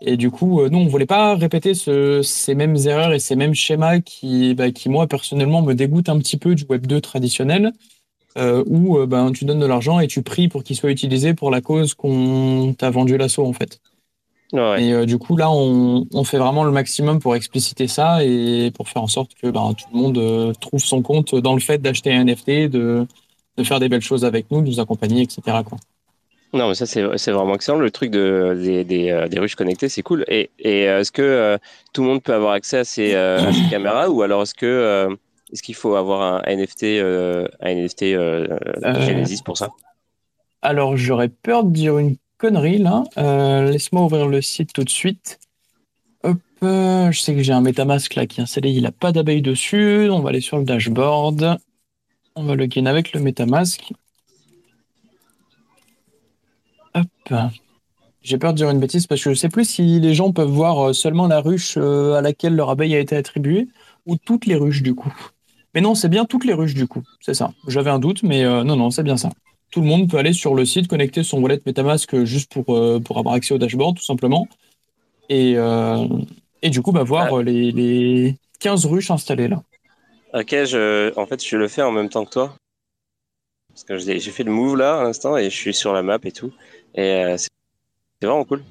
Et 0.00 0.16
du 0.16 0.30
coup, 0.30 0.66
nous, 0.68 0.78
on 0.78 0.84
ne 0.84 0.88
voulait 0.88 1.04
pas 1.04 1.34
répéter 1.34 1.74
ces 1.74 2.54
mêmes 2.54 2.76
erreurs 2.76 3.12
et 3.12 3.18
ces 3.18 3.36
mêmes 3.36 3.54
schémas 3.54 4.00
qui, 4.00 4.54
bah, 4.54 4.70
qui, 4.70 4.88
moi, 4.88 5.06
personnellement, 5.06 5.60
me 5.60 5.74
dégoûtent 5.74 6.08
un 6.08 6.18
petit 6.18 6.38
peu 6.38 6.54
du 6.54 6.64
Web 6.64 6.86
2 6.86 7.02
traditionnel. 7.02 7.72
Euh, 8.36 8.62
où 8.66 8.98
euh, 8.98 9.06
ben, 9.06 9.32
tu 9.32 9.46
donnes 9.46 9.60
de 9.60 9.66
l'argent 9.66 9.98
et 9.98 10.08
tu 10.08 10.22
pries 10.22 10.48
pour 10.48 10.62
qu'il 10.62 10.76
soit 10.76 10.90
utilisé 10.90 11.32
pour 11.32 11.50
la 11.50 11.62
cause 11.62 11.94
qu'on 11.94 12.74
t'a 12.76 12.90
vendu 12.90 13.16
l'assaut 13.16 13.46
en 13.46 13.54
fait. 13.54 13.80
Et 14.52 14.56
euh, 14.92 15.06
du 15.06 15.16
coup 15.16 15.36
là 15.36 15.50
on, 15.50 16.06
on, 16.12 16.24
fait 16.24 16.36
vraiment 16.36 16.64
le 16.64 16.70
maximum 16.70 17.18
pour 17.18 17.34
expliciter 17.34 17.88
ça 17.88 18.22
et 18.22 18.70
pour 18.74 18.88
faire 18.88 19.02
en 19.02 19.06
sorte 19.06 19.32
que 19.40 19.48
ben, 19.48 19.72
tout 19.72 19.86
le 19.92 19.98
monde 19.98 20.54
trouve 20.60 20.80
son 20.80 21.00
compte 21.00 21.34
dans 21.34 21.54
le 21.54 21.60
fait 21.60 21.78
d'acheter 21.78 22.12
un 22.12 22.24
NFT, 22.24 22.68
de, 22.68 23.06
de, 23.56 23.64
faire 23.64 23.80
des 23.80 23.88
belles 23.88 24.02
choses 24.02 24.24
avec 24.24 24.50
nous, 24.50 24.60
de 24.60 24.66
nous 24.66 24.80
accompagner, 24.80 25.22
etc. 25.22 25.40
Quoi. 25.64 25.78
Non, 26.52 26.68
mais 26.68 26.74
ça, 26.74 26.84
c'est 26.86 27.02
vraiment 27.02 27.54
excellent. 27.54 27.78
Le 27.78 27.90
truc 27.90 28.10
de, 28.10 28.56
des, 28.62 28.84
des, 28.84 29.26
des 29.30 29.38
ruches 29.38 29.56
connectées, 29.56 29.88
c'est 29.88 30.02
cool. 30.02 30.24
Et, 30.28 30.50
et 30.58 30.82
est-ce 30.82 31.10
que 31.10 31.58
tout 31.92 32.02
le 32.02 32.08
monde 32.08 32.22
peut 32.22 32.34
avoir 32.34 32.52
accès 32.52 32.78
à 32.78 32.84
ces, 32.84 33.14
à 33.14 33.52
ces 33.52 33.68
caméras 33.70 34.10
ou 34.10 34.22
alors 34.22 34.42
est-ce 34.42 34.54
que 34.54 35.16
est-ce 35.52 35.62
qu'il 35.62 35.74
faut 35.74 35.94
avoir 35.94 36.22
un 36.22 36.42
NFT, 36.56 36.84
euh, 36.84 37.46
un 37.60 37.74
NFT 37.74 38.02
euh, 38.02 38.58
euh, 38.84 39.06
Genesis 39.06 39.42
pour 39.44 39.56
ça? 39.56 39.70
Alors, 40.62 40.96
j'aurais 40.96 41.28
peur 41.28 41.64
de 41.64 41.70
dire 41.70 41.98
une 41.98 42.16
connerie 42.38 42.78
là. 42.78 43.04
Laisse-moi 43.16 44.04
ouvrir 44.04 44.26
le 44.26 44.42
site 44.42 44.72
tout 44.72 44.82
de 44.82 44.90
suite. 44.90 45.38
Hop, 46.24 46.38
je 46.60 47.18
sais 47.18 47.34
que 47.34 47.42
j'ai 47.42 47.52
un 47.52 47.60
MetaMask 47.60 48.14
là 48.16 48.26
qui 48.26 48.40
est 48.40 48.42
installé, 48.42 48.72
il 48.72 48.82
n'a 48.82 48.92
pas 48.92 49.12
d'abeille 49.12 49.42
dessus. 49.42 50.08
On 50.10 50.20
va 50.20 50.30
aller 50.30 50.40
sur 50.40 50.58
le 50.58 50.64
dashboard. 50.64 51.58
On 52.34 52.42
va 52.42 52.54
login 52.56 52.86
avec 52.86 53.12
le 53.12 53.20
MetaMask. 53.20 53.92
Hop. 56.94 57.34
J'ai 58.22 58.38
peur 58.38 58.52
de 58.52 58.56
dire 58.56 58.70
une 58.70 58.80
bêtise 58.80 59.06
parce 59.06 59.20
que 59.20 59.24
je 59.26 59.30
ne 59.30 59.34
sais 59.36 59.48
plus 59.48 59.64
si 59.64 60.00
les 60.00 60.14
gens 60.14 60.32
peuvent 60.32 60.48
voir 60.48 60.92
seulement 60.92 61.28
la 61.28 61.40
ruche 61.40 61.76
à 61.76 62.20
laquelle 62.20 62.56
leur 62.56 62.70
abeille 62.70 62.96
a 62.96 62.98
été 62.98 63.14
attribuée 63.14 63.68
ou 64.04 64.16
toutes 64.16 64.46
les 64.46 64.56
ruches 64.56 64.82
du 64.82 64.96
coup. 64.96 65.14
Mais 65.76 65.82
non, 65.82 65.94
c'est 65.94 66.08
bien 66.08 66.24
toutes 66.24 66.46
les 66.46 66.54
ruches 66.54 66.72
du 66.72 66.86
coup. 66.86 67.02
C'est 67.20 67.34
ça. 67.34 67.52
J'avais 67.68 67.90
un 67.90 67.98
doute, 67.98 68.22
mais 68.22 68.46
euh, 68.46 68.64
non, 68.64 68.76
non, 68.76 68.90
c'est 68.90 69.02
bien 69.02 69.18
ça. 69.18 69.28
Tout 69.70 69.82
le 69.82 69.86
monde 69.86 70.08
peut 70.08 70.16
aller 70.16 70.32
sur 70.32 70.54
le 70.54 70.64
site, 70.64 70.88
connecter 70.88 71.22
son 71.22 71.38
wallet 71.42 71.60
MetaMask 71.66 72.24
juste 72.24 72.50
pour, 72.50 72.74
euh, 72.74 72.98
pour 72.98 73.18
avoir 73.18 73.34
accès 73.34 73.52
au 73.52 73.58
dashboard, 73.58 73.98
tout 73.98 74.02
simplement. 74.02 74.48
Et, 75.28 75.52
euh, 75.58 76.08
et 76.62 76.70
du 76.70 76.80
coup, 76.80 76.92
bah, 76.92 77.02
voir 77.02 77.42
les, 77.42 77.72
les 77.72 78.36
15 78.58 78.86
ruches 78.86 79.10
installées 79.10 79.48
là. 79.48 79.62
Ok, 80.32 80.48
je, 80.48 81.12
en 81.18 81.26
fait, 81.26 81.44
je 81.46 81.58
le 81.58 81.68
fais 81.68 81.82
en 81.82 81.92
même 81.92 82.08
temps 82.08 82.24
que 82.24 82.30
toi. 82.30 82.56
Parce 83.68 83.84
que 83.84 83.98
j'ai 83.98 84.18
fait 84.18 84.44
le 84.44 84.52
move 84.52 84.78
là 84.78 85.00
à 85.00 85.04
l'instant 85.04 85.36
et 85.36 85.50
je 85.50 85.56
suis 85.56 85.74
sur 85.74 85.92
la 85.92 86.02
map 86.02 86.18
et 86.24 86.32
tout. 86.32 86.54
Et 86.94 87.34
c'est 87.36 87.50
vraiment 88.22 88.44
cool. 88.44 88.64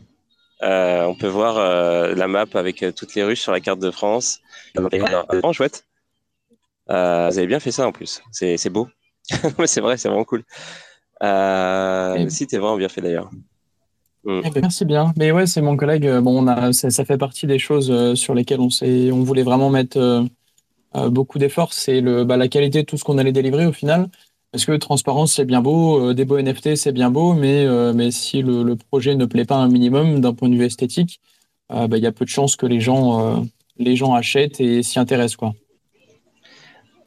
on 0.60 1.15
peut 1.20 1.28
voir 1.28 2.15
la 2.15 2.28
map 2.28 2.48
avec 2.56 2.84
toutes 2.96 3.13
les 3.13 3.24
ruches 3.24 3.41
sur 3.41 3.52
la 3.52 3.60
carte 3.60 3.80
de 3.80 3.91
France. 3.91 4.41
C'est 4.74 4.82
vraiment 4.82 5.54
chouette. 5.54 5.86
Euh, 6.89 7.30
vous 7.30 7.38
avez 7.38 7.48
bien 7.48 7.60
fait 7.60 7.71
ça 7.71 7.88
en 7.88 7.91
plus. 7.91 8.21
C'est 8.32 8.69
beau. 8.69 8.88
c'est 9.65 9.82
vrai, 9.82 9.98
c'est 9.98 10.10
vraiment 10.10 10.24
cool. 10.24 10.43
Euh, 11.24 12.17
le 12.17 12.30
site 12.30 12.54
est 12.54 12.58
vraiment 12.58 12.78
bien 12.78 12.89
fait 12.89 13.02
d'ailleurs. 13.02 13.30
Mm. 14.24 14.41
Eh 14.43 14.50
ben, 14.50 14.62
merci 14.62 14.86
bien. 14.86 15.13
Mais 15.17 15.32
ouais, 15.32 15.48
c'est 15.48 15.62
mon 15.62 15.78
collègue. 15.78 16.06
Euh, 16.06 16.21
bon, 16.21 16.43
on 16.43 16.48
a, 16.48 16.74
ça, 16.74 17.06
fait 17.06 17.17
partie 17.17 17.48
des 17.48 17.60
choses 17.60 18.15
sur 18.15 18.34
lesquelles 18.34 18.60
on, 18.60 18.69
on 18.82 19.24
voulait 19.24 19.43
vraiment 19.43 19.69
mettre 19.69 20.26
beaucoup 21.08 21.39
d'efforts. 21.39 21.74
C'est 21.74 22.02
bah, 22.02 22.38
la 22.38 22.48
qualité 22.48 22.82
de 22.82 22.86
tout 22.86 22.98
ce 22.98 23.04
qu'on 23.04 23.17
allait 23.17 23.32
délivrer 23.32 23.65
au 23.65 23.74
final. 23.74 24.08
Parce 24.52 24.65
que 24.65 24.71
transparence, 24.71 25.34
c'est 25.34 25.43
bien 25.43 25.62
beau, 25.62 26.13
des 26.13 26.24
beaux 26.24 26.39
NFT, 26.39 26.78
c'est 26.78 26.93
bien 26.93 27.12
beau, 27.12 27.34
mais, 27.34 27.67
mais 27.93 28.10
si 28.12 28.41
le, 28.41 28.76
projet 28.76 29.15
ne 29.15 29.26
plaît 29.26 29.43
pas 29.43 29.58
un 29.58 29.67
minimum 29.67 30.21
d'un 30.21 30.34
point 30.34 30.48
de 30.48 30.56
vue 30.56 30.63
esthétique, 30.63 31.19
bah, 31.69 31.88
il 31.91 32.00
y 32.00 32.08
a 32.08 32.13
peu 32.13 32.24
de 32.24 32.30
chances 32.30 32.56
que 32.56 32.65
les 32.65 32.80
gens, 32.80 33.45
les 33.78 33.98
gens 33.98 34.13
achètent 34.13 34.62
et 34.62 34.82
s'y 34.82 34.98
intéressent. 34.98 35.36
Quoi. 35.36 35.56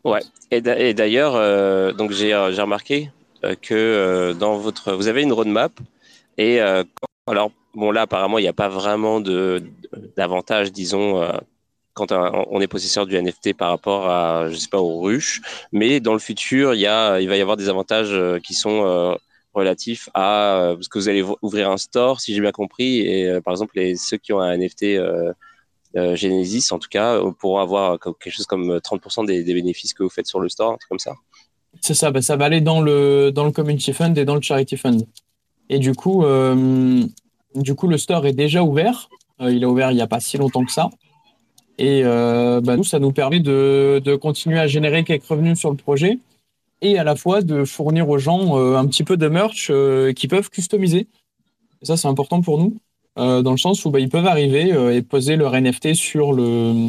Ouais. 0.05 0.21
Et 0.51 0.61
d'ailleurs, 0.61 1.35
euh, 1.35 1.93
donc 1.93 2.13
j'ai 2.13 2.33
euh, 2.33 2.49
remarqué 2.49 3.11
euh, 3.45 3.55
que 3.61 4.33
dans 4.39 4.57
votre, 4.59 4.93
vous 4.93 5.09
avez 5.09 5.23
une 5.23 5.33
roadmap 5.33 5.73
et 6.39 6.61
alors 7.27 7.51
bon 7.75 7.91
là 7.91 8.03
apparemment 8.03 8.39
il 8.39 8.43
n'y 8.43 8.49
a 8.49 8.53
pas 8.53 8.69
vraiment 8.69 9.21
de 9.21 9.63
d'avantage 10.17 10.73
disons 10.73 11.21
quand 11.95 12.13
on 12.13 12.61
est 12.61 12.69
possesseur 12.69 13.07
du 13.07 13.21
NFT 13.21 13.57
par 13.57 13.71
rapport 13.71 14.09
à 14.09 14.49
je 14.49 14.55
sais 14.55 14.69
pas 14.69 14.79
aux 14.79 15.01
ruches, 15.01 15.41
mais 15.73 15.99
dans 15.99 16.13
le 16.13 16.21
futur 16.21 16.75
il 16.75 16.81
y 16.81 16.87
a 16.87 17.21
il 17.21 17.29
va 17.29 17.37
y 17.37 17.41
avoir 17.41 17.57
des 17.57 17.69
avantages 17.69 18.17
qui 18.43 18.55
sont 18.55 19.19
relatifs 19.53 20.09
à 20.15 20.75
parce 20.75 20.87
que 20.87 20.99
vous 21.01 21.09
allez 21.09 21.25
ouvrir 21.43 21.71
un 21.71 21.77
store 21.77 22.21
si 22.21 22.35
j'ai 22.35 22.41
bien 22.41 22.53
compris 22.53 23.01
et 23.01 23.41
par 23.41 23.53
exemple 23.53 23.73
les, 23.75 23.97
ceux 23.97 24.17
qui 24.17 24.33
ont 24.33 24.41
un 24.41 24.57
NFT 24.57 25.01
Genesis, 25.95 26.73
en 26.73 26.79
tout 26.79 26.89
cas, 26.89 27.15
euh, 27.15 27.33
pour 27.33 27.61
avoir 27.61 27.99
quelque 27.99 28.31
chose 28.31 28.47
comme 28.47 28.79
30% 28.79 29.27
des, 29.27 29.43
bénéfices 29.43 29.95
que 29.95 30.03
vous 30.03 30.11
faites 30.11 30.27
sur 30.27 30.41
le 30.41 30.49
store, 30.49 30.73
un 30.73 30.77
truc 30.77 30.89
comme 30.89 30.99
ça. 30.99 31.15
C'est 31.81 31.95
ça, 31.95 32.11
bah, 32.11 32.23
ça 32.23 32.37
va 32.37 32.47
aller 32.47 32.61
dans 32.61 32.81
le, 32.81 33.31
dans 33.31 33.45
le 33.45 33.53
Community 33.53 33.93
Fund 33.93 34.17
et 34.17 34.25
dans 34.25 34.35
le 34.35 34.41
Charity 34.41 34.77
Fund. 34.77 35.07
Et 35.69 35.79
du 35.79 35.95
coup, 35.95 36.25
euh, 36.25 37.03
du 37.55 37.75
coup 37.75 37.89
le 37.89 37.99
store 37.99 38.27
est 38.27 38.33
déjà 38.33 38.63
ouvert. 38.63 39.09
il 39.41 39.63
est 39.63 39.67
ouvert 39.67 39.91
il 39.91 39.95
n'y 39.95 40.03
a 40.03 40.07
pas 40.07 40.21
si 40.21 40.37
longtemps 40.39 40.65
que 40.65 40.73
ça. 40.73 40.91
Et 41.79 42.03
bah, 42.03 42.77
nous, 42.77 42.85
ça 42.85 42.99
nous 42.99 43.13
permet 43.13 43.39
de, 43.39 44.01
de, 44.05 44.17
continuer 44.17 44.59
à 44.59 44.67
générer 44.67 45.05
quelques 45.05 45.27
revenus 45.27 45.59
sur 45.59 45.71
le 45.71 45.77
projet 45.77 46.19
et 46.81 46.99
à 46.99 47.05
la 47.05 47.15
fois 47.15 47.41
de 47.41 47.65
fournir 47.65 48.09
aux 48.09 48.19
gens 48.19 48.57
un 48.57 48.85
petit 48.87 49.05
peu 49.05 49.17
de 49.17 49.29
merch 49.29 49.71
qu'ils 50.15 50.29
peuvent 50.29 50.51
customiser. 50.51 51.07
Et 51.81 51.87
ça, 51.87 51.97
c'est 51.97 52.09
important 52.09 52.41
pour 52.41 52.59
nous. 52.59 52.75
Euh, 53.19 53.43
dans 53.43 53.51
le 53.51 53.59
sens 53.59 53.85
où 53.85 53.91
bah, 53.91 53.99
ils 53.99 54.09
peuvent 54.09 54.27
arriver 54.27 54.73
euh, 54.73 54.95
et 54.95 55.03
poser 55.03 55.37
leur 55.37 55.55
NFT 55.55 55.95
sur 55.95 56.33
le 56.33 56.89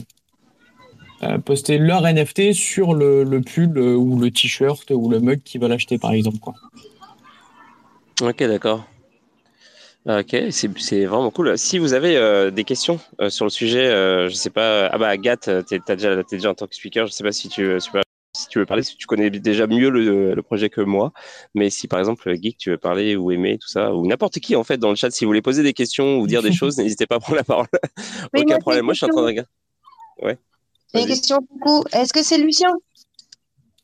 euh, 1.23 1.37
poster 1.39 1.79
leur 1.79 2.05
NFT 2.05 2.53
sur 2.53 2.93
le, 2.93 3.41
pull 3.41 3.77
ou 3.79 4.19
le 4.19 4.29
t-shirt 4.29 4.91
ou 4.91 5.09
le 5.09 5.19
mug 5.19 5.41
qu'ils 5.43 5.59
veulent 5.59 5.71
acheter 5.71 5.97
par 5.97 6.11
exemple 6.11 6.37
quoi. 6.37 6.53
Ok, 8.21 8.37
d'accord. 8.39 8.85
Ok, 10.05 10.35
c'est 10.49 11.05
vraiment 11.05 11.29
cool. 11.29 11.57
Si 11.57 11.77
vous 11.77 11.93
avez 11.93 12.51
des 12.51 12.63
questions 12.63 12.99
sur 13.27 13.45
le 13.45 13.51
sujet, 13.51 13.89
je 14.29 14.33
sais 14.33 14.49
pas. 14.49 14.87
Ah 14.87 14.97
bah 14.97 15.09
Agathe, 15.09 15.49
t'es 15.67 15.75
es 15.75 15.95
déjà, 16.31 16.49
en 16.49 16.53
tant 16.55 16.67
que 16.67 16.75
speaker. 16.75 17.05
Je 17.05 17.11
sais 17.11 17.23
pas 17.23 17.33
si 17.33 17.49
tu, 17.49 17.77
si 18.33 18.47
tu 18.47 18.59
veux 18.59 18.65
parler, 18.65 18.83
si 18.83 18.95
tu 18.95 19.07
connais 19.07 19.29
déjà 19.29 19.67
mieux 19.67 19.89
le, 19.89 20.33
le, 20.33 20.43
projet 20.43 20.69
que 20.69 20.81
moi. 20.81 21.11
Mais 21.55 21.69
si 21.69 21.87
par 21.87 21.99
exemple 21.99 22.33
Geek, 22.35 22.57
tu 22.57 22.69
veux 22.69 22.77
parler 22.77 23.15
ou 23.15 23.31
aimer 23.31 23.57
tout 23.57 23.67
ça, 23.67 23.93
ou 23.93 24.05
n'importe 24.07 24.39
qui 24.39 24.55
en 24.55 24.63
fait 24.63 24.77
dans 24.77 24.89
le 24.89 24.95
chat, 24.95 25.11
si 25.11 25.25
vous 25.25 25.29
voulez 25.29 25.41
poser 25.41 25.63
des 25.63 25.73
questions 25.73 26.19
ou 26.19 26.27
dire 26.27 26.41
des 26.41 26.51
choses, 26.53 26.77
n'hésitez 26.77 27.07
pas 27.07 27.15
à 27.15 27.19
prendre 27.19 27.37
la 27.37 27.43
parole. 27.43 27.67
Aucun 28.35 28.59
problème. 28.59 28.85
Moi, 28.85 28.93
je 28.93 28.99
suis 28.99 29.05
en 29.05 29.09
train 29.09 29.21
de 29.21 29.27
regarder. 29.27 29.49
Ouais. 30.21 30.37
Une 30.93 31.05
question 31.05 31.39
beaucoup. 31.49 31.83
Est-ce 31.93 32.13
que 32.13 32.23
c'est 32.23 32.37
Lucien? 32.37 32.73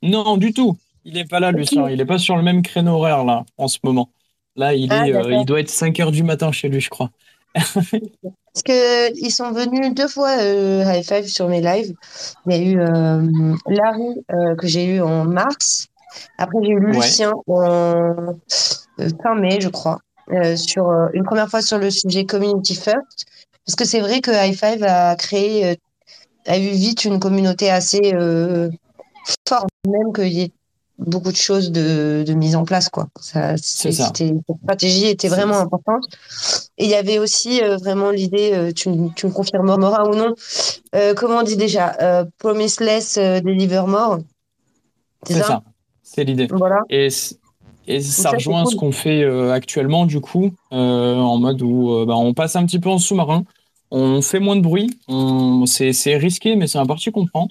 Non, 0.02 0.38
du 0.38 0.54
tout. 0.54 0.78
Il 1.04 1.14
n'est 1.14 1.26
pas 1.26 1.40
là, 1.40 1.52
Lucien. 1.52 1.90
Il 1.90 1.98
n'est 1.98 2.06
pas 2.06 2.18
sur 2.18 2.36
le 2.36 2.42
même 2.42 2.62
créneau 2.62 2.96
horaire 2.96 3.24
là 3.24 3.46
en 3.58 3.68
ce 3.68 3.78
moment. 3.84 4.10
Là, 4.56 4.74
il, 4.74 4.92
ah, 4.92 5.08
est, 5.08 5.14
euh, 5.14 5.34
il 5.40 5.46
doit 5.46 5.60
être 5.60 5.70
5 5.70 6.00
heures 6.00 6.12
du 6.12 6.24
matin 6.24 6.52
chez 6.52 6.70
lui, 6.70 6.80
je 6.80 6.90
crois. 6.90 7.12
Parce 7.56 8.64
qu'ils 8.64 9.32
sont 9.32 9.52
venus 9.52 9.94
deux 9.94 10.08
fois 10.08 10.38
euh, 10.40 10.84
high 10.86 11.04
five 11.04 11.28
sur 11.28 11.48
mes 11.48 11.62
lives. 11.62 11.94
Il 12.46 12.56
y 12.56 12.56
a 12.56 12.62
eu 12.62 12.80
euh, 12.80 13.56
Larry 13.68 14.24
euh, 14.32 14.56
que 14.56 14.68
j'ai 14.68 14.86
eu 14.96 15.02
en 15.02 15.26
mars. 15.26 15.88
Après, 16.38 16.58
j'ai 16.64 16.72
eu 16.72 16.80
Lucien 16.80 17.34
en 17.48 18.36
fin 19.22 19.36
mai, 19.36 19.60
je 19.60 19.70
crois. 19.70 20.00
sur 20.56 20.90
une 21.14 21.24
première 21.24 21.50
fois 21.50 21.62
sur 21.62 21.78
le 21.78 21.90
sujet 21.90 22.26
Community 22.26 22.76
First. 22.76 23.26
Parce 23.66 23.76
que 23.76 23.86
c'est 23.86 24.00
vrai 24.00 24.22
que 24.22 24.32
High 24.32 24.56
Five 24.56 24.84
a 24.84 25.16
créé, 25.16 25.78
a 26.46 26.58
eu 26.58 26.70
vite 26.70 27.04
une 27.04 27.20
communauté 27.20 27.70
assez 27.70 28.14
forte, 29.48 29.68
même 29.86 30.14
qu'il 30.14 30.32
y 30.32 30.42
ait 30.44 30.52
beaucoup 30.98 31.32
de 31.32 31.38
choses 31.38 31.72
de, 31.72 32.24
de 32.26 32.34
mise 32.34 32.56
en 32.56 32.64
place 32.64 32.90
quoi. 32.90 33.08
Ça, 33.20 33.58
cette 33.58 33.94
stratégie 33.94 35.08
était 35.08 35.28
vraiment 35.28 35.58
importante. 35.58 36.06
Et 36.78 36.86
il 36.86 36.90
y 36.90 36.96
avait 36.96 37.20
aussi 37.20 37.62
euh, 37.62 37.78
vraiment 37.78 38.12
l'idée, 38.12 38.52
euh, 38.54 38.72
tu, 38.72 38.90
tu, 39.16 39.28
me 39.28 39.32
confirmeras 39.32 40.06
ou 40.06 40.16
non, 40.16 40.34
euh, 40.96 41.14
comment 41.14 41.40
on 41.40 41.44
dit 41.44 41.58
déjà, 41.58 41.96
euh, 42.02 42.26
promiseless 42.38 43.18
deliver 43.18 43.84
more. 43.88 44.20
C'est 45.24 45.42
ça, 45.42 45.64
c'est 46.04 46.24
l'idée. 46.24 46.48
Voilà. 46.50 46.82
Et, 46.90 47.08
et 47.88 48.02
ça, 48.02 48.32
rejoint 48.32 48.66
ce 48.66 48.76
qu'on 48.76 48.92
fait 48.92 49.24
actuellement 49.52 50.06
du 50.06 50.22
coup, 50.22 50.52
en 50.72 51.38
mode 51.38 51.62
où 51.62 52.06
bah, 52.06 52.16
on 52.16 52.34
passe 52.34 52.56
un 52.56 52.66
petit 52.66 52.80
peu 52.80 52.90
en 52.90 53.00
sous-marin, 53.00 53.44
on 53.92 54.22
fait 54.22 54.40
moins 54.40 54.56
de 54.56 54.62
bruit, 54.62 54.98
c'est 55.66 56.18
risqué 56.18 56.56
mais 56.56 56.68
c'est 56.68 56.80
un 56.80 56.86
parti 56.86 57.12
qu'on 57.12 57.26
prend. 57.26 57.48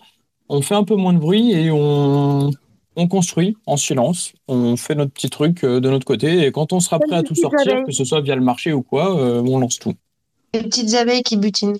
On 0.50 0.60
fait 0.60 0.74
un 0.74 0.84
peu 0.84 0.94
moins 0.94 1.14
de 1.14 1.18
bruit 1.18 1.52
et 1.52 1.70
on 1.70 2.50
on 2.96 3.08
construit 3.08 3.56
en 3.66 3.76
silence, 3.76 4.32
on 4.48 4.76
fait 4.76 4.94
notre 4.94 5.12
petit 5.12 5.30
truc 5.30 5.64
euh, 5.64 5.80
de 5.80 5.90
notre 5.90 6.06
côté, 6.06 6.46
et 6.46 6.52
quand 6.52 6.72
on 6.72 6.80
sera 6.80 6.98
prêt 6.98 7.16
à 7.16 7.22
tout 7.22 7.34
sortir, 7.34 7.84
que 7.84 7.92
ce 7.92 8.04
soit 8.04 8.20
via 8.20 8.34
le 8.34 8.42
marché 8.42 8.72
ou 8.72 8.82
quoi, 8.82 9.18
euh, 9.18 9.42
on 9.46 9.58
lance 9.58 9.78
tout. 9.78 9.94
Les 10.52 10.62
petites 10.62 10.94
abeilles 10.94 11.24
qui 11.24 11.36
butinent. 11.36 11.78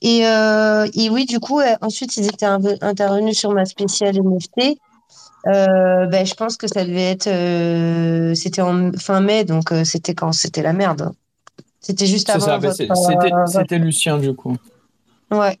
Et, 0.00 0.26
euh, 0.26 0.86
oui, 1.10 1.26
du 1.26 1.38
coup, 1.38 1.60
ensuite, 1.82 2.16
ils 2.16 2.26
étaient 2.26 2.46
intervenus 2.46 3.38
sur 3.38 3.52
ma 3.52 3.66
spéciale 3.66 4.16
NFT. 4.16 4.78
Ben, 5.44 6.26
je 6.26 6.34
pense 6.34 6.56
que 6.56 6.66
ça 6.66 6.84
devait 6.84 7.10
être. 7.10 8.34
c'était 8.34 8.62
en 8.62 8.92
fin 8.92 9.20
mai, 9.20 9.44
donc 9.44 9.68
c'était 9.84 10.14
quand 10.14 10.32
C'était 10.32 10.62
la 10.62 10.72
merde. 10.72 11.12
C'était 11.80 12.06
juste 12.06 12.30
avant. 12.30 12.58
Ben, 12.58 12.72
c'était 13.46 13.78
Lucien, 13.78 14.16
du 14.16 14.34
coup. 14.34 14.56
Ouais. 15.30 15.58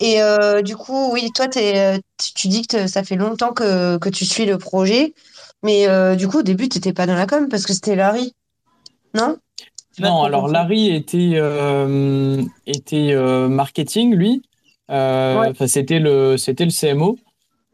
Et 0.00 0.22
euh, 0.22 0.62
du 0.62 0.76
coup, 0.76 1.12
oui, 1.12 1.30
toi, 1.34 1.46
es, 1.56 1.96
euh, 1.96 1.98
tu 2.34 2.48
dis 2.48 2.66
que 2.66 2.86
ça 2.86 3.02
fait 3.02 3.16
longtemps 3.16 3.52
que, 3.52 3.98
que, 3.98 4.08
tu 4.08 4.24
suis 4.24 4.44
le 4.44 4.58
projet, 4.58 5.14
mais 5.62 5.88
euh, 5.88 6.14
du 6.14 6.28
coup, 6.28 6.38
au 6.38 6.42
début, 6.42 6.68
tu 6.68 6.78
n'étais 6.78 6.92
pas 6.92 7.06
dans 7.06 7.14
la 7.14 7.26
com 7.26 7.48
parce 7.48 7.64
que 7.64 7.72
c'était 7.72 7.96
Larry, 7.96 8.34
non? 9.14 9.38
Non, 9.98 10.24
alors 10.24 10.48
Larry 10.48 10.94
était, 10.94 11.40
était 12.66 13.16
marketing, 13.48 14.14
lui. 14.14 14.42
C'était 14.88 15.98
le, 15.98 16.36
le 16.36 16.70
CMO. 16.70 17.16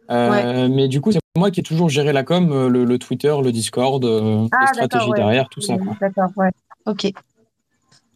Mais 0.08 0.86
du 0.86 1.00
coup, 1.00 1.10
c'est 1.10 1.18
moi 1.36 1.50
qui 1.50 1.58
ai 1.58 1.62
toujours 1.64 1.88
géré 1.88 2.12
la 2.12 2.22
com, 2.22 2.68
le, 2.68 2.98
Twitter, 2.98 3.34
le 3.42 3.50
Discord, 3.50 4.04
ah, 4.04 4.58
les 4.60 4.66
stratégies 4.68 5.10
derrière, 5.16 5.48
tout 5.48 5.60
ça. 5.60 5.74
D'accord, 6.00 6.30
ouais. 6.36 6.50
Ok. 6.86 7.12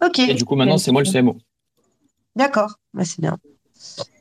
Ok. 0.04 0.20
Et 0.20 0.34
du 0.34 0.44
coup, 0.44 0.54
maintenant, 0.54 0.78
c'est 0.78 0.92
moi 0.92 1.02
le 1.02 1.10
CMO. 1.10 1.36
D'accord, 2.36 2.76
bah, 2.94 3.04
c'est 3.04 3.20
bien. 3.20 3.36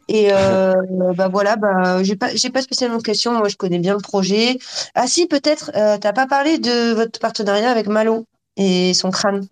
Et 0.08 0.28
euh, 0.32 0.74
bah 1.16 1.30
voilà, 1.30 1.56
bah 1.56 2.04
j'ai 2.04 2.16
pas 2.16 2.30
pas 2.54 2.62
spécialement 2.62 2.98
de 2.98 3.04
questions. 3.04 3.34
Moi, 3.34 3.50
je 3.50 3.56
connais 3.56 3.80
bien 3.80 3.94
le 3.94 4.02
projet. 4.02 4.60
Ah 4.94 5.08
si, 5.08 5.26
peut-être. 5.26 5.72
Euh, 5.76 5.98
T'as 6.00 6.14
pas 6.14 6.28
parlé 6.28 6.60
de 6.60 6.94
votre 6.94 7.20
partenariat 7.20 7.72
avec 7.72 7.88
Malo 7.88 8.26
et 8.56 8.94
son 8.94 9.10
crâne. 9.10 9.48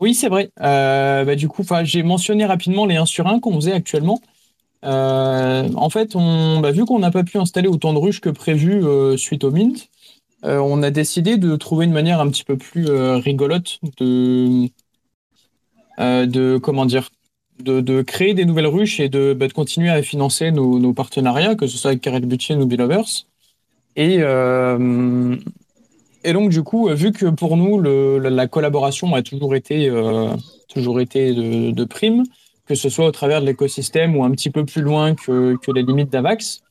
Oui, 0.00 0.14
c'est 0.14 0.28
vrai. 0.28 0.50
Euh, 0.60 1.24
bah, 1.24 1.36
du 1.36 1.48
coup, 1.48 1.64
j'ai 1.84 2.02
mentionné 2.02 2.44
rapidement 2.44 2.86
les 2.86 2.96
1 2.96 3.06
sur 3.06 3.26
1 3.28 3.38
qu'on 3.38 3.54
faisait 3.54 3.72
actuellement. 3.72 4.20
Euh, 4.84 5.68
en 5.74 5.90
fait, 5.90 6.16
on, 6.16 6.60
bah, 6.60 6.72
vu 6.72 6.84
qu'on 6.84 6.98
n'a 6.98 7.10
pas 7.10 7.22
pu 7.22 7.38
installer 7.38 7.68
autant 7.68 7.92
de 7.92 7.98
ruches 7.98 8.20
que 8.20 8.30
prévu 8.30 8.82
suite 9.16 9.44
au 9.44 9.52
Mint, 9.52 9.88
on 10.42 10.82
a 10.82 10.90
décidé 10.90 11.38
de 11.38 11.56
trouver 11.56 11.86
une 11.86 11.92
manière 11.92 12.20
un 12.20 12.28
petit 12.28 12.44
peu 12.44 12.56
plus 12.56 12.88
rigolote 12.90 13.78
de, 13.98 14.68
de 15.98 16.58
comment 16.58 16.84
dire 16.84 17.10
de, 17.62 18.02
créer 18.02 18.34
des 18.34 18.44
nouvelles 18.44 18.66
ruches 18.66 19.00
et 19.00 19.08
de, 19.08 19.34
bah, 19.34 19.48
continuer 19.48 19.90
à 19.90 20.02
financer 20.02 20.50
nos, 20.50 20.92
partenariats, 20.92 21.54
que 21.54 21.66
ce 21.66 21.76
soit 21.76 21.90
avec 21.90 22.02
Carrel 22.02 22.26
Butcher 22.26 22.54
ou 22.56 22.66
Belovers. 22.66 23.26
Et, 23.96 24.18
euh, 24.20 25.36
et 26.24 26.32
donc, 26.32 26.50
du 26.50 26.62
coup, 26.62 26.88
vu 26.88 27.12
que 27.12 27.26
pour 27.26 27.56
nous, 27.56 27.80
la, 27.80 28.46
collaboration 28.46 29.14
a 29.14 29.22
toujours 29.22 29.54
été, 29.54 29.88
euh, 29.88 30.28
toujours 30.68 31.00
été 31.00 31.32
de, 31.34 31.84
prime, 31.84 32.24
que 32.66 32.74
ce 32.74 32.88
soit 32.88 33.06
au 33.06 33.12
travers 33.12 33.40
de 33.40 33.46
l'écosystème 33.46 34.16
ou 34.16 34.24
un 34.24 34.30
petit 34.30 34.50
peu 34.50 34.64
plus 34.64 34.82
loin 34.82 35.14
que, 35.14 35.56
les 35.72 35.82
limites 35.82 36.10
d'Avax, 36.10 36.62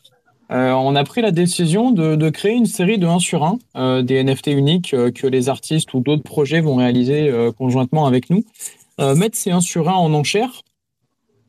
euh, 0.52 0.72
on 0.74 0.96
a 0.96 1.04
pris 1.04 1.24
la 1.24 1.32
décision 1.32 1.90
de, 1.90 2.30
créer 2.30 2.54
une 2.54 2.68
série 2.68 3.00
de 3.00 3.08
1 3.08 3.18
sur 3.18 3.58
1, 3.76 4.04
des 4.04 4.24
NFT 4.24 4.48
uniques 4.48 4.92
que 4.92 5.26
les 5.26 5.50
artistes 5.50 5.94
ou 5.96 6.02
d'autres 6.02 6.24
projets 6.24 6.62
vont 6.62 6.76
réaliser 6.76 7.34
conjointement 7.58 8.06
avec 8.06 8.30
nous. 8.30 8.44
mettre 9.00 9.36
ces 9.36 9.50
1 9.50 9.62
sur 9.62 9.90
1 9.90 9.94
en 9.94 10.14
enchère 10.14 10.62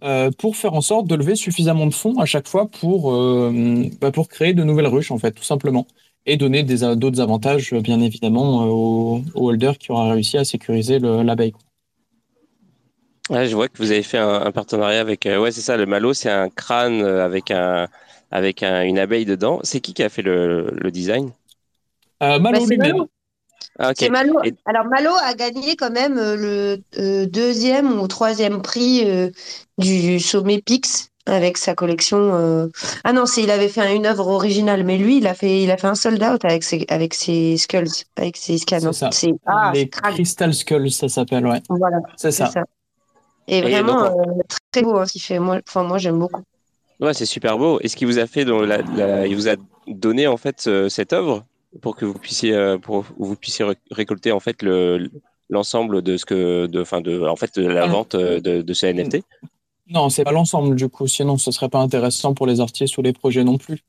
euh, 0.03 0.30
pour 0.30 0.57
faire 0.57 0.74
en 0.74 0.82
sorte 0.82 1.07
de 1.07 1.14
lever 1.14 1.36
suffisamment 1.36 1.86
de 1.86 1.94
fonds 1.94 2.18
à 2.18 2.26
chaque 2.26 2.49
fois 2.49 2.68
pour, 2.68 3.14
euh, 3.14 3.84
bah, 4.01 4.12
pour 4.12 4.28
créer 4.28 4.53
de 4.53 4.62
nouvelles 4.62 4.86
ruches, 4.86 5.11
en 5.11 5.18
fait, 5.18 5.32
tout 5.32 5.42
simplement. 5.42 5.86
Et 6.26 6.36
donner 6.36 6.64
d'autres 6.64 7.20
avantages, 7.20 7.72
bien 7.72 8.01
évidemment, 8.01 8.64
euh, 8.64 8.68
aux, 8.68 9.22
holders 9.34 9.78
qui 9.78 9.92
aura 9.92 10.12
réussi 10.12 10.36
à 10.36 10.44
sécuriser 10.44 10.99
l'abeille. 10.99 11.55
Ouais, 13.30 13.47
je 13.47 13.55
vois 13.55 13.68
que 13.68 13.78
vous 13.78 13.90
avez 13.90 14.03
fait 14.03 14.18
un, 14.18 14.53
partenariat 14.53 15.01
avec. 15.01 15.24
ouais, 15.24 15.51
c'est 15.51 15.61
ça, 15.61 15.76
le 15.76 15.86
Malo, 15.86 16.14
c'est 16.14 16.30
un 16.30 16.49
crâne 16.49 17.03
avec, 17.03 17.51
un, 17.51 17.88
avec 18.30 18.62
une 18.62 18.99
abeille 18.99 19.24
dedans. 19.24 19.61
C'est 19.62 19.80
qui 19.80 19.94
qui 19.94 20.03
a 20.03 20.09
fait 20.09 20.22
le, 20.22 20.70
le 20.72 20.90
design? 20.90 21.32
Malo 22.20 22.40
bah, 22.40 22.59
lui-même. 22.68 23.07
Ah, 23.78 23.92
Malo. 24.10 24.40
Alors 24.64 24.86
Malo 24.86 25.10
a 25.22 25.34
gagné 25.34 25.76
quand 25.76 25.90
même 25.90 26.18
euh, 26.18 26.36
le 26.36 26.82
euh, 26.98 27.26
deuxième 27.26 28.00
ou 28.00 28.08
troisième 28.08 28.62
prix 28.62 29.02
euh, 29.04 29.30
du 29.76 30.18
sommet 30.18 30.62
Pix 30.62 31.10
avec 31.26 31.58
sa 31.58 31.74
collection. 31.74 32.70
Ah 33.02 33.12
non, 33.12 33.26
c'est 33.26 33.42
il 33.42 33.50
avait 33.50 33.68
fait 33.68 33.94
une 33.96 34.06
œuvre 34.06 34.28
originale, 34.28 34.84
mais 34.84 34.96
lui 34.96 35.18
il 35.18 35.26
a 35.26 35.34
fait 35.34 35.60
il 35.60 35.72
a 35.72 35.76
fait 35.76 35.88
un 35.88 35.96
sold 35.96 36.22
out 36.22 36.44
avec 36.44 36.62
ses 36.62 36.86
avec 36.88 37.14
ses 37.14 37.56
skulls, 37.56 37.90
avec 38.16 38.36
ses 38.36 38.58
scans. 38.58 38.92
C'est 39.10 39.32
ah, 39.44 39.72
les 39.74 39.88
Crystal 39.88 40.54
Skulls, 40.54 40.92
ça 40.92 41.08
s'appelle, 41.08 41.44
ouais. 41.44 41.60
Voilà. 41.68 41.98
C'est 42.16 42.30
ça. 42.30 42.48
Et, 43.48 43.60
vraiment 43.60 44.16
très 44.72 44.82
beau 44.82 44.96
hein, 44.98 45.06
ce 45.06 45.12
qu'il 45.12 45.22
fait. 45.22 45.40
Moi, 45.40 45.58
enfin 45.68 45.82
moi 45.82 45.98
j'aime 45.98 46.18
beaucoup. 46.18 46.42
Ouais, 47.00 47.12
c'est 47.12 47.26
super 47.26 47.58
beau. 47.58 47.80
Et 47.82 47.88
ce 47.88 47.96
qu'il 47.96 48.06
vous 48.06 48.20
a 48.20 48.26
fait, 48.28 48.44
dans 48.44 48.60
la, 48.60 49.26
il 49.26 49.34
vous 49.34 49.48
a 49.48 49.56
donné 49.88 50.28
en 50.28 50.36
fait 50.36 50.70
cette 50.88 51.12
œuvre? 51.12 51.44
Pour 51.80 51.96
que 51.96 52.04
vous 52.04 52.14
puissiez 52.14 52.54
euh, 52.54 52.78
pour 52.78 53.04
vous 53.18 53.36
puissiez 53.36 53.64
récolter 53.90 54.32
en 54.32 54.40
fait 54.40 54.62
le 54.62 55.10
l'ensemble 55.48 56.02
de 56.02 56.16
ce 56.16 56.24
que 56.24 56.66
de 56.66 56.80
enfin 56.80 57.00
de 57.00 57.20
en 57.20 57.36
fait 57.36 57.58
de 57.58 57.66
la 57.66 57.86
vente 57.86 58.14
euh, 58.14 58.40
de, 58.40 58.62
de 58.62 58.74
ces 58.74 58.92
NFT 58.92 59.22
non 59.88 60.08
c'est 60.08 60.24
pas 60.24 60.32
l'ensemble 60.32 60.74
du 60.74 60.88
coup. 60.88 61.06
Sinon 61.06 61.38
ce 61.38 61.52
serait 61.52 61.68
pas 61.68 61.78
intéressant 61.78 62.34
pour 62.34 62.46
les 62.46 62.60
artistes 62.60 62.98
ou 62.98 63.02
les 63.02 63.12
projets 63.12 63.44
non 63.44 63.56
plus. 63.56 63.84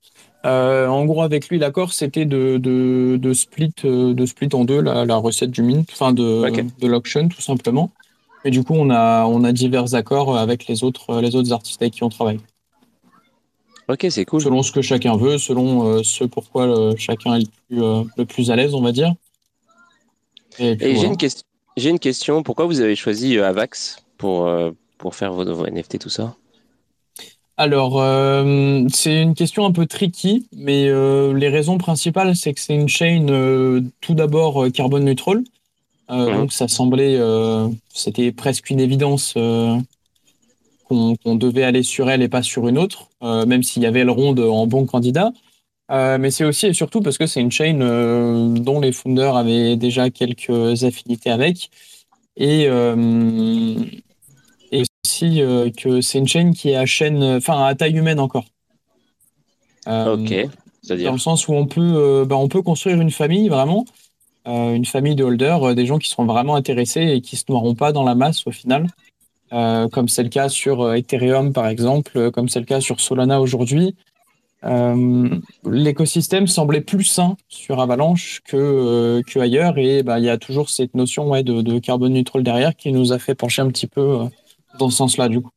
Euh, 0.46 0.88
en 0.88 1.06
gros 1.06 1.24
avec 1.24 1.50
lui 1.50 1.58
l'accord 1.58 1.92
c'était 1.92 2.26
de, 2.26 2.58
de, 2.58 3.18
de, 3.20 3.34
split 3.34 3.74
de 3.84 4.26
split 4.28 4.50
en 4.54 4.64
deux 4.64 4.80
la, 4.80 5.06
la 5.06 5.16
recette 5.16 5.50
du 5.50 5.64
mint 5.64 5.90
enfin 5.92 6.14
de, 6.14 6.48
de 6.80 6.88
l'auction 6.88 7.28
tout 7.28 7.42
simplement. 7.42 7.90
Et 8.46 8.52
du 8.52 8.64
coup 8.64 8.76
on 8.76 8.92
a 8.92 9.26
on 9.26 9.44
a 9.44 9.52
divers 9.52 9.96
accords 9.96 10.38
avec 10.38 10.68
les 10.68 10.84
autres 10.84 11.20
les 11.20 11.36
autres 11.36 11.52
artistes 11.52 11.82
avec 11.82 11.94
qui 11.94 12.04
on 12.04 12.10
travaille 12.10 12.40
Ok, 13.88 14.06
c'est 14.10 14.26
cool. 14.26 14.42
Selon 14.42 14.64
ce 14.64 14.72
que 14.72 14.82
chacun 14.82 15.16
veut, 15.16 15.38
selon 15.38 15.88
euh, 15.88 16.04
ce 16.04 16.24
pourquoi 16.26 16.68
euh, 16.68 16.94
chacun 16.98 17.36
est 17.36 17.40
le 17.40 17.48
plus, 17.68 17.84
euh, 17.84 18.04
le 18.18 18.26
plus, 18.26 18.52
à 18.52 18.56
l'aise, 18.56 18.74
on 18.74 18.82
va 18.82 18.92
dire. 18.92 19.14
Et, 20.60 20.96
j'ai 20.96 21.06
une, 21.06 21.18
question, 21.18 21.44
j'ai 21.78 21.90
une 21.90 22.00
question. 22.00 22.44
Pourquoi 22.44 22.66
vous 22.66 22.82
avez 22.82 22.96
choisi 22.96 23.38
Avax 23.38 24.04
pour, 24.18 24.50
pour 24.98 25.16
faire 25.16 25.32
vos, 25.34 25.68
NFT, 25.68 26.00
tout 26.00 26.10
ça? 26.10 26.36
Alors, 27.58 28.00
euh, 28.00 28.86
c'est 28.90 29.22
une 29.22 29.34
question 29.34 29.66
un 29.66 29.72
peu 29.72 29.88
tricky, 29.88 30.48
mais 30.56 30.88
euh, 30.88 31.34
les 31.34 31.50
raisons 31.50 31.80
principales, 31.80 32.36
c'est 32.36 32.54
que 32.54 32.60
c'est 32.60 32.76
une 32.76 32.88
chaîne 32.88 33.32
euh, 33.32 33.82
tout 34.00 34.14
d'abord 34.14 34.72
carbone 34.72 35.06
neutral. 35.06 35.44
Mhm. 36.10 36.38
Donc, 36.38 36.54
ça 36.54 36.68
semblait, 36.68 37.20
c'était 37.94 38.32
presque 38.32 38.70
une 38.70 38.80
évidence 38.80 39.34
qu'on 40.88 41.36
devait 41.36 41.64
aller 41.64 41.84
sur 41.84 42.10
elle 42.10 42.22
et 42.22 42.30
pas 42.30 42.44
sur 42.44 42.68
une 42.68 42.78
autre, 42.78 43.10
même 43.22 43.64
s'il 43.64 43.84
y 43.84 43.86
avait 43.86 44.04
le 44.04 44.12
ronde 44.12 44.40
en 44.40 44.68
bon 44.68 44.86
candidat. 44.86 45.32
mais 45.90 46.32
c'est 46.32 46.46
aussi 46.46 46.68
et 46.68 46.74
surtout 46.74 47.02
parce 47.02 47.18
que 47.18 47.28
c'est 47.28 47.42
une 47.42 47.52
chaîne 47.52 47.80
dont 48.56 48.80
les 48.80 48.92
founders 48.92 49.36
avaient 49.36 49.76
déjà 49.76 50.10
quelques 50.10 50.84
affinités 50.84 51.30
avec. 51.30 51.70
Et, 52.38 52.68
euh, 55.24 55.70
que 55.72 56.02
c'est 56.02 56.20
une 56.20 56.28
chaîne 56.28 56.54
qui 56.54 56.70
est 56.70 56.76
à 56.76 56.86
chaîne, 56.86 57.24
enfin 57.24 57.66
à 57.66 57.76
taille 57.76 57.98
humaine 57.98 58.20
encore. 58.20 58.46
Euh, 59.88 60.16
ok. 60.16 60.50
Dans 61.04 61.14
le 61.14 61.18
sens 61.18 61.48
où 61.48 61.54
on 61.54 61.66
peut, 61.66 61.82
euh, 61.82 62.26
bah, 62.26 62.36
on 62.38 62.48
peut 62.48 62.62
construire 62.62 63.02
une 63.02 63.12
famille 63.12 63.50
vraiment, 63.50 63.86
une 64.46 64.86
famille 64.86 65.16
de 65.16 65.26
holders, 65.26 65.76
des 65.76 65.86
gens 65.86 65.98
qui 65.98 66.10
seront 66.10 66.26
vraiment 66.26 66.56
intéressés 66.56 67.02
et 67.02 67.20
qui 67.20 67.36
se 67.36 67.44
noieront 67.50 67.76
pas 67.76 67.92
dans 67.92 68.04
la 68.04 68.16
masse 68.16 68.48
au 68.48 68.52
final. 68.52 68.88
Comme 69.52 70.08
c'est 70.08 70.24
le 70.24 70.30
cas 70.30 70.50
sur 70.50 70.94
Ethereum 70.94 71.54
par 71.54 71.68
exemple, 71.68 72.32
comme 72.32 72.50
c'est 72.50 72.60
le 72.60 72.66
cas 72.66 72.82
sur 72.82 73.00
Solana 73.00 73.42
aujourd'hui. 73.42 73.96
L'écosystème 75.66 76.48
semblait 76.48 76.82
plus 76.82 77.04
sain 77.04 77.38
sur 77.48 77.80
Avalanche 77.80 78.42
que, 78.46 79.22
que 79.26 79.40
ailleurs 79.40 79.78
et 79.78 80.04
bah, 80.04 80.20
il 80.20 80.26
y 80.26 80.30
a 80.30 80.38
toujours 80.38 80.70
cette 80.70 80.96
notion 80.96 81.30
ouais, 81.30 81.44
de, 81.44 81.62
de 81.62 81.80
carbone 81.80 82.14
neutral 82.14 82.44
derrière 82.44 82.76
qui 82.76 82.92
nous 82.92 83.14
a 83.14 83.20
fait 83.20 83.36
pencher 83.36 83.62
un 83.62 83.68
petit 83.70 83.88
peu 83.88 84.20
dans 84.78 84.90
ce 84.90 84.98
sens-là, 84.98 85.30
du 85.30 85.42
coup. 85.42 85.52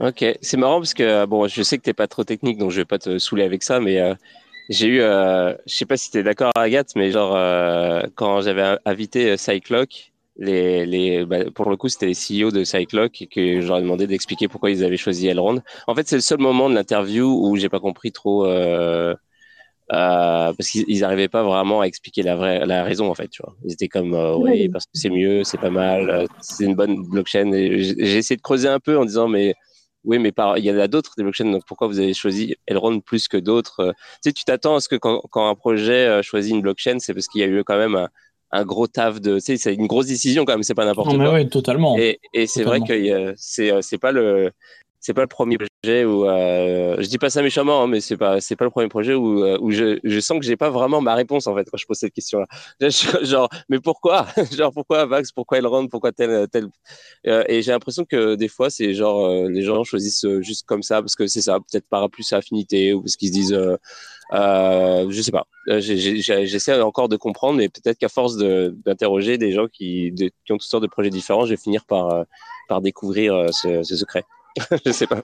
Ok, 0.00 0.24
c'est 0.42 0.56
marrant 0.58 0.78
parce 0.78 0.92
que 0.92 1.24
bon, 1.24 1.48
je 1.48 1.62
sais 1.62 1.78
que 1.78 1.82
tu 1.82 1.88
n'es 1.88 1.94
pas 1.94 2.06
trop 2.06 2.22
technique, 2.22 2.58
donc 2.58 2.70
je 2.70 2.76
vais 2.76 2.84
pas 2.84 2.98
te 2.98 3.18
saouler 3.18 3.44
avec 3.44 3.62
ça, 3.62 3.80
mais 3.80 3.98
euh, 3.98 4.14
j'ai 4.68 4.88
eu, 4.88 5.00
euh, 5.00 5.54
je 5.66 5.74
sais 5.74 5.86
pas 5.86 5.96
si 5.96 6.10
tu 6.10 6.18
es 6.18 6.22
d'accord, 6.22 6.52
Agathe, 6.54 6.94
mais 6.96 7.10
genre 7.10 7.34
euh, 7.34 8.02
quand 8.14 8.42
j'avais 8.42 8.76
invité 8.84 9.38
Cyclock, 9.38 10.12
les, 10.38 10.86
les, 10.86 11.24
bah, 11.24 11.50
pour 11.54 11.70
le 11.70 11.76
coup, 11.76 11.88
c'était 11.88 12.06
les 12.06 12.14
CEO 12.14 12.50
de 12.50 12.64
Cyclock 12.64 13.22
et 13.22 13.26
que 13.26 13.60
j'aurais 13.60 13.82
demandé 13.82 14.06
d'expliquer 14.06 14.48
pourquoi 14.48 14.70
ils 14.70 14.84
avaient 14.84 14.96
choisi 14.96 15.26
Elrond. 15.28 15.62
En 15.86 15.94
fait, 15.94 16.06
c'est 16.06 16.16
le 16.16 16.22
seul 16.22 16.38
moment 16.38 16.68
de 16.68 16.74
l'interview 16.74 17.26
où 17.26 17.56
j'ai 17.56 17.68
pas 17.68 17.80
compris 17.80 18.12
trop 18.12 18.46
euh, 19.92 20.52
parce 20.52 20.68
qu'ils 20.68 21.00
n'arrivaient 21.00 21.28
pas 21.28 21.44
vraiment 21.44 21.80
à 21.80 21.84
expliquer 21.84 22.22
la 22.22 22.34
vraie 22.34 22.66
la 22.66 22.82
raison 22.82 23.08
en 23.08 23.14
fait 23.14 23.28
tu 23.28 23.40
vois. 23.42 23.54
Ils 23.64 23.72
étaient 23.72 23.86
comme 23.86 24.14
euh, 24.14 24.34
oui 24.34 24.68
parce 24.68 24.84
que 24.86 24.90
c'est 24.94 25.10
mieux 25.10 25.44
c'est 25.44 25.58
pas 25.60 25.70
mal 25.70 26.10
euh, 26.10 26.26
c'est 26.40 26.64
une 26.64 26.74
bonne 26.74 27.04
blockchain. 27.08 27.52
J'ai 27.52 28.16
essayé 28.16 28.36
de 28.36 28.42
creuser 28.42 28.66
un 28.68 28.80
peu 28.80 28.98
en 28.98 29.04
disant 29.04 29.28
mais 29.28 29.54
oui 30.02 30.18
mais 30.18 30.32
par 30.32 30.58
il 30.58 30.64
y 30.64 30.72
en 30.72 30.78
a 30.80 30.88
d'autres 30.88 31.12
des 31.16 31.22
blockchains 31.22 31.52
donc 31.52 31.62
pourquoi 31.68 31.86
vous 31.86 32.00
avez 32.00 32.14
choisi 32.14 32.56
Elrond 32.66 32.98
plus 32.98 33.28
que 33.28 33.36
d'autres 33.36 33.94
tu 34.24 34.30
sais 34.30 34.32
tu 34.32 34.44
t'attends 34.44 34.74
à 34.74 34.80
ce 34.80 34.88
que 34.88 34.96
quand, 34.96 35.20
quand 35.30 35.48
un 35.48 35.54
projet 35.54 36.20
choisit 36.20 36.52
une 36.52 36.62
blockchain 36.62 36.98
c'est 36.98 37.14
parce 37.14 37.28
qu'il 37.28 37.40
y 37.42 37.44
a 37.44 37.46
eu 37.46 37.62
quand 37.62 37.78
même 37.78 37.94
un, 37.94 38.08
un 38.52 38.64
gros 38.64 38.86
taf 38.86 39.20
de 39.20 39.34
tu 39.36 39.40
sais 39.40 39.56
c'est 39.56 39.74
une 39.74 39.86
grosse 39.86 40.06
décision 40.06 40.44
quand 40.44 40.54
même 40.54 40.62
c'est 40.62 40.74
pas 40.74 40.84
n'importe 40.84 41.16
quoi. 41.16 41.34
oui, 41.34 41.48
totalement. 41.48 41.96
Et, 41.98 42.20
et 42.32 42.46
c'est 42.46 42.62
vrai 42.62 42.80
que 42.80 43.34
c'est 43.36 43.72
c'est 43.82 43.98
pas 43.98 44.12
le 44.12 44.52
c'est 45.06 45.14
pas 45.14 45.20
le 45.20 45.28
premier 45.28 45.56
projet 45.56 46.04
où 46.04 46.26
euh, 46.28 46.96
je 46.98 47.06
dis 47.06 47.16
pas 47.18 47.30
ça 47.30 47.40
méchamment, 47.40 47.84
hein, 47.84 47.86
mais 47.86 48.00
c'est 48.00 48.16
pas 48.16 48.40
c'est 48.40 48.56
pas 48.56 48.64
le 48.64 48.72
premier 48.72 48.88
projet 48.88 49.14
où, 49.14 49.44
euh, 49.44 49.56
où 49.60 49.70
je, 49.70 50.00
je 50.02 50.18
sens 50.18 50.36
que 50.40 50.44
j'ai 50.44 50.56
pas 50.56 50.68
vraiment 50.68 51.00
ma 51.00 51.14
réponse 51.14 51.46
en 51.46 51.54
fait 51.54 51.64
quand 51.70 51.76
je 51.76 51.86
pose 51.86 51.96
cette 51.96 52.12
question-là. 52.12 52.46
Genre, 53.22 53.48
mais 53.68 53.78
pourquoi? 53.78 54.26
Genre 54.52 54.72
pourquoi 54.72 55.06
Vax? 55.06 55.30
Pourquoi 55.30 55.58
Elrond 55.58 55.86
Pourquoi 55.86 56.10
tel 56.10 56.48
tel? 56.48 56.66
Euh, 57.28 57.44
Et 57.46 57.62
j'ai 57.62 57.70
l'impression 57.70 58.04
que 58.04 58.34
des 58.34 58.48
fois 58.48 58.68
c'est 58.68 58.94
genre 58.94 59.26
euh, 59.26 59.48
les 59.48 59.62
gens 59.62 59.84
choisissent 59.84 60.26
juste 60.40 60.66
comme 60.66 60.82
ça 60.82 61.02
parce 61.02 61.14
que 61.14 61.28
c'est 61.28 61.40
ça, 61.42 61.60
peut-être 61.60 61.86
par 61.88 62.10
plus 62.10 62.32
affinité 62.32 62.92
ou 62.92 63.02
parce 63.02 63.14
qu'ils 63.14 63.28
se 63.28 63.32
disent 63.34 63.52
euh, 64.32 65.06
je 65.08 65.22
sais 65.22 65.30
pas. 65.30 65.46
J'essaie 65.78 66.80
encore 66.80 67.08
de 67.08 67.16
comprendre, 67.16 67.58
mais 67.58 67.68
peut-être 67.68 67.98
qu'à 67.98 68.08
force 68.08 68.36
d'interroger 68.36 69.38
des 69.38 69.52
gens 69.52 69.68
qui, 69.68 70.12
qui, 70.16 70.52
ont 70.52 70.56
toutes 70.56 70.62
sortes 70.62 70.82
de 70.82 70.88
projets 70.88 71.10
différents, 71.10 71.44
je 71.44 71.50
vais 71.50 71.56
finir 71.62 71.84
par, 71.84 72.24
par 72.68 72.80
découvrir 72.80 73.54
ce, 73.54 73.84
ce 73.84 73.96
secret. 73.96 74.24
je 74.86 74.92
sais 74.92 75.06
pas. 75.06 75.22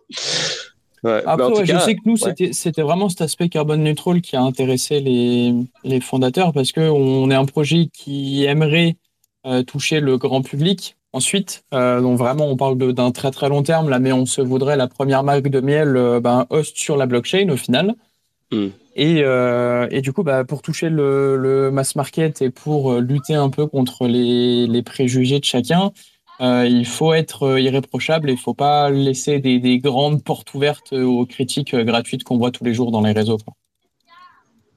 Après, 1.04 1.64
je 1.66 1.78
sais 1.78 1.94
que 1.96 2.00
nous, 2.04 2.16
c'était 2.16 2.82
vraiment 2.82 3.08
cet 3.08 3.22
aspect 3.22 3.48
carbone 3.48 3.82
neutral 3.82 4.20
qui 4.20 4.36
a 4.36 4.42
intéressé 4.42 5.00
les, 5.00 5.52
les 5.84 6.00
fondateurs 6.00 6.52
parce 6.52 6.70
qu'on 6.70 7.30
est 7.30 7.34
un 7.34 7.44
projet 7.44 7.88
qui 7.92 8.44
aimerait 8.44 8.96
euh, 9.44 9.64
toucher 9.64 9.98
le 9.98 10.18
grand 10.18 10.42
public. 10.42 10.96
Ensuite, 11.12 11.64
euh, 11.74 12.00
donc 12.00 12.16
vraiment, 12.16 12.46
on 12.46 12.56
parle 12.56 12.78
d'un 12.94 13.10
très 13.10 13.32
très 13.32 13.48
long 13.48 13.64
terme 13.64 13.88
là, 13.88 13.98
mais 13.98 14.12
on 14.12 14.24
se 14.24 14.40
voudrait 14.40 14.76
la 14.76 14.86
première 14.86 15.24
marque 15.24 15.48
de 15.48 15.60
miel, 15.60 15.96
euh, 15.96 16.20
ben, 16.20 16.46
host 16.50 16.76
sur 16.76 16.96
la 16.96 17.06
blockchain 17.06 17.48
au 17.48 17.56
final. 17.56 17.94
Hmm. 18.52 18.68
Et, 18.94 19.22
et, 19.90 20.00
du 20.02 20.12
coup, 20.12 20.22
bah, 20.22 20.44
pour 20.44 20.60
toucher 20.60 20.90
le, 20.90 21.38
le, 21.38 21.70
mass 21.70 21.96
market 21.96 22.42
et 22.42 22.50
pour 22.50 22.92
lutter 22.96 23.34
un 23.34 23.48
peu 23.48 23.66
contre 23.66 24.06
les, 24.06 24.66
les 24.66 24.82
préjugés 24.82 25.40
de 25.40 25.44
chacun, 25.46 25.92
euh, 26.40 26.66
il 26.66 26.86
faut 26.86 27.12
être 27.12 27.44
euh, 27.44 27.60
irréprochable 27.60 28.30
et 28.30 28.32
il 28.32 28.36
ne 28.36 28.40
faut 28.40 28.54
pas 28.54 28.90
laisser 28.90 29.38
des, 29.38 29.78
grandes 29.78 30.24
portes 30.24 30.54
ouvertes 30.54 30.92
aux 30.92 31.26
critiques 31.26 31.74
euh, 31.74 31.84
gratuites 31.84 32.24
qu'on 32.24 32.38
voit 32.38 32.50
tous 32.50 32.64
les 32.64 32.74
jours 32.74 32.90
dans 32.90 33.02
les 33.02 33.12
réseaux. 33.12 33.38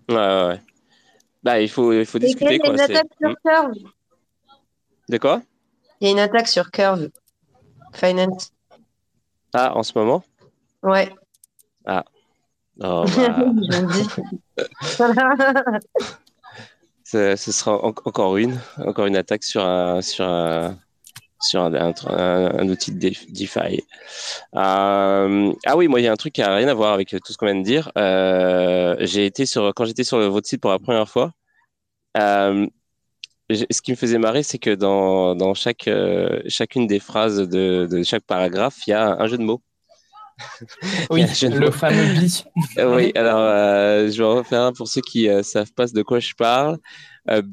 Ouais, 0.09 0.15
ouais, 0.15 0.61
Bah, 1.43 1.61
il 1.61 1.69
faut, 1.69 1.93
il 1.93 2.05
faut 2.05 2.19
discuter. 2.19 2.55
Il 2.55 2.61
y 2.61 2.67
a 2.67 2.71
une 2.71 2.79
attaque 2.79 3.07
sur 3.19 3.29
hmm. 3.29 3.35
Curve. 3.43 3.73
De 5.09 5.17
quoi? 5.17 5.41
Il 6.01 6.07
y 6.07 6.09
a 6.09 6.11
une 6.11 6.19
attaque 6.19 6.47
sur 6.47 6.69
Curve 6.71 7.09
Finance. 7.93 8.51
Ah, 9.53 9.75
en 9.75 9.83
ce 9.83 9.97
moment? 9.97 10.23
Ouais. 10.83 11.09
Ah. 11.85 12.03
Oh, 12.83 13.05
ce, 17.05 17.35
ce 17.37 17.51
sera 17.53 17.81
encore 17.81 18.35
une, 18.35 18.59
encore 18.77 19.05
une 19.05 19.15
attaque 19.15 19.45
sur 19.45 19.65
un, 19.65 20.01
sur 20.01 20.25
un, 20.25 20.77
sur 21.45 21.63
un, 21.63 22.69
outil 22.69 22.91
de 22.91 22.99
DeFi. 23.29 23.83
Euh, 24.55 25.53
ah 25.65 25.77
oui, 25.77 25.87
moi, 25.87 25.99
il 25.99 26.03
y 26.03 26.07
a 26.07 26.11
un 26.11 26.15
truc 26.15 26.33
qui 26.33 26.41
n'a 26.41 26.55
rien 26.55 26.67
à 26.67 26.73
voir 26.73 26.93
avec 26.93 27.09
tout 27.09 27.19
ce 27.31 27.37
qu'on 27.37 27.45
vient 27.45 27.55
de 27.55 27.63
dire. 27.63 27.91
Euh, 27.97 28.95
j'ai 28.99 29.25
été 29.25 29.45
sur, 29.45 29.73
quand 29.73 29.85
j'étais 29.85 30.03
sur 30.03 30.17
votre 30.29 30.47
site 30.47 30.61
pour 30.61 30.71
la 30.71 30.79
première 30.79 31.07
fois, 31.07 31.31
euh, 32.17 32.67
ce 33.51 33.81
qui 33.81 33.91
me 33.91 33.95
faisait 33.95 34.17
marrer, 34.17 34.43
c'est 34.43 34.57
que 34.57 34.73
dans, 34.73 35.35
dans 35.35 35.53
chaque, 35.53 35.89
chacune 36.47 36.87
des 36.87 36.99
phrases 36.99 37.37
de, 37.37 37.87
de, 37.89 38.03
chaque 38.03 38.23
paragraphe, 38.23 38.77
il 38.87 38.91
y 38.91 38.93
a 38.93 39.17
un 39.19 39.27
jeu 39.27 39.37
de 39.37 39.43
mots. 39.43 39.61
Oui, 41.09 41.21
le 41.43 41.71
fameux 41.71 42.19
bi. 42.19 42.43
oui, 42.77 43.13
alors 43.15 43.39
je 44.09 44.17
vais 44.17 44.23
refaire 44.23 44.63
un 44.63 44.73
pour 44.73 44.87
ceux 44.87 44.99
qui 44.99 45.29
ne 45.29 45.41
savent 45.43 45.71
pas 45.71 45.85
de 45.85 46.01
quoi 46.01 46.19
je 46.19 46.33
parle. 46.33 46.77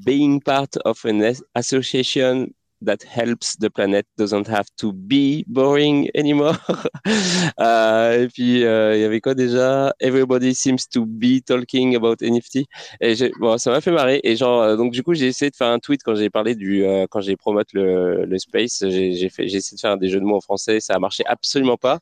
being 0.05 0.40
part 0.40 0.66
of 0.84 1.05
an 1.05 1.22
association 1.55 2.53
that 2.85 2.99
helps 3.03 3.57
the 3.57 3.68
planet 3.70 4.07
doesn't 4.16 4.49
have 4.49 4.66
to 4.78 4.93
be 4.93 5.45
boring 5.47 6.09
anymore. 6.14 6.57
euh, 7.61 8.24
et 8.24 8.28
puis 8.28 8.64
euh, 8.64 8.97
il 8.97 9.01
y 9.01 9.05
avait 9.05 9.20
quoi 9.20 9.35
déjà? 9.35 9.93
Everybody 10.01 10.55
seems 10.55 10.89
to 10.93 11.07
be 11.07 11.43
talking 11.45 11.97
about 11.97 12.16
NFT. 12.22 12.66
Et 13.01 13.14
bon, 13.41 13.59
ça 13.59 13.70
m'a 13.70 13.80
fait 13.80 13.93
marrer. 13.93 14.20
Et 14.24 14.37
genre 14.37 14.62
euh, 14.62 14.76
donc 14.76 14.93
du 14.93 15.03
coup 15.03 15.14
j'ai 15.14 15.26
essayé 15.26 15.51
de 15.51 15.57
faire 15.57 15.68
un 15.68 15.78
tweet 15.78 16.03
quand 16.03 16.14
j'ai 16.14 16.30
parlé 16.30 16.55
du 16.55 16.85
quand 17.11 17.20
j'ai 17.20 17.37
promote 17.37 17.72
le, 17.72 18.24
le 18.24 18.39
space. 18.39 18.85
J'ai 18.89 19.12
j'ai 19.12 19.26
essayé 19.26 19.61
de 19.61 19.80
faire 19.80 19.99
des 19.99 20.09
jeux 20.09 20.20
de 20.20 20.24
mots 20.24 20.37
en 20.37 20.41
français. 20.41 20.80
Ça 20.80 20.95
a 20.95 20.99
marché 20.99 21.24
absolument 21.26 21.76
pas. 21.76 22.01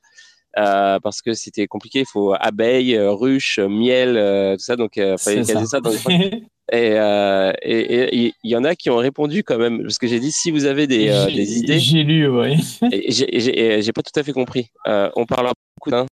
Euh, 0.58 0.98
parce 1.00 1.22
que 1.22 1.32
c'était 1.32 1.66
compliqué. 1.66 2.00
Il 2.00 2.06
faut 2.06 2.34
abeilles, 2.38 2.98
ruches, 2.98 3.58
miel, 3.58 4.14
tout 4.58 4.64
ça. 4.64 4.76
Donc, 4.76 4.96
il 4.96 5.16
fallait 5.18 5.44
caser 5.44 5.66
ça. 5.66 5.80
dans 5.80 5.92
Euh, 6.72 7.52
et 7.62 8.32
il 8.42 8.50
y 8.50 8.56
en 8.56 8.64
a 8.64 8.74
qui 8.74 8.90
ont 8.90 8.96
répondu 8.96 9.42
quand 9.42 9.58
même, 9.58 9.82
parce 9.82 9.98
que 9.98 10.06
j'ai 10.06 10.20
dit 10.20 10.30
si 10.30 10.50
vous 10.50 10.66
avez 10.66 10.86
des, 10.86 11.08
euh, 11.08 11.26
des 11.26 11.58
idées. 11.58 11.78
J'ai 11.78 12.04
lu, 12.04 12.28
oui. 12.28 12.56
J'ai 13.08 13.92
pas 13.92 14.02
tout 14.02 14.18
à 14.18 14.22
fait 14.22 14.32
compris. 14.32 14.70
Euh, 14.86 15.10
on 15.16 15.26
parle 15.26 15.50
beaucoup 15.76 15.90
d'un 15.90 16.06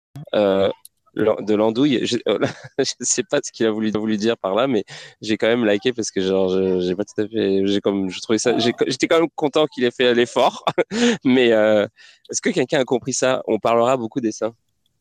de 1.18 1.54
l'andouille. 1.54 2.00
Je, 2.04 2.16
ne 2.26 2.84
sais 3.00 3.22
pas 3.22 3.40
ce 3.42 3.52
qu'il 3.52 3.66
a 3.66 3.70
voulu, 3.70 3.90
voulu 3.90 4.16
dire 4.16 4.36
par 4.36 4.54
là, 4.54 4.66
mais 4.66 4.84
j'ai 5.20 5.36
quand 5.36 5.48
même 5.48 5.64
liké 5.64 5.92
parce 5.92 6.10
que 6.10 6.20
genre 6.20 6.80
j'ai 6.80 6.94
pas 6.94 7.04
tout 7.04 7.20
à 7.20 7.28
fait, 7.28 7.66
j'ai 7.66 7.80
comme 7.80 8.10
je 8.10 8.20
trouvais 8.20 8.38
ça, 8.38 8.58
j'étais 8.58 9.06
quand 9.08 9.20
même 9.20 9.28
content 9.34 9.66
qu'il 9.66 9.84
ait 9.84 9.90
fait 9.90 10.14
l'effort. 10.14 10.64
mais 11.24 11.48
est-ce 11.48 12.40
que 12.40 12.50
quelqu'un 12.50 12.80
a 12.80 12.84
compris 12.84 13.12
ça? 13.12 13.42
On 13.46 13.58
parlera 13.58 13.96
beaucoup 13.96 14.20
des 14.20 14.32
seins. 14.32 14.54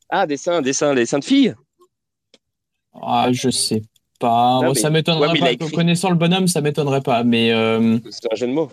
Ah, 0.10 0.26
des 0.26 0.38
seins, 0.38 0.62
des 0.62 0.74
seins, 0.74 0.96
des 0.96 1.06
seins 1.06 1.20
de 1.20 1.26
filles. 1.26 1.56
Ah, 3.02 3.30
je 3.32 3.50
sais 3.50 3.82
pas. 4.20 4.62
ça 4.76 4.90
m'étonnerait 4.90 5.58
pas. 5.58 5.70
Connaissant 5.74 6.10
le 6.10 6.16
bonhomme, 6.16 6.48
ça 6.48 6.62
m'étonnerait 6.62 7.02
pas. 7.02 7.24
Mais 7.24 7.52
euh, 7.52 8.00
c'est 8.10 8.32
un 8.32 8.36
jeu 8.36 8.48
de 8.48 8.54
mots. 8.54 8.72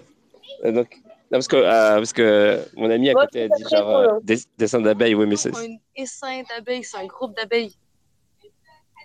Euh, 0.64 0.84
parce 1.30 1.48
que 1.48 1.56
euh, 1.56 1.96
parce 1.96 2.12
que 2.12 2.60
mon 2.76 2.90
ami 2.90 3.10
à 3.10 3.14
côté 3.14 3.42
a 3.42 3.48
dit 3.48 3.64
genre 3.70 4.20
des, 4.22 4.38
dessins 4.58 4.80
d'abeilles. 4.80 5.14
Oui, 5.14 5.26
mais 5.26 5.36
c'est. 5.36 5.54
Un 5.56 5.76
dessin 5.96 6.42
d'abeilles, 6.48 6.84
c'est 6.84 6.98
un 6.98 7.06
groupe 7.06 7.36
d'abeilles. 7.36 7.74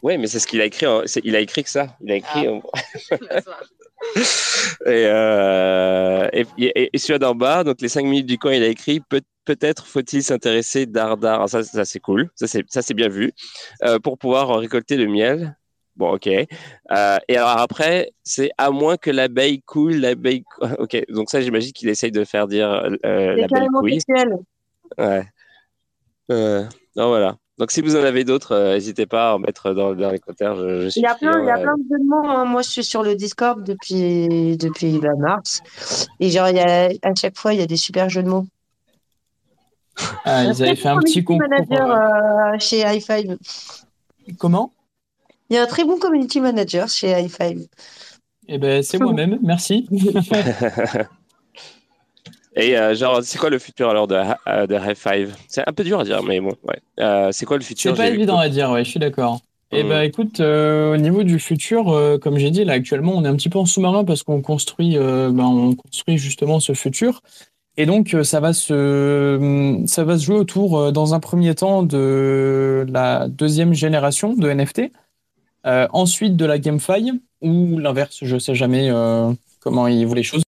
Oui, 0.01 0.17
mais 0.17 0.28
c'est 0.28 0.39
ce 0.39 0.47
qu'il 0.47 0.61
a 0.61 0.65
écrit. 0.65 0.86
Il 1.24 1.36
a 1.36 1.39
écrit 1.39 1.63
que 1.63 1.70
ça. 1.70 1.88
Il 2.01 2.11
a 2.11 2.15
écrit. 2.15 2.47
Ah. 2.47 3.41
et, 4.86 5.05
euh, 5.07 6.30
et, 6.32 6.45
et, 6.93 6.97
celui-là 6.97 7.20
d'en 7.20 7.36
bas, 7.36 7.65
donc 7.65 7.82
les 7.82 7.89
5 7.89 8.05
minutes 8.05 8.28
du 8.28 8.38
coin, 8.38 8.53
il 8.53 8.63
a 8.63 8.67
écrit 8.67 9.01
peut-être 9.43 9.86
faut-il 9.86 10.24
s'intéresser 10.24 10.86
dardard. 10.86 11.49
Ça, 11.49 11.63
ça 11.63 11.84
c'est 11.84 11.99
cool. 11.99 12.30
Ça 12.36 12.47
c'est 12.47 12.63
ça 12.70 12.82
c'est 12.82 12.93
bien 12.93 13.09
vu 13.09 13.34
pour 14.03 14.17
pouvoir 14.17 14.57
récolter 14.59 14.95
le 14.95 15.07
miel. 15.07 15.59
Bon, 16.00 16.14
ok. 16.14 16.28
et 16.28 16.47
alors 16.89 17.58
après, 17.58 18.12
c'est 18.24 18.50
à 18.58 18.72
moins 18.72 18.97
que 18.97 19.12
l'abeille 19.12 19.62
coule, 19.62 19.97
l'abeille. 19.97 20.43
Ok, 20.80 20.97
donc 21.10 21.30
ça, 21.30 21.41
j'imagine 21.41 21.74
qu'il 21.74 21.89
essaye 21.89 22.12
de 22.12 22.24
faire 22.24 22.47
dire 22.47 22.89
l'abeille 23.04 23.68
couille. 23.68 24.00
Ouais. 24.97 25.26
non, 26.30 27.10
voilà. 27.10 27.36
Donc, 27.60 27.72
si 27.72 27.82
vous 27.82 27.97
en 27.97 28.04
avez 28.06 28.24
d'autres, 28.24 28.54
euh, 28.54 28.74
n'hésitez 28.74 29.06
pas 29.06 29.32
à 29.32 29.36
en 29.36 29.39
mettre 29.39 29.74
dans, 29.74 29.93
dans 29.93 30.12
les 30.12 30.20
commentaires. 30.20 30.56
Je, 30.56 30.89
il, 30.95 31.02
y 31.02 31.06
a 31.06 31.14
plein, 31.14 31.41
il 31.41 31.45
y 31.45 31.52
a 31.52 31.58
plein 31.58 31.76
de 31.76 31.84
jeux 31.84 32.00
de 32.00 32.08
mots. 32.08 32.26
Hein. 32.26 32.45
Moi, 32.45 32.62
je 32.62 32.70
suis 32.70 32.86
sur 32.86 33.04
le 33.04 33.16
Discord 33.16 33.62
depuis, 33.62 34.56
depuis 34.56 34.97
bah, 35.00 35.10
mars. 35.18 35.62
Et 36.22 36.30
genre, 36.30 36.47
il 36.47 36.56
y 36.56 36.62
a, 36.62 36.89
à 37.04 37.16
chaque 37.16 37.38
fois, 37.38 37.54
il 37.54 37.60
y 37.60 37.62
a 37.62 37.66
des 37.66 37.76
super 37.76 38.08
jeux 38.08 38.24
de 38.24 38.30
mots. 38.30 38.47
Ah, 40.24 40.45
ils 40.45 40.64
avaient 40.64 40.78
fait 40.78 40.88
un 40.88 41.00
petit 41.00 41.22
concours. 41.26 41.50
manager 41.50 41.91
euh, 41.91 42.58
chez 42.60 42.82
i5. 42.84 43.38
Comment? 44.38 44.72
Il 45.50 45.56
y 45.56 45.58
a 45.58 45.64
un 45.64 45.68
très 45.68 45.84
bon 45.84 45.97
community 45.97 46.39
manager 46.41 46.88
chez 46.88 47.14
i5. 47.14 47.68
Eh 48.47 48.58
ben, 48.58 48.84
c'est 48.84 49.00
moi-même. 49.00 49.39
Merci. 49.41 49.88
Et 52.56 52.78
euh, 52.78 52.95
genre, 52.95 53.20
c'est 53.24 53.38
quoi 53.38 53.50
le 53.50 53.60
futur 53.60 53.89
alors 53.89 54.08
de, 54.08 54.16
euh, 54.16 54.68
de 54.68 54.76
High 54.76 54.95
Five? 54.95 55.36
C'est 55.47 55.68
un 55.68 55.72
peu 55.72 55.84
dur 55.84 56.00
à 56.00 56.04
dire, 56.04 56.24
mais 56.24 56.39
bon, 56.39 56.54
ouais. 56.68 56.80
Euh, 57.00 57.30
c'est 57.32 57.45
quoi 57.45 57.58
le 57.58 57.64
futur? 57.64 57.95
C'est 57.95 58.02
pas 58.02 58.10
évident 58.10 58.38
à 58.38 58.50
dire, 58.50 58.72
ouais, 58.72 58.84
je 58.84 58.89
suis 58.89 59.00
d'accord. 59.00 59.39
Et 59.72 59.82
eh 59.82 59.84
ben, 59.84 60.02
écoute, 60.02 60.39
au 60.39 60.97
niveau 60.97 61.22
du 61.22 61.38
futur, 61.38 61.95
comme 62.24 62.39
j'ai 62.39 62.50
dit, 62.50 62.66
là 62.66 62.74
actuellement, 62.74 63.14
on 63.16 63.24
est 63.24 63.28
un 63.28 63.36
petit 63.36 63.50
peu 63.50 63.60
en 63.60 63.68
sous-marin 63.68 64.04
parce 64.04 64.24
qu'on 64.24 64.41
construit, 64.41 64.97
ben, 64.97 65.39
on 65.39 65.76
construit 65.76 66.18
justement 66.18 66.60
ce 66.60 66.74
futur. 66.74 67.22
Et 67.78 67.86
donc, 67.86 68.16
ça 68.24 68.39
va 68.39 68.54
se, 68.54 69.84
ça 69.86 70.04
va 70.04 70.18
se 70.18 70.26
jouer 70.26 70.38
autour, 70.38 70.91
dans 70.91 71.14
un 71.14 71.20
premier 71.20 71.54
temps, 71.54 71.84
de 71.84 72.84
la 72.89 73.28
deuxième 73.28 73.76
génération 73.76 74.34
de 74.34 74.50
NFT, 74.50 74.91
ensuite 75.66 76.36
de 76.36 76.45
la 76.45 76.60
GameFi 76.60 77.22
ou 77.41 77.80
l'inverse. 77.80 78.20
Je 78.22 78.38
sais 78.38 78.55
jamais 78.55 78.91
comment 79.60 79.88
ils 79.88 80.05
voient 80.05 80.16
les 80.16 80.24
choses, 80.24 80.43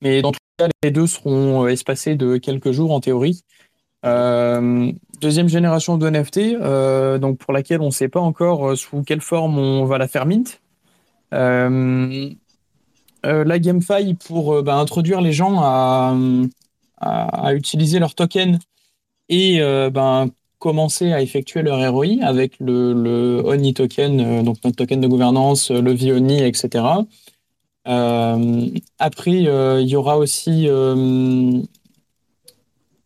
mais 0.00 0.22
dans 0.22 0.32
les 0.82 0.90
deux 0.90 1.06
seront 1.06 1.64
euh, 1.64 1.68
espacés 1.68 2.16
de 2.16 2.36
quelques 2.38 2.72
jours 2.72 2.92
en 2.92 3.00
théorie. 3.00 3.42
Euh, 4.04 4.92
deuxième 5.20 5.48
génération 5.48 5.98
de 5.98 6.08
NFT, 6.08 6.38
euh, 6.38 7.18
donc 7.18 7.38
pour 7.38 7.52
laquelle 7.52 7.80
on 7.80 7.86
ne 7.86 7.90
sait 7.90 8.08
pas 8.08 8.20
encore 8.20 8.76
sous 8.76 9.02
quelle 9.02 9.20
forme 9.20 9.58
on 9.58 9.84
va 9.84 9.98
la 9.98 10.08
faire 10.08 10.26
mint. 10.26 10.60
la 11.32 12.08
GameFi 13.58 14.14
pour 14.14 14.62
bah, 14.62 14.76
introduire 14.76 15.20
les 15.20 15.32
gens 15.32 15.60
à, 15.60 16.14
utiliser 17.52 17.98
leur 17.98 18.14
token 18.14 18.58
et 19.28 19.60
ben, 19.90 20.28
commencer 20.66 21.12
à 21.12 21.22
effectuer 21.22 21.62
leur 21.62 21.78
ROI 21.92 22.22
avec 22.22 22.58
le, 22.58 22.92
le 22.92 23.40
ONI 23.44 23.72
token, 23.72 24.42
donc 24.42 24.56
notre 24.64 24.74
token 24.74 25.00
de 25.00 25.06
gouvernance, 25.06 25.70
le 25.70 25.94
VONI, 25.94 26.42
etc. 26.42 26.84
Euh, 27.86 28.68
après, 28.98 29.46
euh, 29.46 29.80
il 29.80 29.86
y 29.88 29.94
aura 29.94 30.18
aussi 30.18 30.66
euh, 30.68 31.62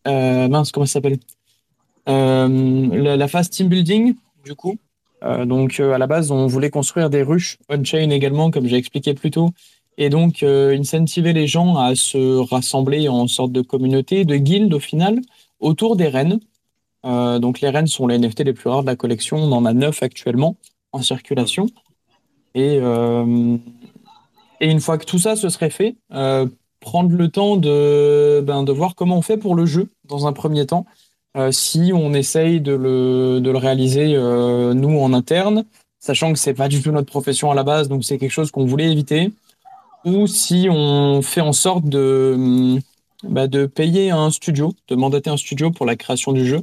mince, 0.05 0.71
comment 0.71 0.87
ça 0.87 0.93
s'appelle? 0.93 1.19
La, 2.07 3.27
phase 3.27 3.51
team 3.51 3.67
building, 3.67 4.15
du 4.43 4.55
coup. 4.55 4.79
donc, 5.45 5.79
à 5.79 5.99
la 5.99 6.07
base, 6.07 6.31
on 6.31 6.47
voulait 6.47 6.71
construire 6.71 7.11
des 7.11 7.21
ruches 7.21 7.59
on-chain 7.69 8.09
également, 8.09 8.49
comme 8.49 8.65
j'ai 8.65 8.77
expliqué 8.77 9.13
plus 9.13 9.29
tôt, 9.29 9.51
et 9.99 10.09
donc 10.09 10.41
incentiver 10.41 11.31
les 11.31 11.45
gens 11.45 11.77
à 11.77 11.93
se 11.93 12.39
rassembler 12.39 13.07
en 13.07 13.27
sorte 13.27 13.51
de 13.51 13.61
communauté, 13.61 14.25
de 14.25 14.35
guild 14.37 14.73
au 14.73 14.79
final, 14.79 15.21
autour 15.59 15.95
des 15.95 16.07
rennes. 16.07 16.39
Donc, 17.03 17.61
les 17.61 17.69
rennes 17.69 17.87
sont 17.87 18.07
les 18.07 18.17
NFT 18.17 18.41
les 18.41 18.53
plus 18.53 18.69
rares 18.69 18.81
de 18.81 18.87
la 18.87 18.95
collection. 18.95 19.37
On 19.37 19.51
en 19.51 19.65
a 19.65 19.73
neuf 19.73 20.03
actuellement 20.03 20.55
en 20.91 21.01
circulation. 21.01 21.67
Et 22.53 22.79
et 24.61 24.69
une 24.69 24.79
fois 24.79 24.97
que 24.97 25.05
tout 25.05 25.17
ça 25.17 25.35
se 25.35 25.49
serait 25.49 25.71
fait, 25.71 25.95
euh, 26.13 26.45
prendre 26.79 27.11
le 27.15 27.29
temps 27.29 27.57
de, 27.57 28.41
ben, 28.45 28.63
de 28.63 28.71
voir 28.71 28.95
comment 28.95 29.17
on 29.17 29.21
fait 29.23 29.37
pour 29.37 29.55
le 29.55 29.65
jeu 29.65 29.89
dans 30.05 30.27
un 30.27 30.33
premier 30.33 30.67
temps. 30.67 30.85
Euh, 31.35 31.51
si 31.51 31.91
on 31.93 32.13
essaye 32.13 32.61
de 32.61 32.73
le, 32.73 33.57
réaliser 33.57 34.13
euh, 34.15 34.73
nous 34.73 34.99
en 34.99 35.13
interne, 35.13 35.65
sachant 35.99 36.31
que 36.31 36.39
c'est 36.39 36.53
pas 36.53 36.67
du 36.67 36.81
tout 36.81 36.91
notre 36.91 37.07
profession 37.07 37.49
à 37.49 37.55
la 37.55 37.63
base, 37.63 37.89
donc 37.89 38.05
c'est 38.05 38.19
quelque 38.19 38.31
chose 38.31 38.51
qu'on 38.51 38.65
voulait 38.65 38.91
éviter, 38.91 39.31
ou 40.05 40.27
si 40.27 40.67
on 40.69 41.21
fait 41.23 41.41
en 41.41 41.53
sorte 41.53 41.85
de, 41.85 42.77
de 43.23 43.65
payer 43.65 44.11
un 44.11 44.29
studio, 44.29 44.73
de 44.89 44.95
mandater 44.95 45.31
un 45.31 45.37
studio 45.37 45.71
pour 45.71 45.87
la 45.87 45.95
création 45.95 46.33
du 46.33 46.45
jeu, 46.45 46.61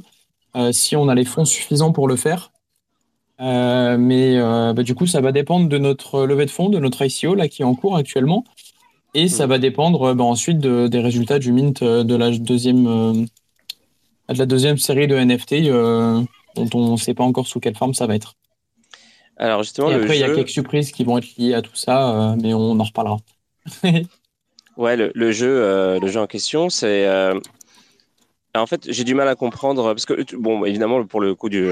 si 0.71 0.95
on 0.95 1.07
a 1.09 1.15
les 1.15 1.25
fonds 1.25 1.45
suffisants 1.45 1.91
pour 1.91 2.07
le 2.07 2.15
faire. 2.15 2.51
Euh, 3.41 3.97
mais 3.97 4.37
euh, 4.37 4.73
bah, 4.73 4.83
du 4.83 4.95
coup, 4.95 5.07
ça 5.07 5.21
va 5.21 5.31
dépendre 5.31 5.69
de 5.69 5.77
notre 5.77 6.25
levée 6.25 6.45
de 6.45 6.51
fonds, 6.51 6.69
de 6.69 6.79
notre 6.79 7.05
ICO 7.05 7.35
là, 7.35 7.47
qui 7.47 7.61
est 7.61 7.65
en 7.65 7.75
cours 7.75 7.95
actuellement. 7.95 8.43
Et 9.13 9.27
ça 9.27 9.47
hmm. 9.47 9.49
va 9.49 9.57
dépendre 9.59 10.13
bah, 10.13 10.23
ensuite 10.23 10.59
des 10.59 10.99
résultats 10.99 11.39
du 11.39 11.51
mint 11.51 11.81
euh, 11.81 12.03
de 12.03 12.15
la 12.15 12.31
deuxième, 12.31 12.83
de 12.83 14.37
la 14.37 14.45
deuxième 14.45 14.77
série 14.77 15.07
de 15.07 15.15
NFT 15.15 15.69
dont 16.55 16.69
on 16.73 16.91
ne 16.93 16.97
sait 16.97 17.13
pas 17.13 17.23
encore 17.23 17.47
sous 17.47 17.59
quelle 17.59 17.75
forme 17.75 17.93
ça 17.93 18.07
va 18.07 18.15
être. 18.15 18.35
Alors 19.37 19.63
justement, 19.63 19.89
Et 19.89 19.93
après, 19.93 20.17
il 20.17 20.19
y 20.19 20.23
a 20.23 20.35
quelques 20.35 20.49
surprises 20.49 20.91
qui 20.91 21.05
vont 21.05 21.17
être 21.17 21.37
liées 21.37 21.53
à 21.53 21.61
tout 21.61 21.75
ça, 21.75 22.35
mais 22.41 22.53
on 22.53 22.77
en 22.77 22.83
reparlera. 22.83 23.17
ouais, 24.77 24.97
le, 24.97 25.31
jeu, 25.31 25.97
le 25.99 26.07
jeu 26.07 26.19
en 26.19 26.27
question, 26.27 26.69
c'est. 26.69 27.07
En 28.55 28.65
fait, 28.65 28.91
j'ai 28.91 29.03
du 29.03 29.13
mal 29.13 29.27
à 29.27 29.35
comprendre 29.35 29.83
parce 29.83 30.05
que, 30.05 30.35
bon, 30.35 30.65
évidemment, 30.65 31.05
pour 31.05 31.21
le 31.21 31.35
coup 31.35 31.49
du 31.49 31.69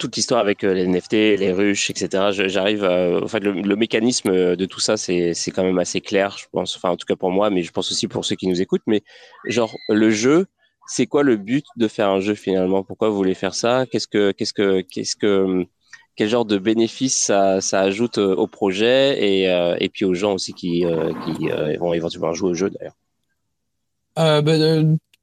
toute 0.00 0.16
l'histoire 0.16 0.40
avec 0.40 0.64
euh, 0.64 0.72
les 0.72 0.86
NFT, 0.86 1.12
les 1.12 1.52
ruches, 1.52 1.90
etc. 1.90 2.30
J'arrive, 2.48 2.84
en 2.84 3.28
fait, 3.28 3.40
le, 3.40 3.76
mécanisme 3.76 4.56
de 4.56 4.64
tout 4.64 4.80
ça, 4.80 4.96
c'est 4.96 5.34
quand 5.54 5.64
même 5.64 5.78
assez 5.78 6.00
clair, 6.00 6.36
je 6.38 6.46
pense. 6.50 6.76
Enfin, 6.76 6.90
en 6.90 6.96
tout 6.96 7.06
cas 7.06 7.16
pour 7.16 7.30
moi, 7.30 7.50
mais 7.50 7.62
je 7.62 7.72
pense 7.72 7.90
aussi 7.90 8.08
pour 8.08 8.24
ceux 8.24 8.36
qui 8.36 8.48
nous 8.48 8.60
écoutent. 8.60 8.82
Mais 8.86 9.02
genre, 9.46 9.74
le 9.88 10.10
jeu, 10.10 10.46
c'est 10.86 11.06
quoi 11.06 11.22
le 11.22 11.36
but 11.36 11.64
de 11.76 11.88
faire 11.88 12.08
un 12.08 12.20
jeu 12.20 12.34
finalement? 12.34 12.82
Pourquoi 12.82 13.10
vous 13.10 13.16
voulez 13.16 13.34
faire 13.34 13.54
ça? 13.54 13.84
Qu'est-ce 13.90 14.08
que, 14.08 14.32
qu'est-ce 14.32 14.52
que, 14.52 14.80
qu'est-ce 14.80 15.16
que, 15.16 15.66
quel 16.16 16.28
genre 16.28 16.44
de 16.44 16.58
bénéfices 16.58 17.16
ça, 17.16 17.60
ça 17.60 17.80
ajoute 17.80 18.18
euh, 18.18 18.34
au 18.34 18.46
projet 18.46 19.22
et, 19.22 19.48
euh, 19.50 19.76
et 19.78 19.88
puis 19.88 20.04
aux 20.04 20.14
gens 20.14 20.34
aussi 20.34 20.52
qui, 20.52 20.84
qui 21.24 21.48
vont 21.78 21.92
éventuellement 21.92 22.32
jouer 22.32 22.50
au 22.50 22.54
jeu 22.54 22.70
d'ailleurs? 22.70 22.96
Bah, 24.16 24.42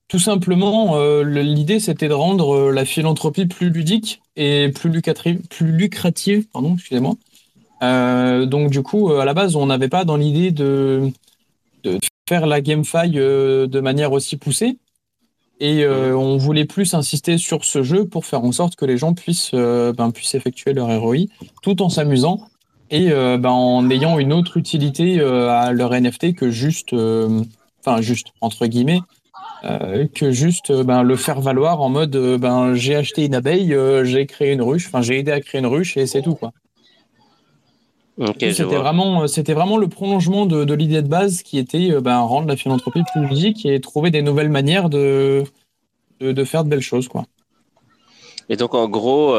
tout 0.09 0.19
simplement, 0.19 0.97
euh, 0.97 1.23
l'idée 1.23 1.79
c'était 1.79 2.07
de 2.07 2.13
rendre 2.13 2.55
euh, 2.55 2.71
la 2.71 2.83
philanthropie 2.83 3.45
plus 3.45 3.69
ludique 3.69 4.21
et 4.35 4.69
plus 4.69 4.89
lucrative, 4.89 5.39
plus 5.49 5.71
lucrative 5.71 6.47
pardon, 6.51 6.73
excusez-moi. 6.73 7.15
Euh, 7.83 8.47
donc 8.47 8.71
du 8.71 8.81
coup, 8.81 9.11
à 9.11 9.23
la 9.23 9.35
base, 9.35 9.55
on 9.55 9.67
n'avait 9.67 9.87
pas 9.87 10.05
dans 10.05 10.17
l'idée 10.17 10.49
de, 10.51 11.11
faire 12.27 12.47
la 12.47 12.59
GameFi 12.59 13.09
de 13.11 13.79
manière 13.79 14.11
aussi 14.11 14.35
poussée. 14.35 14.77
Et 15.61 15.85
on 15.87 16.37
voulait 16.37 16.65
plus 16.65 16.93
insister 16.93 17.37
sur 17.37 17.65
ce 17.65 17.83
jeu 17.83 18.05
pour 18.05 18.25
faire 18.25 18.43
en 18.43 18.51
sorte 18.51 18.75
que 18.75 18.85
les 18.85 18.97
gens 18.97 19.13
puissent, 19.13 19.53
ben, 19.53 20.11
puissent 20.11 20.35
effectuer 20.35 20.73
leur 20.73 20.87
ROI 20.87 21.25
tout 21.61 21.81
en 21.81 21.89
s'amusant 21.89 22.47
et 22.91 23.09
ben, 23.09 23.49
en 23.49 23.89
ayant 23.89 24.19
une 24.19 24.31
autre 24.33 24.57
utilité 24.57 25.19
à 25.21 25.71
leur 25.73 25.91
NFT 25.93 26.35
que 26.35 26.49
juste, 26.49 26.93
enfin 26.93 28.01
juste 28.01 28.27
entre 28.41 28.67
guillemets, 28.67 29.01
euh, 29.65 30.07
que 30.13 30.31
juste 30.31 30.71
euh, 30.71 30.83
ben, 30.83 31.03
le 31.03 31.17
faire 31.17 31.41
valoir 31.41 31.81
en 31.81 31.89
mode 31.89 32.15
euh, 32.15 32.37
ben, 32.37 32.75
j'ai 32.75 32.95
acheté 32.95 33.25
une 33.25 33.35
abeille, 33.35 33.75
j'ai 34.03 34.25
créé 34.25 34.53
une 34.53 34.61
ruche, 34.61 34.87
enfin 34.87 35.01
j'ai 35.01 35.19
aidé 35.19 35.31
à 35.31 35.41
créer 35.41 35.59
une 35.59 35.67
ruche 35.67 35.97
et 35.97 36.05
c'est 36.05 36.21
tout 36.21 36.35
quoi. 36.35 36.51
c'était 38.39 38.63
vraiment, 38.63 39.27
c'était 39.27 39.53
vraiment 39.53 39.75
le 39.77 39.87
prolongement 39.87 40.45
de, 40.45 40.73
l'idée 40.73 41.01
de 41.01 41.09
base 41.09 41.41
qui 41.43 41.57
était 41.57 41.99
ben, 41.99 42.19
rendre 42.19 42.47
la 42.47 42.55
philanthropie 42.55 43.03
plus 43.11 43.25
ludique 43.27 43.65
et 43.65 43.81
trouver 43.81 44.11
des 44.11 44.21
nouvelles 44.21 44.49
manières 44.49 44.89
de, 44.89 45.43
de, 46.21 46.43
faire 46.45 46.63
de 46.63 46.69
belles 46.69 46.79
choses 46.79 47.09
quoi. 47.09 47.25
Et 48.47 48.55
donc 48.55 48.73
en 48.73 48.87
gros, 48.87 49.35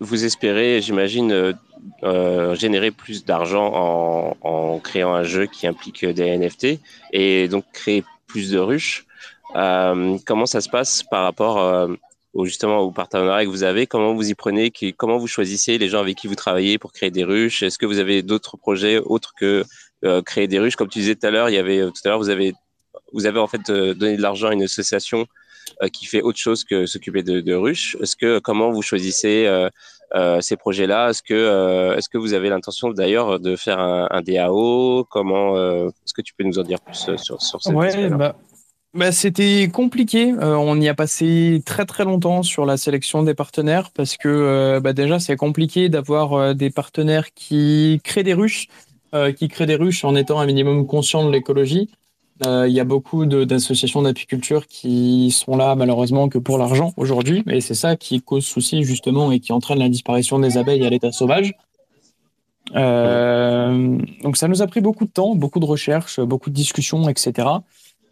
vous 0.00 0.24
espérez, 0.24 0.80
j'imagine, 0.80 1.54
générer 2.54 2.90
plus 2.90 3.26
d'argent 3.26 3.70
en, 3.74 4.36
en, 4.40 4.78
créant 4.78 5.14
un 5.14 5.22
jeu 5.22 5.46
qui 5.46 5.66
implique 5.66 6.04
des 6.04 6.36
NFT 6.38 6.80
et 7.12 7.46
donc 7.48 7.64
créer 7.72 8.04
plus 8.26 8.50
de 8.50 8.58
ruches. 8.58 9.06
Euh, 9.56 10.18
comment 10.26 10.46
ça 10.46 10.60
se 10.60 10.68
passe 10.68 11.02
par 11.02 11.24
rapport 11.24 11.60
euh, 11.60 11.88
au, 12.32 12.44
justement 12.44 12.80
au 12.80 12.90
partenariat 12.90 13.44
que 13.44 13.50
vous 13.50 13.62
avez? 13.62 13.86
Comment 13.86 14.14
vous 14.14 14.28
y 14.28 14.34
prenez? 14.34 14.72
Comment 14.96 15.18
vous 15.18 15.26
choisissez 15.26 15.78
les 15.78 15.88
gens 15.88 16.00
avec 16.00 16.16
qui 16.16 16.26
vous 16.26 16.34
travaillez 16.34 16.78
pour 16.78 16.92
créer 16.92 17.10
des 17.10 17.24
ruches? 17.24 17.62
Est-ce 17.62 17.78
que 17.78 17.86
vous 17.86 17.98
avez 17.98 18.22
d'autres 18.22 18.56
projets 18.56 18.98
autres 18.98 19.32
que 19.38 19.64
euh, 20.04 20.22
créer 20.22 20.48
des 20.48 20.58
ruches? 20.58 20.76
Comme 20.76 20.88
tu 20.88 20.98
disais 20.98 21.14
tout 21.14 21.26
à 21.26 21.30
l'heure, 21.30 21.48
il 21.48 21.54
y 21.54 21.58
avait 21.58 21.80
tout 21.80 22.00
à 22.04 22.08
l'heure 22.08 22.18
vous 22.18 22.30
avez 22.30 22.52
vous 23.12 23.26
avez 23.26 23.38
en 23.38 23.46
fait 23.46 23.70
donné 23.70 24.16
de 24.16 24.22
l'argent 24.22 24.48
à 24.48 24.52
une 24.52 24.62
association 24.62 25.26
qui 25.92 26.04
fait 26.06 26.20
autre 26.20 26.38
chose 26.38 26.62
que 26.62 26.84
s'occuper 26.84 27.22
de, 27.22 27.54
ruches. 27.54 27.96
Est-ce 28.00 28.16
que 28.16 28.38
comment 28.38 28.70
vous 28.70 28.82
choisissez 28.82 29.48
ces 30.40 30.56
projets-là? 30.56 31.10
Est-ce 31.10 31.22
que 31.22 31.94
est-ce 31.96 32.08
que 32.08 32.18
vous 32.18 32.34
avez 32.34 32.48
l'intention 32.48 32.90
d'ailleurs 32.90 33.38
de 33.38 33.54
faire 33.54 33.78
un, 33.78 34.20
DAO 34.22 35.04
Comment 35.04 35.56
Est-ce 35.86 36.12
que 36.12 36.22
tu 36.22 36.34
peux 36.34 36.44
nous 36.44 36.58
en 36.58 36.64
dire 36.64 36.80
plus 36.80 37.16
sur 37.16 37.40
sur 37.40 37.62
cette 37.62 37.72
ouais, 37.72 38.08
bah, 38.10 38.36
bah, 38.94 39.10
C'était 39.10 39.68
compliqué. 39.72 40.30
Euh, 40.32 40.54
on 40.54 40.80
y 40.80 40.88
a 40.88 40.94
passé 40.94 41.60
très 41.66 41.84
très 41.84 42.04
longtemps 42.04 42.44
sur 42.44 42.64
la 42.64 42.76
sélection 42.76 43.24
des 43.24 43.34
partenaires 43.34 43.90
parce 43.90 44.16
que 44.16 44.28
euh, 44.28 44.80
bah, 44.80 44.92
déjà 44.92 45.18
c'est 45.18 45.36
compliqué 45.36 45.88
d'avoir 45.88 46.34
euh, 46.34 46.54
des 46.54 46.70
partenaires 46.70 47.34
qui 47.34 48.00
créent 48.04 48.22
des 48.22 48.34
ruches, 48.34 48.68
qui 49.36 49.46
créent 49.46 49.66
des 49.66 49.76
ruches 49.76 50.04
en 50.04 50.16
étant 50.16 50.40
un 50.40 50.46
minimum 50.46 50.86
conscient 50.86 51.24
de 51.24 51.30
l'écologie. 51.30 51.88
Il 52.44 52.72
y 52.72 52.80
a 52.80 52.84
beaucoup 52.84 53.26
d'associations 53.26 54.02
d'apiculture 54.02 54.66
qui 54.66 55.30
sont 55.30 55.56
là 55.56 55.76
malheureusement 55.76 56.28
que 56.28 56.38
pour 56.38 56.58
l'argent 56.58 56.92
aujourd'hui, 56.96 57.44
et 57.48 57.60
c'est 57.60 57.74
ça 57.74 57.94
qui 57.94 58.20
cause 58.20 58.44
souci 58.44 58.82
justement 58.82 59.30
et 59.30 59.38
qui 59.38 59.52
entraîne 59.52 59.78
la 59.78 59.88
disparition 59.88 60.40
des 60.40 60.58
abeilles 60.58 60.84
à 60.84 60.90
l'état 60.90 61.12
sauvage. 61.12 61.54
donc 62.72 64.36
ça 64.36 64.48
nous 64.48 64.62
a 64.62 64.66
pris 64.66 64.80
beaucoup 64.80 65.04
de 65.04 65.12
temps, 65.12 65.36
beaucoup 65.36 65.60
de 65.60 65.64
recherches, 65.64 66.18
beaucoup 66.18 66.50
de 66.50 66.56
discussions, 66.56 67.08
etc. 67.08 67.46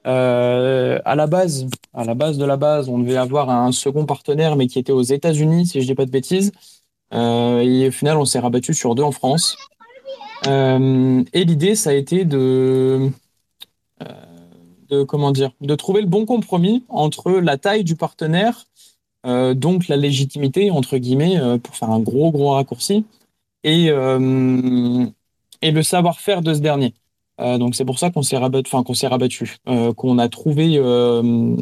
Euh, 0.07 0.99
à 1.05 1.15
la 1.15 1.27
base, 1.27 1.67
à 1.95 2.05
la 2.05 2.15
base 2.15 2.39
de 2.39 2.45
la 2.45 2.57
base, 2.57 2.89
on 2.89 2.99
devait 2.99 3.17
avoir 3.17 3.51
un 3.51 3.73
second 3.73 4.07
partenaire, 4.07 4.57
mais 4.57 4.67
qui 4.67 4.79
était 4.79 4.93
aux 4.93 5.03
États-Unis, 5.03 5.67
si 5.67 5.81
je 5.81 5.87
dis 5.87 5.95
pas 5.95 6.07
de 6.07 6.11
bêtises. 6.11 6.53
Euh, 7.15 7.61
et 7.61 7.89
au 7.89 7.91
final, 7.93 8.17
on 8.17 8.25
s'est 8.25 8.39
rabattu 8.39 8.75
sur 8.75 8.95
deux 8.95 9.03
en 9.03 9.13
France. 9.13 9.57
Euh, 10.47 11.23
et 11.33 11.45
l'idée, 11.45 11.75
ça 11.77 11.91
a 11.91 11.93
été 11.93 12.25
de, 12.25 13.11
de 14.89 15.03
comment 15.05 15.31
dire, 15.31 15.53
de 15.61 15.75
trouver 15.75 16.01
le 16.01 16.09
bon 16.09 16.27
compromis 16.27 16.85
entre 16.89 17.31
la 17.33 17.59
taille 17.59 17.85
du 17.85 17.97
partenaire, 17.97 18.65
donc 19.25 19.87
la 19.87 19.97
légitimité 19.97 20.73
entre 20.73 20.99
guillemets, 20.99 21.39
pour 21.63 21.77
faire 21.77 21.91
un 21.91 22.01
gros 22.01 22.33
gros 22.33 22.51
raccourci, 22.51 23.05
et 23.63 23.93
et 25.63 25.71
le 25.71 25.83
savoir-faire 25.83 26.43
de 26.43 26.53
ce 26.53 26.59
dernier. 26.59 26.93
Euh, 27.41 27.59
donc 27.59 27.75
c'est 27.75 27.85
pour 27.85 27.99
ça 27.99 28.11
qu'on 28.11 28.23
s'est 28.23 28.37
rabattu, 28.37 28.71
qu'on 28.71 28.95
s'est 28.95 29.07
rabattu, 29.07 29.57
euh, 29.69 29.93
qu'on 29.95 30.19
a 30.19 30.29
trouvé 30.29 30.75
euh, 30.77 31.57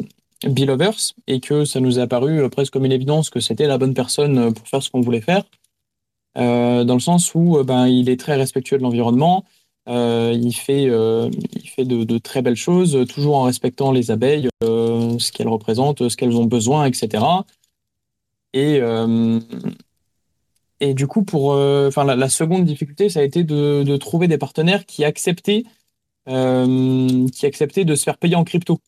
Bill 0.45 0.67
Lovers 0.67 1.13
et 1.27 1.39
que 1.39 1.65
ça 1.65 1.79
nous 1.79 1.99
est 1.99 2.01
apparu 2.01 2.49
presque 2.49 2.73
comme 2.73 2.85
une 2.85 2.91
évidence 2.91 3.29
que 3.29 3.39
c'était 3.39 3.67
la 3.67 3.77
bonne 3.77 3.93
personne 3.93 4.53
pour 4.53 4.67
faire 4.67 4.83
ce 4.83 4.89
qu'on 4.89 5.01
voulait 5.01 5.21
faire, 5.21 5.43
dans 6.35 6.93
le 6.93 6.99
sens 6.99 7.33
où 7.35 7.63
ben 7.63 7.87
il 7.87 8.09
est 8.09 8.19
très 8.19 8.35
respectueux 8.35 8.77
de 8.77 8.83
l'environnement, 8.83 9.45
il 9.87 10.53
fait 10.53 10.85
il 10.85 11.69
fait 11.69 11.85
de, 11.85 12.03
de, 12.03 12.17
très 12.17 12.41
belles 12.41 12.55
choses, 12.55 13.05
toujours 13.07 13.35
en 13.35 13.43
respectant 13.43 13.91
les 13.91 14.11
abeilles, 14.11 14.49
ce 14.61 15.31
qu'elles 15.31 15.47
représentent, 15.47 16.09
ce 16.09 16.17
qu'elles 16.17 16.37
ont 16.37 16.45
besoin, 16.45 16.85
etc. 16.85 17.23
Et 18.53 18.79
et 20.81 20.95
du 20.95 21.05
coup, 21.05 21.23
pour, 21.23 21.53
euh, 21.53 21.87
enfin, 21.89 22.03
la, 22.03 22.27
seconde 22.27 22.65
difficulté, 22.65 23.07
ça 23.07 23.19
a 23.19 23.23
été 23.23 23.43
de, 23.43 23.97
trouver 23.97 24.27
des 24.27 24.39
partenaires 24.39 24.87
qui 24.87 25.05
acceptaient, 25.05 25.63
euh, 26.27 27.27
qui 27.29 27.45
acceptaient 27.45 27.85
de 27.85 27.93
se 27.93 28.03
faire 28.03 28.17
payer 28.17 28.35
en 28.35 28.43
crypto. 28.43 28.79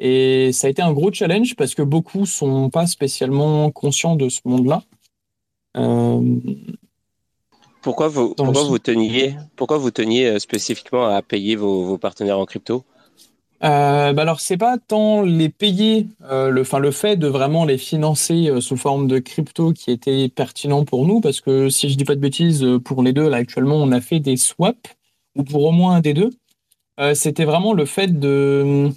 Et 0.00 0.50
ça 0.52 0.66
a 0.66 0.70
été 0.70 0.82
un 0.82 0.92
gros 0.92 1.12
challenge 1.12 1.54
parce 1.54 1.76
que 1.76 1.82
beaucoup 1.82 2.26
sont 2.26 2.68
pas 2.68 2.88
spécialement 2.88 3.70
conscients 3.70 4.16
de 4.16 4.28
ce 4.28 4.40
monde-là. 4.44 4.82
Euh, 5.76 6.20
pourquoi 7.80 8.08
vous, 8.08 8.34
pourquoi 8.34 8.64
vous 8.64 8.80
teniez, 8.80 9.36
pourquoi 9.54 9.78
vous 9.78 9.92
teniez 9.92 10.40
spécifiquement 10.40 11.06
à 11.06 11.22
payer 11.22 11.54
vos, 11.54 11.84
vos 11.84 11.98
partenaires 11.98 12.40
en 12.40 12.44
crypto? 12.44 12.84
Euh, 13.64 14.12
bah 14.12 14.22
alors 14.22 14.40
c'est 14.40 14.58
pas 14.58 14.76
tant 14.76 15.22
les 15.22 15.48
payer, 15.48 16.08
euh, 16.24 16.50
le, 16.50 16.64
fin, 16.64 16.78
le 16.78 16.90
fait 16.90 17.16
de 17.16 17.26
vraiment 17.28 17.64
les 17.64 17.78
financer 17.78 18.48
euh, 18.50 18.60
sous 18.60 18.76
forme 18.76 19.08
de 19.08 19.18
crypto 19.18 19.72
qui 19.72 19.90
était 19.90 20.28
pertinent 20.28 20.84
pour 20.84 21.06
nous, 21.06 21.22
parce 21.22 21.40
que 21.40 21.70
si 21.70 21.88
je 21.88 21.96
dis 21.96 22.04
pas 22.04 22.14
de 22.14 22.20
bêtises, 22.20 22.66
pour 22.84 23.02
les 23.02 23.14
deux 23.14 23.26
là 23.28 23.38
actuellement 23.38 23.76
on 23.76 23.90
a 23.92 24.02
fait 24.02 24.20
des 24.20 24.36
swaps 24.36 24.78
ou 25.36 25.44
pour 25.44 25.64
au 25.64 25.72
moins 25.72 25.96
un 25.96 26.00
des 26.00 26.14
deux. 26.14 26.30
C'était 27.14 27.44
vraiment 27.44 27.72
le 27.74 27.86
fait 27.86 28.20
de, 28.20 28.90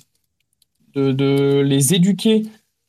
de, 0.95 1.61
les 1.61 1.95
éduquer 1.95 2.43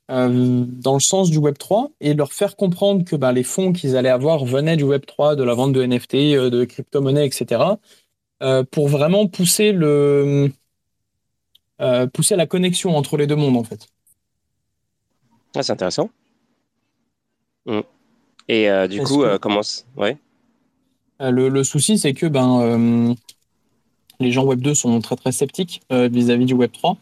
dans 0.08 0.94
le 0.94 1.00
sens 1.00 1.30
du 1.30 1.38
Web 1.38 1.56
3 1.58 1.90
et 2.00 2.12
leur 2.14 2.32
faire 2.32 2.56
comprendre 2.56 3.04
que 3.04 3.16
bah, 3.16 3.32
les 3.32 3.42
fonds 3.42 3.72
qu'ils 3.72 3.96
allaient 3.96 4.10
avoir 4.10 4.44
venaient 4.44 4.76
du 4.76 4.84
Web 4.84 5.06
3, 5.06 5.36
de 5.36 5.44
la 5.44 5.54
vente 5.54 5.72
de 5.72 5.82
NFT, 5.82 6.14
de 6.50 6.64
crypto-monnaies, 6.64 7.26
etc. 7.26 7.62
pour 8.70 8.88
vraiment 8.88 9.26
pousser 9.28 9.72
le 9.72 10.52
euh, 11.80 12.08
pousser 12.08 12.34
à 12.34 12.36
la 12.36 12.46
connexion 12.46 12.96
entre 12.96 13.16
les 13.16 13.26
deux 13.26 13.36
mondes 13.36 13.56
en 13.56 13.62
fait. 13.62 13.88
Ah, 15.54 15.62
c'est 15.62 15.72
intéressant. 15.72 16.10
Mm. 17.66 17.80
Et 18.48 18.68
euh, 18.68 18.88
du 18.88 19.02
coup, 19.02 19.22
euh, 19.22 19.38
comment 19.38 19.60
ouais. 19.96 20.16
Le, 21.20 21.62
souci, 21.64 21.98
c'est 21.98 22.14
que 22.14 22.26
ben, 22.26 23.14
les 24.20 24.32
gens 24.32 24.44
Web 24.44 24.60
2 24.60 24.74
sont 24.74 25.00
très 25.00 25.16
très 25.16 25.32
sceptiques 25.32 25.82
vis-à-vis 25.90 26.46
du 26.46 26.54
Web 26.54 26.70
3, 26.72 26.96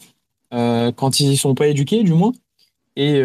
quand 0.50 1.20
ils 1.20 1.32
y 1.32 1.36
sont 1.36 1.54
pas 1.54 1.66
éduqués 1.66 2.02
du 2.02 2.14
moins. 2.14 2.32
Et, 2.96 3.18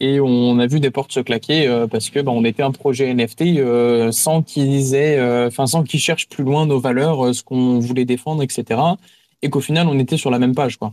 et 0.00 0.20
on 0.20 0.58
a 0.58 0.66
vu 0.66 0.80
des 0.80 0.90
portes 0.90 1.12
se 1.12 1.20
claquer 1.20 1.86
parce 1.92 2.10
que 2.10 2.18
ben, 2.18 2.32
on 2.32 2.44
était 2.44 2.64
un 2.64 2.72
projet 2.72 3.14
NFT 3.14 4.12
sans 4.12 4.42
qu'ils 4.42 4.96
aient, 4.96 5.46
enfin 5.46 5.68
sans 5.68 5.84
qu'ils 5.84 6.00
cherchent 6.00 6.28
plus 6.28 6.42
loin 6.42 6.66
nos 6.66 6.80
valeurs, 6.80 7.32
ce 7.32 7.44
qu'on 7.44 7.78
voulait 7.78 8.04
défendre, 8.04 8.42
etc 8.42 8.80
et 9.42 9.50
qu'au 9.50 9.60
final, 9.60 9.88
on 9.88 9.98
était 9.98 10.16
sur 10.16 10.30
la 10.30 10.38
même 10.38 10.54
page. 10.54 10.78
Quoi. 10.78 10.92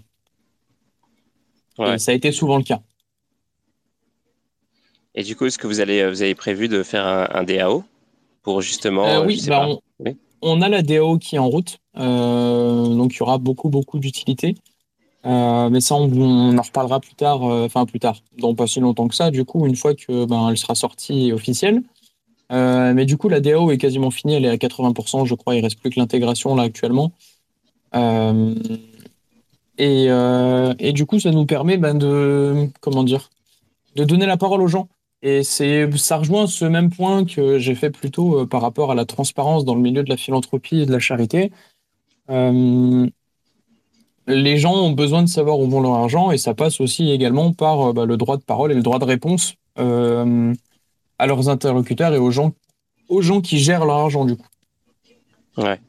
ça 1.98 2.12
a 2.12 2.14
été 2.14 2.32
souvent 2.32 2.58
le 2.58 2.64
cas. 2.64 2.82
Et 5.16 5.24
du 5.24 5.36
coup, 5.36 5.46
est-ce 5.46 5.58
que 5.58 5.68
vous, 5.68 5.80
allez, 5.80 6.08
vous 6.10 6.22
avez 6.22 6.36
prévu 6.36 6.68
de 6.68 6.84
faire 6.84 7.06
un, 7.06 7.44
DAO 7.44 7.84
pour 8.42 8.62
justement. 8.62 9.06
Euh, 9.06 9.20
bah, 9.22 9.68
oui, 10.00 10.18
on, 10.42 10.62
a 10.62 10.70
la 10.70 10.82
DAO 10.82 11.18
qui 11.18 11.36
est 11.36 11.40
en 11.40 11.50
route. 11.50 11.80
Euh, 11.98 12.88
donc, 12.88 13.14
il 13.14 13.18
y 13.20 13.22
aura 13.22 13.38
beaucoup, 13.38 13.70
beaucoup 13.70 14.00
d'utilité. 14.00 14.56
Euh, 15.26 15.70
mais 15.70 15.82
ça, 15.82 15.96
on, 15.96 16.58
en 16.58 16.62
reparlera 16.62 17.00
plus 17.00 17.16
tard, 17.16 17.42
enfin 17.42 17.86
plus 17.86 18.00
tard, 18.00 18.22
dans 18.38 18.56
pas 18.56 18.68
si 18.68 18.80
longtemps 18.80 19.08
que 19.08 19.16
ça, 19.16 19.32
du 19.32 19.44
coup, 19.44 19.66
une 19.68 19.76
fois 19.76 19.94
que 19.94 20.26
ben, 20.26 20.50
elle 20.50 20.58
sera 20.58 20.76
sortie 20.76 21.34
officielle. 21.34 21.82
mais 22.50 23.06
du 23.06 23.18
coup, 23.18 23.28
la 23.28 23.42
DAO 23.42 23.72
est 23.72 23.78
quasiment 23.78 24.12
finie, 24.12 24.36
elle 24.36 24.46
est 24.46 24.50
à 24.50 24.56
80%, 24.56 25.26
je 25.26 25.36
crois, 25.36 25.56
il 25.56 25.62
reste 25.62 25.80
plus 25.80 25.90
que 25.90 26.00
l'intégration 26.00 26.56
là 26.56 26.64
actuellement. 26.64 27.12
Euh, 27.96 28.56
et, 29.78 30.06
euh, 30.10 30.74
et, 30.80 30.94
du 30.94 31.06
coup, 31.06 31.20
ça 31.20 31.32
nous 31.32 31.46
permet 31.46 31.78
ben, 31.78 31.98
de, 31.98 32.68
comment 32.82 33.04
dire, 33.04 33.30
de 33.96 34.04
donner 34.04 34.26
la 34.26 34.38
parole 34.38 34.62
aux 34.62 34.68
gens. 34.68 34.90
Et 35.22 35.44
ça 35.44 36.18
rejoint 36.18 36.48
ce 36.48 36.64
même 36.64 36.90
point 36.90 37.26
que 37.26 37.60
j'ai 37.60 37.76
fait 37.76 37.90
plus 37.90 38.10
tôt 38.10 38.40
euh, 38.40 38.46
par 38.46 38.62
rapport 38.62 38.92
à 38.92 38.96
la 38.96 39.06
transparence 39.06 39.66
dans 39.66 39.76
le 39.76 39.82
milieu 39.82 40.04
de 40.04 40.10
la 40.10 40.18
philanthropie 40.18 40.82
et 40.82 40.86
de 40.86 40.92
la 40.92 41.00
charité. 41.00 41.52
les 44.28 44.58
gens 44.58 44.76
ont 44.76 44.92
besoin 44.92 45.24
de 45.24 45.28
savoir 45.28 45.60
où 45.60 45.68
vont 45.68 45.82
leur 45.82 45.96
argent 45.96 46.32
et 46.32 46.38
ça 46.38 46.54
passe 46.54 46.80
aussi 46.80 47.12
également 47.12 47.52
par 47.52 47.94
bah, 47.94 48.06
le 48.06 48.16
droit 48.16 48.38
de 48.38 48.44
parole 48.44 48.72
et 48.72 48.76
le 48.76 48.84
droit 48.84 49.00
de 49.00 49.06
réponse 49.06 49.56
à 49.76 51.28
leurs 51.28 51.50
interlocuteurs 51.50 52.14
et 52.14 52.20
aux 52.20 52.32
gens, 52.32 52.54
aux 53.10 53.22
gens 53.22 53.42
qui 53.42 53.58
gèrent 53.58 53.86
leur 53.86 53.98
argent 53.98 54.24
du 54.24 54.38
coup. 54.38 54.48
Ouais. 55.58 55.80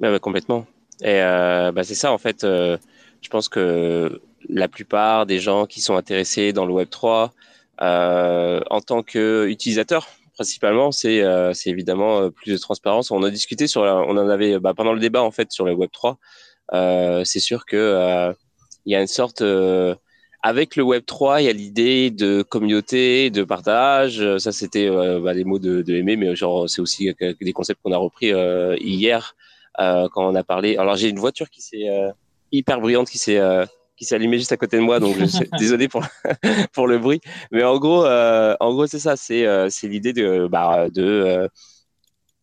Bah, 0.00 0.18
complètement. 0.18 0.66
Et 1.02 1.20
euh, 1.20 1.72
bah, 1.72 1.84
c'est 1.84 1.94
ça, 1.94 2.12
en 2.12 2.18
fait. 2.18 2.44
Euh, 2.44 2.76
je 3.22 3.28
pense 3.28 3.48
que 3.48 4.20
la 4.48 4.68
plupart 4.68 5.26
des 5.26 5.38
gens 5.38 5.66
qui 5.66 5.80
sont 5.80 5.96
intéressés 5.96 6.52
dans 6.52 6.66
le 6.66 6.72
Web 6.72 6.88
3, 6.90 7.32
euh, 7.82 8.60
en 8.70 8.80
tant 8.80 9.02
qu'utilisateurs, 9.02 10.06
principalement, 10.34 10.92
c'est 10.92 11.22
euh, 11.22 11.52
évidemment 11.66 12.30
plus 12.30 12.52
de 12.52 12.58
transparence. 12.58 13.10
On 13.10 13.22
a 13.22 13.30
discuté 13.30 13.66
sur, 13.66 13.82
on 13.82 14.16
en 14.16 14.28
avait 14.28 14.58
bah, 14.58 14.74
pendant 14.74 14.92
le 14.92 15.00
débat 15.00 15.22
en 15.22 15.30
fait 15.30 15.50
sur 15.50 15.64
le 15.64 15.72
Web 15.72 15.90
3. 15.92 16.18
c'est 17.24 17.40
sûr 17.40 17.64
que 17.66 18.34
il 18.84 18.92
y 18.92 18.96
a 18.96 19.00
une 19.00 19.06
sorte 19.08 19.42
avec 20.42 20.76
le 20.76 20.82
Web 20.84 21.04
3, 21.06 21.42
il 21.42 21.46
y 21.46 21.48
a 21.48 21.52
l'idée 21.52 22.10
de 22.10 22.42
communauté, 22.42 23.30
de 23.30 23.42
partage. 23.42 24.38
Ça, 24.38 24.52
c'était 24.52 24.88
bah, 24.88 25.32
les 25.32 25.44
mots 25.44 25.58
de, 25.58 25.82
de 25.82 26.02
mais 26.02 26.36
genre 26.36 26.68
c'est 26.68 26.80
aussi 26.80 27.12
des 27.40 27.52
concepts 27.52 27.82
qu'on 27.82 27.92
a 27.92 27.96
repris 27.96 28.28
hier 28.78 29.34
euh, 29.34 29.45
quand 29.78 30.28
on 30.28 30.34
a 30.34 30.44
parlé. 30.44 30.76
Alors 30.76 30.96
j'ai 30.96 31.08
une 31.08 31.18
voiture 31.18 31.50
qui 31.50 31.62
s'est 31.62 31.88
euh, 31.88 32.10
hyper 32.52 32.80
bruyante 32.80 33.08
qui 33.08 33.18
s'est 33.18 33.38
euh, 33.38 33.64
qui 33.96 34.04
s'est 34.04 34.14
allumée 34.14 34.38
juste 34.38 34.52
à 34.52 34.56
côté 34.56 34.76
de 34.76 34.82
moi, 34.82 35.00
donc 35.00 35.16
je 35.18 35.24
suis 35.24 35.48
désolé 35.58 35.88
pour 35.88 36.04
pour 36.72 36.86
le 36.86 36.98
bruit. 36.98 37.20
Mais 37.50 37.62
en 37.62 37.78
gros, 37.78 38.06
en 38.06 38.72
gros 38.72 38.86
c'est 38.86 38.98
ça, 38.98 39.16
c'est 39.16 39.46
c'est 39.70 39.88
l'idée 39.88 40.12
de 40.12 40.48
bah, 40.50 40.88
de 40.90 41.48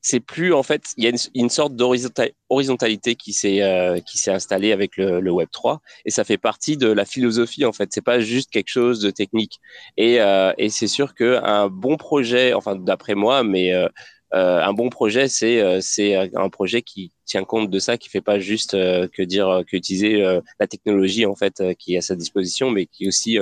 c'est 0.05 0.19
plus 0.19 0.53
en 0.53 0.63
fait 0.63 0.93
il 0.97 1.05
y 1.05 1.07
a 1.07 1.11
une, 1.33 1.49
sorte 1.49 1.77
d'horizontalité 1.77 3.15
qui 3.15 3.31
s'est 3.31 3.61
qui 4.05 4.17
s'est 4.17 4.31
installée 4.31 4.73
avec 4.73 4.97
le, 4.97 5.21
le, 5.21 5.31
Web 5.31 5.47
3 5.49 5.79
et 6.03 6.11
ça 6.11 6.25
fait 6.25 6.37
partie 6.37 6.75
de 6.75 6.91
la 6.91 7.05
philosophie 7.05 7.63
en 7.63 7.71
fait 7.71 7.89
c'est 7.93 8.03
pas 8.03 8.19
juste 8.19 8.51
quelque 8.51 8.67
chose 8.67 8.99
de 8.99 9.11
technique 9.11 9.61
et, 9.95 10.17
et 10.57 10.69
c'est 10.69 10.87
sûr 10.87 11.15
que 11.15 11.39
un 11.41 11.69
bon 11.69 11.95
projet 11.95 12.53
enfin 12.53 12.75
d'après 12.75 13.15
moi 13.15 13.43
mais 13.45 13.73
euh, 13.73 13.87
un 14.33 14.73
bon 14.73 14.89
projet, 14.89 15.27
c'est 15.27 15.61
euh, 15.61 15.79
c'est 15.81 16.15
un 16.15 16.49
projet 16.49 16.81
qui 16.81 17.11
tient 17.25 17.43
compte 17.43 17.69
de 17.69 17.79
ça, 17.79 17.97
qui 17.97 18.09
fait 18.09 18.21
pas 18.21 18.39
juste 18.39 18.73
euh, 18.73 19.07
que 19.07 19.21
dire 19.21 19.63
que 19.67 19.77
utiliser 19.77 20.21
la 20.59 20.67
technologie 20.67 21.25
en 21.25 21.35
fait 21.35 21.61
qui 21.77 21.95
est 21.95 21.97
à 21.97 22.01
sa 22.01 22.15
disposition, 22.15 22.71
mais 22.71 22.85
qui 22.85 23.07
aussi 23.07 23.37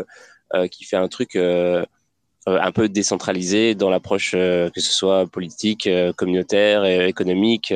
qui 0.69 0.83
fait 0.83 0.97
un 0.97 1.07
truc 1.07 1.37
un 2.47 2.71
peu 2.71 2.89
décentralisé 2.89 3.75
dans 3.75 3.89
l'approche 3.89 4.31
que 4.31 4.71
ce 4.75 4.91
soit 4.91 5.27
politique, 5.27 5.87
communautaire, 6.15 6.85
économique, 6.85 7.73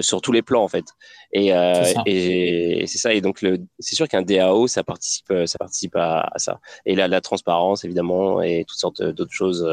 sur 0.00 0.20
tous 0.20 0.32
les 0.32 0.42
plans 0.42 0.62
en 0.62 0.68
fait. 0.68 0.84
Et, 1.32 1.48
et, 2.06 2.84
c'est 2.86 2.98
ça. 2.98 3.14
Et 3.14 3.20
donc 3.20 3.44
c'est 3.78 3.94
sûr 3.94 4.08
qu'un 4.08 4.22
DAO 4.22 4.66
ça 4.66 4.84
participe, 4.84 5.32
ça 5.46 5.58
participe 5.58 5.96
à, 5.96 6.30
ça. 6.36 6.60
Et 6.84 6.94
là 6.94 7.08
la 7.08 7.20
transparence 7.20 7.84
évidemment 7.84 8.42
et 8.42 8.64
toutes 8.68 8.78
sortes 8.78 9.02
d'autres 9.02 9.32
choses. 9.32 9.66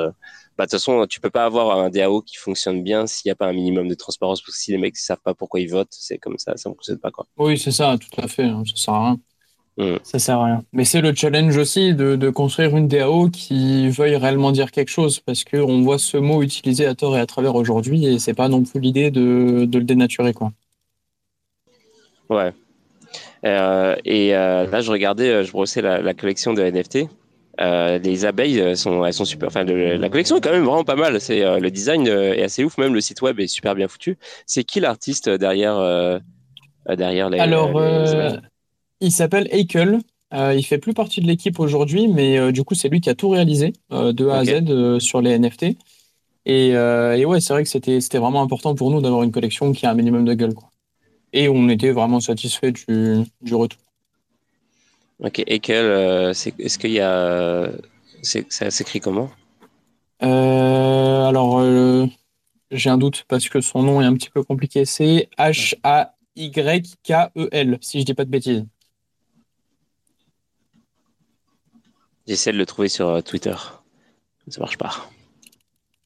Bah, 0.58 0.66
de 0.66 0.70
toute 0.70 0.80
façon, 0.80 1.06
tu 1.06 1.20
peux 1.20 1.30
pas 1.30 1.46
avoir 1.46 1.78
un 1.78 1.90
DAO 1.90 2.22
qui 2.22 2.38
fonctionne 2.38 2.82
bien 2.82 3.08
s'il 3.08 3.28
n'y 3.28 3.32
a 3.32 3.36
pas 3.36 3.46
un 3.46 3.54
minimum 3.54 3.90
de 3.90 3.94
transparence. 3.94 4.42
Parce 4.42 4.56
que 4.56 4.58
si 4.58 4.72
les 4.72 4.78
mecs 4.78 4.94
ne 4.94 5.00
savent 5.00 5.22
pas 5.22 5.34
pourquoi 5.34 5.60
ils 5.60 5.70
votent, 5.70 5.92
c'est 5.92 6.18
comme 6.18 6.38
ça, 6.38 6.56
ça 6.56 6.70
ne 6.70 6.76
fonctionne 6.76 6.98
pas. 6.98 7.12
Quoi. 7.12 7.28
Oui, 7.38 7.58
c'est 7.58 7.72
ça, 7.72 7.98
tout 7.98 8.22
à 8.22 8.28
fait. 8.28 8.44
Hein, 8.44 8.64
ça 8.66 8.76
sert 8.76 8.94
à 8.94 9.06
rien. 9.06 9.20
Mm. 9.78 9.96
Ça 10.04 10.20
sert 10.20 10.40
à 10.40 10.46
rien. 10.46 10.64
Mais 10.72 10.86
c'est 10.86 11.02
le 11.02 11.14
challenge 11.14 11.58
aussi 11.58 11.94
de, 11.94 12.16
de, 12.16 12.30
construire 12.30 12.76
une 12.78 12.88
DAO 12.88 13.30
qui 13.30 13.90
veuille 13.90 14.16
réellement 14.16 14.52
dire 14.52 14.72
quelque 14.72 14.90
chose, 14.90 15.20
parce 15.20 15.44
qu'on 15.44 15.82
voit 15.82 16.00
ce 16.00 16.18
mot 16.18 16.42
utilisé 16.42 16.86
à 16.86 16.96
tort 16.96 17.18
et 17.18 17.20
à 17.20 17.26
travers 17.26 17.56
aujourd'hui, 17.56 18.06
et 18.06 18.20
c'est 18.20 18.34
pas 18.34 18.48
non 18.48 18.64
plus 18.64 18.80
l'idée 18.80 19.12
de, 19.12 19.66
de, 19.66 19.80
le 19.80 19.84
dénaturer, 19.84 20.34
quoi. 20.34 20.52
Ouais. 22.30 22.54
Euh, 23.46 23.96
et 24.06 24.36
euh, 24.36 24.66
là, 24.68 24.82
je 24.82 24.92
regardais, 24.92 25.30
euh, 25.30 25.44
je 25.44 25.52
brossais 25.52 25.82
la, 25.82 26.02
la 26.02 26.14
collection 26.14 26.54
de 26.54 26.64
NFT. 26.64 27.10
les 27.60 28.26
abeilles 28.26 28.78
sont, 28.78 29.06
elles 29.06 29.14
sont 29.14 29.26
super. 29.26 29.48
Enfin, 29.50 29.64
la 29.64 30.10
collection 30.10 30.38
est 30.38 30.42
quand 30.42 30.52
même 30.52 30.64
vraiment 30.64 30.84
pas 30.86 30.96
mal. 30.96 31.20
C'est 31.20 31.60
le 31.60 31.70
design 31.70 32.08
est 32.08 32.44
assez 32.44 32.64
ouf, 32.64 32.78
même 32.78 32.94
le 32.94 33.02
site 33.02 33.22
web 33.22 33.40
est 33.40 33.48
super 33.48 33.76
bien 33.76 33.88
foutu. 33.88 34.18
C'est 34.46 34.64
qui 34.64 34.80
l'artiste 34.80 35.30
derrière 35.30 36.20
derrière 36.88 37.30
les 37.30 37.40
Alors, 37.40 37.72
il 39.06 39.12
s'appelle 39.12 39.48
Eichel. 39.52 40.00
Euh, 40.34 40.56
il 40.56 40.64
fait 40.64 40.80
plus 40.80 40.94
partie 40.94 41.22
de 41.22 41.28
l'équipe 41.28 41.60
aujourd'hui, 41.60 42.08
mais 42.08 42.38
euh, 42.38 42.52
du 42.52 42.64
coup, 42.64 42.74
c'est 42.76 42.90
lui 42.90 43.00
qui 43.00 43.10
a 43.10 43.16
tout 43.16 43.30
réalisé 43.30 43.74
euh, 43.92 44.12
de 44.12 44.28
A 44.28 44.40
à 44.40 44.46
Z 44.46 45.00
sur 45.00 45.22
les 45.22 45.38
NFT. 45.38 45.78
Et, 46.48 46.76
ouais, 46.76 47.40
c'est 47.40 47.54
vrai 47.54 47.64
que 47.64 47.70
c'était 47.70 48.18
vraiment 48.18 48.42
important 48.42 48.76
pour 48.76 48.92
nous 48.92 49.02
d'avoir 49.02 49.24
une 49.24 49.32
collection 49.32 49.72
qui 49.72 49.86
a 49.86 49.92
un 49.92 49.94
minimum 49.94 50.26
de 50.26 50.34
gueule. 50.34 50.54
Et 51.34 51.48
on 51.50 51.70
était 51.70 51.92
vraiment 51.92 52.20
satisfait 52.20 52.72
du, 52.72 53.24
du 53.42 53.56
retour. 53.56 53.80
Ok, 55.20 55.42
Eichel, 55.48 56.32
est-ce 56.60 56.78
qu'il 56.78 56.92
y 56.92 57.00
a. 57.00 57.70
Ça 58.22 58.72
s'écrit 58.72 59.00
comment? 59.00 59.30
Alors, 60.20 61.64
j'ai 62.72 62.90
un 62.90 62.98
doute 62.98 63.26
parce 63.28 63.48
que 63.50 63.62
son 63.62 63.84
nom 63.84 64.02
est 64.02 64.06
un 64.06 64.14
petit 64.14 64.30
peu 64.30 64.44
compliqué. 64.44 64.86
C'est 64.86 65.30
H-A-Y-K-E-L, 65.38 65.78
si 67.82 68.00
je 68.00 68.06
dis 68.06 68.14
pas 68.14 68.26
de 68.26 68.30
bêtises. 68.30 68.66
J'essaie 72.28 72.52
de 72.52 72.58
le 72.58 72.66
trouver 72.66 72.90
sur 72.90 73.08
euh, 73.08 73.22
Twitter. 73.22 73.56
Ça 74.48 74.60
marche 74.60 74.78
pas. 74.78 75.10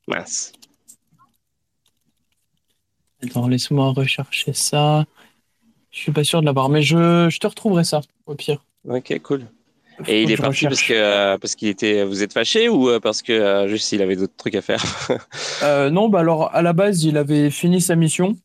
Mince. 0.08 0.52
Attends, 3.24 3.48
laisse-moi 3.48 3.92
rechercher 3.92 4.54
ça. 4.54 5.06
Je 5.92 6.00
suis 6.00 6.12
pas 6.12 6.24
sûr 6.24 6.42
de 6.42 6.46
l'avoir, 6.46 6.70
mais 6.70 6.82
je, 6.82 7.30
je 7.30 7.40
te 7.40 7.48
retrouverai 7.48 7.84
ça, 7.84 8.02
au 8.26 8.36
pire. 8.36 8.64
Ok, 8.88 9.18
cool. 9.24 9.46
Et 10.08 10.24
il 10.24 10.32
est 10.32 10.38
parti 10.38 10.66
parce 10.66 10.82
que 10.82 10.94
euh, 10.94 11.38
parce 11.38 11.56
qu'il 11.56 11.68
était. 11.68 12.06
Vous 12.06 12.24
êtes 12.24 12.32
fâché 12.32 12.70
ou 12.70 12.88
euh, 12.88 13.02
parce 13.02 13.22
que 13.22 13.66
juste 13.68 13.92
il 13.92 14.02
avait 14.02 14.16
d'autres 14.16 14.36
trucs 14.38 14.56
à 14.56 14.62
faire? 14.62 14.82
Non, 15.92 16.08
bah 16.08 16.20
alors 16.20 16.56
à 16.56 16.62
la 16.62 16.72
base 16.72 17.04
il 17.04 17.18
avait 17.18 17.50
fini 17.50 17.82
sa 17.82 17.98
mission 17.98 18.38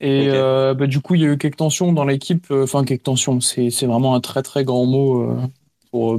et 0.00 0.28
bah, 0.28 0.86
du 0.86 1.00
coup 1.00 1.14
il 1.14 1.20
y 1.20 1.26
a 1.26 1.28
eu 1.28 1.36
quelques 1.36 1.56
tensions 1.56 1.92
dans 1.92 2.06
l'équipe. 2.06 2.46
Enfin 2.50 2.84
quelques 2.84 3.02
tensions, 3.02 3.38
c'est 3.42 3.68
vraiment 3.84 4.14
un 4.14 4.20
très 4.20 4.42
très 4.42 4.64
grand 4.64 4.86
mot 4.86 5.36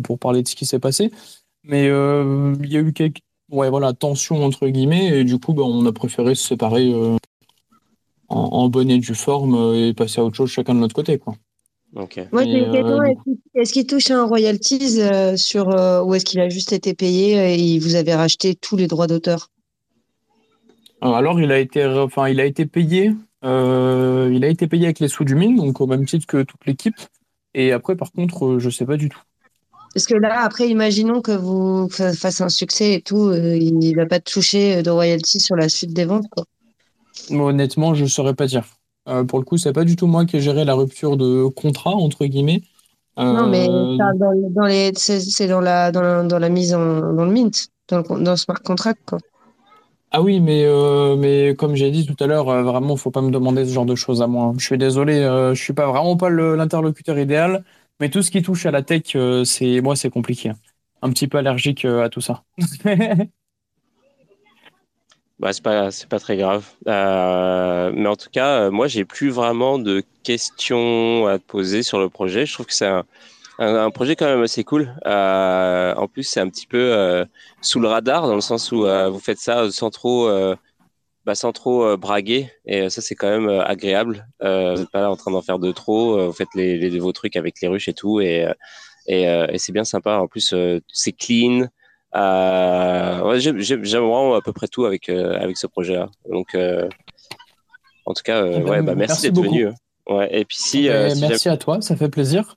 pour, 0.01 0.19
parler 0.19 0.41
de 0.41 0.47
ce 0.47 0.55
qui 0.55 0.65
s'est 0.65 0.79
passé. 0.79 1.11
Mais 1.63 1.87
euh, 1.87 2.53
il 2.63 2.71
y 2.71 2.77
a 2.77 2.79
eu 2.79 2.93
quelques 2.93 3.19
ouais, 3.51 3.69
voilà, 3.69 3.93
tensions 3.93 4.43
entre 4.43 4.67
guillemets, 4.67 5.19
et 5.19 5.23
du 5.23 5.39
coup, 5.39 5.53
bah, 5.53 5.63
on 5.63 5.85
a 5.85 5.91
préféré 5.91 6.35
se 6.35 6.47
séparer 6.47 6.91
euh, 6.93 7.17
en, 8.29 8.69
bonne 8.69 8.89
et 8.89 8.99
due 8.99 9.15
forme 9.15 9.55
euh, 9.55 9.89
et 9.89 9.93
passer 9.93 10.21
à 10.21 10.23
autre 10.23 10.35
chose 10.35 10.49
chacun 10.49 10.75
de 10.75 10.79
notre 10.79 10.95
côté. 10.95 11.17
Quoi. 11.17 11.35
Moi, 11.93 12.43
j'ai 12.43 12.59
une 12.59 12.71
question 12.71 12.99
est-ce 13.55 13.71
qu'il 13.71 13.87
touche 13.87 14.11
un 14.11 14.25
royalties 14.25 14.99
sur, 15.37 15.67
ou 16.05 16.13
est-ce 16.13 16.25
qu'il 16.25 16.41
a 16.41 16.49
juste 16.49 16.73
été 16.73 16.93
payé 16.93 17.75
et 17.75 17.79
vous 17.79 17.95
avez 17.95 18.13
racheté 18.13 18.53
tous 18.53 18.75
les 18.75 18.87
droits 18.87 19.07
d'auteur? 19.07 19.49
Alors, 20.99 21.39
il 21.39 21.53
a 21.53 21.59
été, 21.59 21.85
enfin, 21.85 22.27
il 22.27 22.41
a 22.41 22.45
été 22.45 22.65
payé. 22.65 23.13
il 23.43 23.47
a 24.43 24.47
été 24.47 24.67
payé 24.67 24.85
avec 24.85 24.99
les 24.99 25.07
sous 25.07 25.23
du 25.23 25.35
mine, 25.35 25.55
donc 25.55 25.79
au 25.79 25.87
même 25.87 26.05
titre 26.05 26.27
que 26.27 26.43
toute 26.43 26.65
l'équipe. 26.65 26.95
Et 27.53 27.71
après, 27.71 27.95
par 27.95 28.11
contre, 28.11 28.59
je 28.59 28.69
sais 28.69 28.85
pas 28.85 28.97
du 28.97 29.07
tout. 29.07 29.21
Parce 29.95 30.07
que 30.07 30.15
là, 30.15 30.41
après, 30.43 30.67
imaginons 30.67 31.21
que 31.21 31.31
vous 31.31 31.87
fassiez 31.89 32.43
un 32.43 32.49
succès 32.49 32.95
et 32.95 33.01
tout, 33.01 33.29
euh, 33.29 33.55
il 33.55 33.79
ne 33.79 33.95
va 33.95 34.05
pas 34.05 34.19
toucher 34.19 34.83
de 34.83 34.89
royalties 34.89 35.39
sur 35.39 35.55
la 35.55 35.69
suite 35.69 35.93
des 35.93 36.03
ventes. 36.03 36.25
honnêtement, 37.31 37.93
je 37.93 38.03
ne 38.03 38.09
saurais 38.09 38.33
pas 38.33 38.45
dire. 38.45 38.65
Euh, 39.07 39.23
pour 39.23 39.39
le 39.39 39.45
coup, 39.45 39.55
c'est 39.55 39.71
pas 39.71 39.85
du 39.85 39.95
tout 39.95 40.05
moi 40.05 40.25
qui 40.25 40.35
ai 40.35 40.41
géré 40.41 40.65
la 40.65 40.73
rupture 40.73 41.15
de 41.15 41.47
contrat, 41.47 41.93
entre 41.93 42.25
guillemets. 42.25 42.61
Non, 43.15 43.47
mais 43.47 43.69
euh, 43.69 43.95
dans, 44.49 44.65
les, 44.65 44.91
c'est 44.95 45.47
dans 45.47 45.61
la, 45.61 45.93
dans, 45.93 46.39
la, 46.39 46.49
mise 46.49 46.73
en, 46.73 47.13
dans 47.13 47.23
le 47.23 47.31
mint, 47.31 47.69
dans 47.87 47.99
le, 47.99 48.21
dans 48.21 48.35
smart 48.35 48.59
contract. 48.61 48.99
Quoi. 49.05 49.19
Ah 50.11 50.21
oui, 50.21 50.41
mais, 50.41 50.65
mais 51.17 51.55
comme 51.55 51.75
j'ai 51.75 51.89
dit 51.91 52.05
tout 52.05 52.21
à 52.21 52.27
l'heure, 52.27 52.47
vraiment, 52.63 52.89
il 52.89 52.93
ne 52.95 52.99
faut 52.99 53.11
pas 53.11 53.21
me 53.21 53.31
demander 53.31 53.65
ce 53.65 53.71
genre 53.71 53.85
de 53.85 53.95
choses 53.95 54.21
à 54.21 54.27
moi. 54.27 54.51
Je 54.57 54.65
suis 54.65 54.77
désolé, 54.77 55.21
je 55.21 55.49
ne 55.51 55.55
suis 55.55 55.71
pas, 55.71 55.87
vraiment 55.87 56.17
pas 56.17 56.29
l'interlocuteur 56.29 57.17
idéal. 57.17 57.63
Mais 57.99 58.09
tout 58.09 58.21
ce 58.21 58.31
qui 58.31 58.41
touche 58.41 58.65
à 58.65 58.71
la 58.71 58.81
tech, 58.81 59.15
euh, 59.15 59.45
c'est 59.45 59.79
moi, 59.81 59.95
c'est 59.95 60.09
compliqué. 60.09 60.51
Un 61.01 61.09
petit 61.11 61.27
peu 61.27 61.37
allergique 61.37 61.85
euh, 61.85 62.03
à 62.03 62.09
tout 62.09 62.19
ça. 62.21 62.43
bah, 65.39 65.53
c'est 65.53 65.63
pas, 65.63 65.89
pas 66.09 66.19
très 66.19 66.35
grave. 66.35 66.65
Euh, 66.87 67.91
mais 67.93 68.07
en 68.07 68.15
tout 68.17 68.29
cas, 68.29 68.69
moi, 68.69 68.87
j'ai 68.87 69.05
plus 69.05 69.29
vraiment 69.29 69.79
de 69.79 70.03
questions 70.23 71.27
à 71.27 71.39
te 71.39 71.43
poser 71.43 71.83
sur 71.83 71.99
le 71.99 72.09
projet. 72.09 72.45
Je 72.45 72.53
trouve 72.53 72.65
que 72.65 72.73
c'est 72.73 72.85
un, 72.87 73.05
projet 73.91 74.17
quand 74.17 74.25
même 74.25 74.41
assez 74.41 74.65
cool. 74.65 74.93
en 75.05 76.07
plus, 76.11 76.23
c'est 76.23 76.41
un 76.41 76.49
petit 76.49 76.67
peu 76.67 77.25
sous 77.61 77.79
le 77.79 77.87
radar 77.87 78.27
dans 78.27 78.35
le 78.35 78.41
sens 78.41 78.73
où 78.73 78.85
vous 78.85 79.19
faites 79.19 79.39
ça 79.39 79.71
sans 79.71 79.89
trop 79.89 80.29
bah, 81.25 81.35
sans 81.35 81.51
trop 81.51 81.83
euh, 81.83 81.97
braguer. 81.97 82.51
Et 82.65 82.81
euh, 82.81 82.89
ça, 82.89 83.01
c'est 83.01 83.15
quand 83.15 83.29
même 83.29 83.49
euh, 83.49 83.63
agréable. 83.63 84.27
vous 84.41 84.47
n'êtes 84.47 84.91
pas 84.91 85.01
là 85.01 85.09
en 85.09 85.15
train 85.15 85.31
d'en 85.31 85.41
faire 85.41 85.59
de 85.59 85.71
trop. 85.71 86.27
vous 86.27 86.33
faites 86.33 86.53
les, 86.55 86.77
les, 86.77 86.99
vos 86.99 87.11
trucs 87.11 87.35
avec 87.35 87.55
les 87.61 87.67
ruches 87.67 87.87
et 87.87 87.93
tout. 87.93 88.21
Et, 88.21 88.47
et, 89.07 89.23
et 89.23 89.57
c'est 89.57 89.71
bien 89.71 89.83
sympa. 89.83 90.17
En 90.17 90.27
plus, 90.27 90.53
c'est 90.91 91.11
clean. 91.11 91.67
Ouais, 92.13 93.39
J'aime 93.39 93.83
vraiment 93.83 94.35
à 94.35 94.41
peu 94.41 94.53
près 94.53 94.67
tout 94.67 94.85
avec, 94.85 95.09
avec 95.09 95.57
ce 95.57 95.67
projet-là. 95.67 96.09
Donc, 96.29 96.55
en 98.05 98.13
tout 98.13 98.23
cas, 98.23 98.45
eh 98.45 98.59
ben, 98.59 98.69
ouais, 98.69 98.81
bah, 98.81 98.93
merci, 98.95 99.31
d'être 99.31 99.43
venu. 99.43 99.67
Hein. 99.67 99.73
Ouais, 100.07 100.29
et 100.31 100.45
puis 100.45 100.57
si, 100.59 100.85
eh 100.85 100.89
ben, 100.89 101.19
merci 101.19 101.49
à 101.49 101.57
toi, 101.57 101.81
ça 101.81 101.95
fait 101.95 102.09
plaisir. 102.09 102.55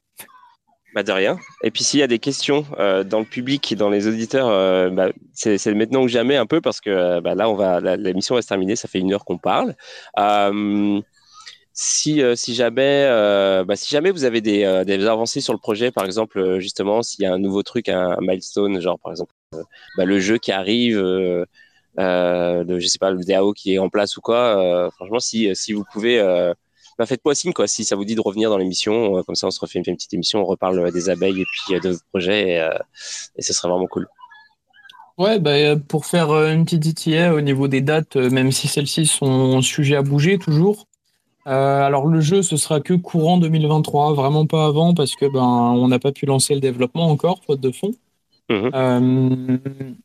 Bah 0.95 1.03
de 1.03 1.13
rien. 1.13 1.39
Et 1.63 1.71
puis 1.71 1.85
s'il 1.85 2.01
y 2.01 2.03
a 2.03 2.07
des 2.07 2.19
questions 2.19 2.65
euh, 2.79 3.05
dans 3.05 3.19
le 3.19 3.27
public 3.27 3.71
et 3.71 3.77
dans 3.77 3.91
les 3.91 4.07
auditeurs, 4.07 4.49
euh, 4.49 4.89
bah, 4.89 5.11
c'est 5.35 5.75
maintenant 5.75 6.03
que 6.03 6.09
jamais 6.09 6.37
un 6.37 6.47
peu 6.47 6.63
parce 6.63 6.81
que 6.81 6.89
euh, 6.89 7.21
bah, 7.21 7.35
là 7.35 7.51
on 7.51 7.55
va 7.55 7.81
l'émission 7.97 8.35
va 8.35 8.43
se 8.43 8.49
terminer, 8.49 8.75
ça 8.75 8.89
fait 8.89 8.99
une 8.99 9.13
heure 9.13 9.25
qu'on 9.27 9.37
parle. 9.37 9.75
si, 11.75 12.23
si 12.35 12.55
jamais 12.55 13.07
bah, 13.67 13.77
si 13.77 13.91
jamais 13.91 14.11
vous 14.11 14.25
avez 14.25 14.41
des, 14.41 14.65
avancées 14.65 15.43
sur 15.43 15.53
le 15.53 15.59
projet, 15.59 15.91
par 15.91 16.07
exemple 16.07 16.59
justement 16.59 17.03
s'il 17.03 17.25
y 17.25 17.27
a 17.27 17.35
un 17.35 17.39
nouveau 17.39 17.63
truc, 17.63 17.91
un, 17.91 18.17
milestone, 18.21 18.81
genre 18.81 18.99
par 18.99 19.13
exemple 19.13 19.33
bah, 19.97 20.05
le 20.05 20.19
jeu 20.19 20.39
qui 20.39 20.53
arrive. 20.53 20.99
Euh, 20.99 22.63
le, 22.63 22.79
je 22.79 22.87
sais 22.87 22.99
pas 22.99 23.11
le 23.11 23.25
DAO 23.25 23.53
qui 23.53 23.75
est 23.75 23.79
en 23.79 23.89
place 23.89 24.17
ou 24.17 24.21
quoi 24.21 24.89
franchement 24.95 25.19
si 25.19 25.73
vous 25.73 25.85
pouvez 25.93 26.21
bah, 26.99 27.07
faites-moi 27.07 27.35
signe 27.35 27.53
quoi, 27.53 27.69
si 27.69 27.85
ça 27.85 27.95
vous 27.95 28.05
dit 28.05 28.17
de 28.17 28.21
revenir 28.21 28.51
dans 28.51 28.59
l'émission. 28.59 29.17
Euh, 29.17 29.23
comme 29.23 29.37
ça, 29.37 29.47
on 29.47 29.51
se 29.51 29.61
refait 29.61 29.79
une, 29.79 29.85
petite 29.85 30.13
émission, 30.13 30.41
on 30.41 30.45
reparle 30.45 30.79
euh, 30.81 30.91
des 30.91 31.09
abeilles 31.09 31.41
et 31.41 31.45
puis 31.45 31.77
euh, 31.77 31.81
de 31.81 31.91
vos 31.91 31.99
projets 32.11 32.59
et, 33.37 33.43
ce 33.43 33.53
serait 33.53 33.69
vraiment 33.69 33.87
cool. 33.87 34.09
Ouais, 35.17 35.39
bah, 35.39 35.77
pour 35.77 36.07
faire 36.07 36.31
une 36.31 36.65
petite 36.65 36.83
DTA 36.83 37.35
au 37.35 37.41
niveau 37.41 37.69
des 37.69 37.81
dates, 37.81 38.17
même 38.17 38.53
si 38.53 38.69
celles-ci 38.69 39.07
sont 39.07 39.63
sujet 39.63 39.97
à 39.97 40.03
bouger 40.03 40.39
toujours. 40.39 40.87
alors 41.45 42.07
le 42.07 42.21
jeu, 42.21 42.43
ce 42.43 42.57
sera 42.57 42.81
que 42.81 42.95
courant 42.95 43.39
2023, 43.39 44.15
vraiment 44.15 44.47
pas 44.47 44.67
avant 44.67 44.95
parce 44.95 45.17
que 45.17 45.27
ben 45.27 45.43
on 45.43 45.89
n'a 45.89 45.99
pas 45.99 46.13
pu 46.13 46.27
lancer 46.27 46.55
le 46.55 46.61
développement 46.61 47.11
encore, 47.11 47.41
faute 47.45 47.61
de 47.61 47.73
fonds. 47.73 47.95
Mhm. 48.49 48.71
Euh, 48.75 49.59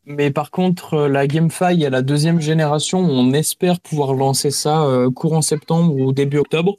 mais 0.04 0.30
par 0.30 0.50
contre, 0.50 1.06
la 1.06 1.26
GameFi 1.26 1.84
à 1.84 1.90
la 1.90 2.02
deuxième 2.02 2.40
génération, 2.40 2.98
on 2.98 3.32
espère 3.32 3.80
pouvoir 3.80 4.12
lancer 4.14 4.50
ça 4.50 4.84
euh, 4.84 5.10
courant 5.10 5.40
septembre 5.42 5.94
ou 5.96 6.12
début 6.12 6.38
octobre. 6.38 6.76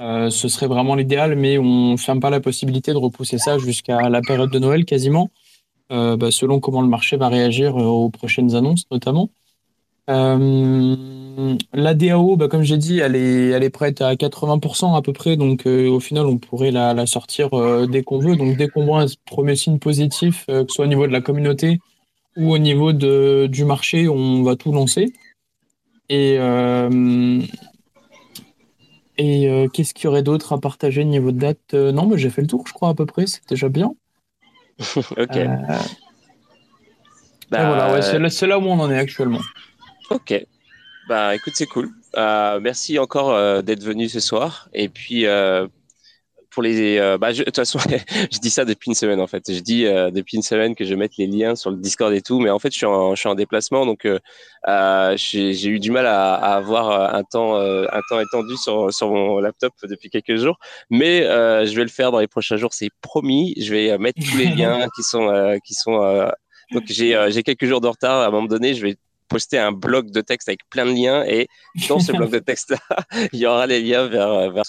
Euh, 0.00 0.30
ce 0.30 0.48
serait 0.48 0.66
vraiment 0.66 0.94
l'idéal, 0.94 1.36
mais 1.36 1.58
on 1.58 1.92
ne 1.92 1.96
ferme 1.96 2.20
pas 2.20 2.30
la 2.30 2.40
possibilité 2.40 2.92
de 2.92 2.98
repousser 2.98 3.38
ça 3.38 3.58
jusqu'à 3.58 4.08
la 4.08 4.20
période 4.20 4.50
de 4.50 4.58
Noël 4.58 4.84
quasiment, 4.84 5.30
bah, 5.90 6.30
selon 6.30 6.60
comment 6.60 6.82
le 6.82 6.88
marché 6.88 7.16
va 7.16 7.28
réagir 7.28 7.76
aux 7.76 8.10
prochaines 8.10 8.54
annonces 8.54 8.84
notamment. 8.90 9.30
Euh, 10.08 11.56
la 11.72 11.94
DAO, 11.94 12.36
bah, 12.36 12.48
comme 12.48 12.62
j'ai 12.62 12.76
dit, 12.76 13.00
elle 13.00 13.16
est, 13.16 13.48
elle 13.48 13.64
est 13.64 13.70
prête 13.70 14.00
à 14.00 14.14
80% 14.14 14.96
à 14.96 15.02
peu 15.02 15.12
près, 15.12 15.36
donc 15.36 15.66
euh, 15.66 15.88
au 15.88 16.00
final, 16.00 16.26
on 16.26 16.38
pourrait 16.38 16.70
la, 16.70 16.94
la 16.94 17.06
sortir 17.06 17.54
euh, 17.54 17.86
dès 17.86 18.02
qu'on 18.02 18.18
veut. 18.18 18.36
Donc 18.36 18.56
dès 18.56 18.68
qu'on 18.68 18.84
voit 18.84 19.02
un 19.02 19.06
premier 19.26 19.56
signe 19.56 19.78
positif, 19.78 20.46
que 20.46 20.64
ce 20.68 20.74
soit 20.74 20.84
au 20.84 20.88
niveau 20.88 21.06
de 21.06 21.12
la 21.12 21.20
communauté 21.20 21.80
où 22.36 22.52
au 22.52 22.58
niveau 22.58 22.92
de, 22.92 23.48
du 23.50 23.64
marché, 23.64 24.08
on 24.08 24.42
va 24.42 24.56
tout 24.56 24.70
lancer. 24.70 25.12
Et, 26.08 26.34
et 29.18 29.68
qu'est-ce 29.72 29.94
qu'il 29.94 30.04
y 30.04 30.08
aurait 30.08 30.22
d'autre 30.22 30.52
à 30.52 30.60
partager 30.60 31.00
au 31.00 31.04
niveau 31.04 31.32
de 31.32 31.38
date 31.38 31.72
Non, 31.72 32.06
mais 32.06 32.18
j'ai 32.18 32.28
fait 32.28 32.42
le 32.42 32.46
tour, 32.46 32.64
je 32.66 32.74
crois, 32.74 32.90
à 32.90 32.94
peu 32.94 33.06
près. 33.06 33.26
C'est 33.26 33.48
déjà 33.48 33.70
bien. 33.70 33.94
ok. 34.96 35.38
Bah, 37.50 37.68
voilà, 37.68 38.02
c'est 38.02 38.18
là, 38.18 38.28
là, 38.48 38.58
où 38.58 38.64
on 38.64 38.78
en 38.80 38.90
est 38.90 38.98
actuellement. 38.98 39.40
Ok. 40.10 40.46
Bah 41.08 41.34
écoute, 41.34 41.52
c'est 41.56 41.66
cool. 41.66 41.90
merci 42.16 42.98
encore 42.98 43.62
d'être 43.62 43.82
venu 43.82 44.08
ce 44.08 44.20
soir. 44.20 44.68
Et 44.72 44.88
puis, 44.88 45.26
pour 46.56 46.62
les. 46.62 46.96
Euh, 46.96 47.18
bah, 47.18 47.34
de 47.34 47.42
toute 47.44 47.54
façon, 47.54 47.78
je 48.32 48.38
dis 48.38 48.48
ça 48.48 48.64
depuis 48.64 48.88
une 48.88 48.94
semaine 48.94 49.20
en 49.20 49.26
fait. 49.26 49.52
Je 49.52 49.60
dis 49.60 49.84
euh, 49.84 50.10
depuis 50.10 50.38
une 50.38 50.42
semaine 50.42 50.74
que 50.74 50.86
je 50.86 50.90
vais 50.90 50.96
mettre 50.96 51.16
les 51.18 51.26
liens 51.26 51.54
sur 51.54 51.70
le 51.70 51.76
Discord 51.76 52.14
et 52.14 52.22
tout, 52.22 52.40
mais 52.40 52.48
en 52.48 52.58
fait, 52.58 52.72
je 52.72 52.78
suis 52.78 52.86
en, 52.86 53.14
je 53.14 53.20
suis 53.20 53.28
en 53.28 53.34
déplacement, 53.34 53.84
donc 53.84 54.06
euh, 54.06 55.16
j'ai 55.16 55.68
eu 55.68 55.78
du 55.78 55.90
mal 55.90 56.06
à, 56.06 56.34
à, 56.34 56.56
avoir 56.56 57.14
un 57.14 57.22
temps, 57.24 57.56
un 57.56 58.00
temps 58.08 58.20
étendu 58.20 58.56
sur, 58.56 58.90
sur 58.92 59.10
mon 59.10 59.38
laptop 59.38 59.74
depuis 59.84 60.08
quelques 60.08 60.36
jours. 60.36 60.56
Mais 60.88 61.24
je 61.24 61.76
vais 61.76 61.82
le 61.82 61.90
faire 61.90 62.10
dans 62.10 62.20
les 62.20 62.26
prochains 62.26 62.56
jours, 62.56 62.72
c'est 62.72 62.90
promis. 63.02 63.54
Je 63.60 63.70
vais 63.74 63.98
mettre 63.98 64.18
tous 64.24 64.38
les 64.38 64.46
liens 64.56 64.88
qui 64.96 65.02
sont, 65.02 65.58
qui 65.62 65.74
sont. 65.74 66.30
donc 66.72 66.84
j'ai 66.86 67.42
quelques 67.42 67.66
jours 67.66 67.82
de 67.82 67.88
retard. 67.88 68.22
À 68.22 68.28
un 68.28 68.30
moment 68.30 68.48
donné, 68.48 68.72
je 68.72 68.80
vais 68.80 68.96
poster 69.28 69.58
un 69.58 69.72
blog 69.72 70.10
de 70.10 70.20
texte 70.20 70.48
avec 70.48 70.60
plein 70.70 70.86
de 70.86 70.92
liens 70.92 71.24
et 71.24 71.48
dans 71.88 71.98
ce 71.98 72.12
blog 72.12 72.30
de 72.30 72.38
texte 72.38 72.70
là 72.70 72.78
il 73.32 73.38
y 73.38 73.46
aura 73.46 73.66
les 73.66 73.80
liens 73.80 74.06
vers, 74.06 74.50
vers 74.52 74.64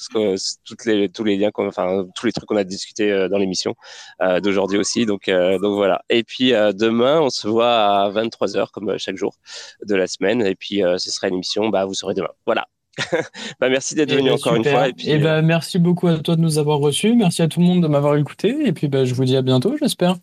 toutes 0.65 0.85
les, 0.85 1.09
tous 1.09 1.23
les 1.23 1.37
liens 1.37 1.51
enfin 1.55 2.05
tous 2.15 2.25
les 2.25 2.31
trucs 2.31 2.47
qu'on 2.47 2.57
a 2.57 2.63
discuté 2.63 3.11
euh, 3.11 3.29
dans 3.29 3.37
l'émission 3.37 3.75
euh, 4.21 4.39
d'aujourd'hui 4.39 4.77
aussi 4.77 5.05
donc 5.05 5.27
euh, 5.27 5.59
donc 5.59 5.75
voilà 5.75 6.01
et 6.09 6.23
puis 6.23 6.51
demain 6.51 7.21
on 7.21 7.29
se 7.29 7.47
voit 7.47 8.03
à 8.03 8.11
23h 8.11 8.71
comme 8.71 8.97
chaque 8.97 9.17
jour 9.17 9.35
de 9.83 9.95
la 9.95 10.07
semaine 10.07 10.41
et 10.41 10.55
puis 10.55 10.81
ce 10.97 11.11
sera 11.11 11.27
une 11.27 11.35
émission 11.35 11.69
bah 11.69 11.85
vous 11.85 11.93
saurez 11.93 12.13
demain 12.13 12.31
voilà 12.45 12.67
bah, 13.59 13.69
merci 13.69 13.93
d'être 13.93 14.11
venu 14.11 14.31
encore 14.31 14.55
une 14.55 14.63
fois. 14.63 14.87
Et, 14.87 14.93
puis, 14.93 15.09
et 15.11 15.19
bah, 15.19 15.43
merci 15.43 15.77
beaucoup 15.77 16.07
à 16.07 16.17
toi 16.17 16.35
de 16.35 16.41
nous 16.41 16.57
avoir 16.57 16.79
reçus. 16.79 17.13
Merci 17.13 17.43
à 17.43 17.47
tout 17.47 17.59
le 17.59 17.67
monde 17.67 17.83
de 17.83 17.87
m'avoir 17.87 18.15
écouté. 18.15 18.55
Et 18.65 18.73
puis 18.73 18.87
bah, 18.87 19.05
je 19.05 19.13
vous 19.13 19.23
dis 19.23 19.37
à 19.37 19.43
bientôt, 19.43 19.77
j'espère. 19.77 20.15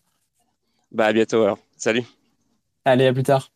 Bah, 0.91 1.07
à 1.07 1.13
bientôt 1.13 1.43
alors. 1.43 1.59
Salut. 1.77 2.03
Allez, 2.85 3.07
à 3.07 3.13
plus 3.13 3.23
tard. 3.23 3.54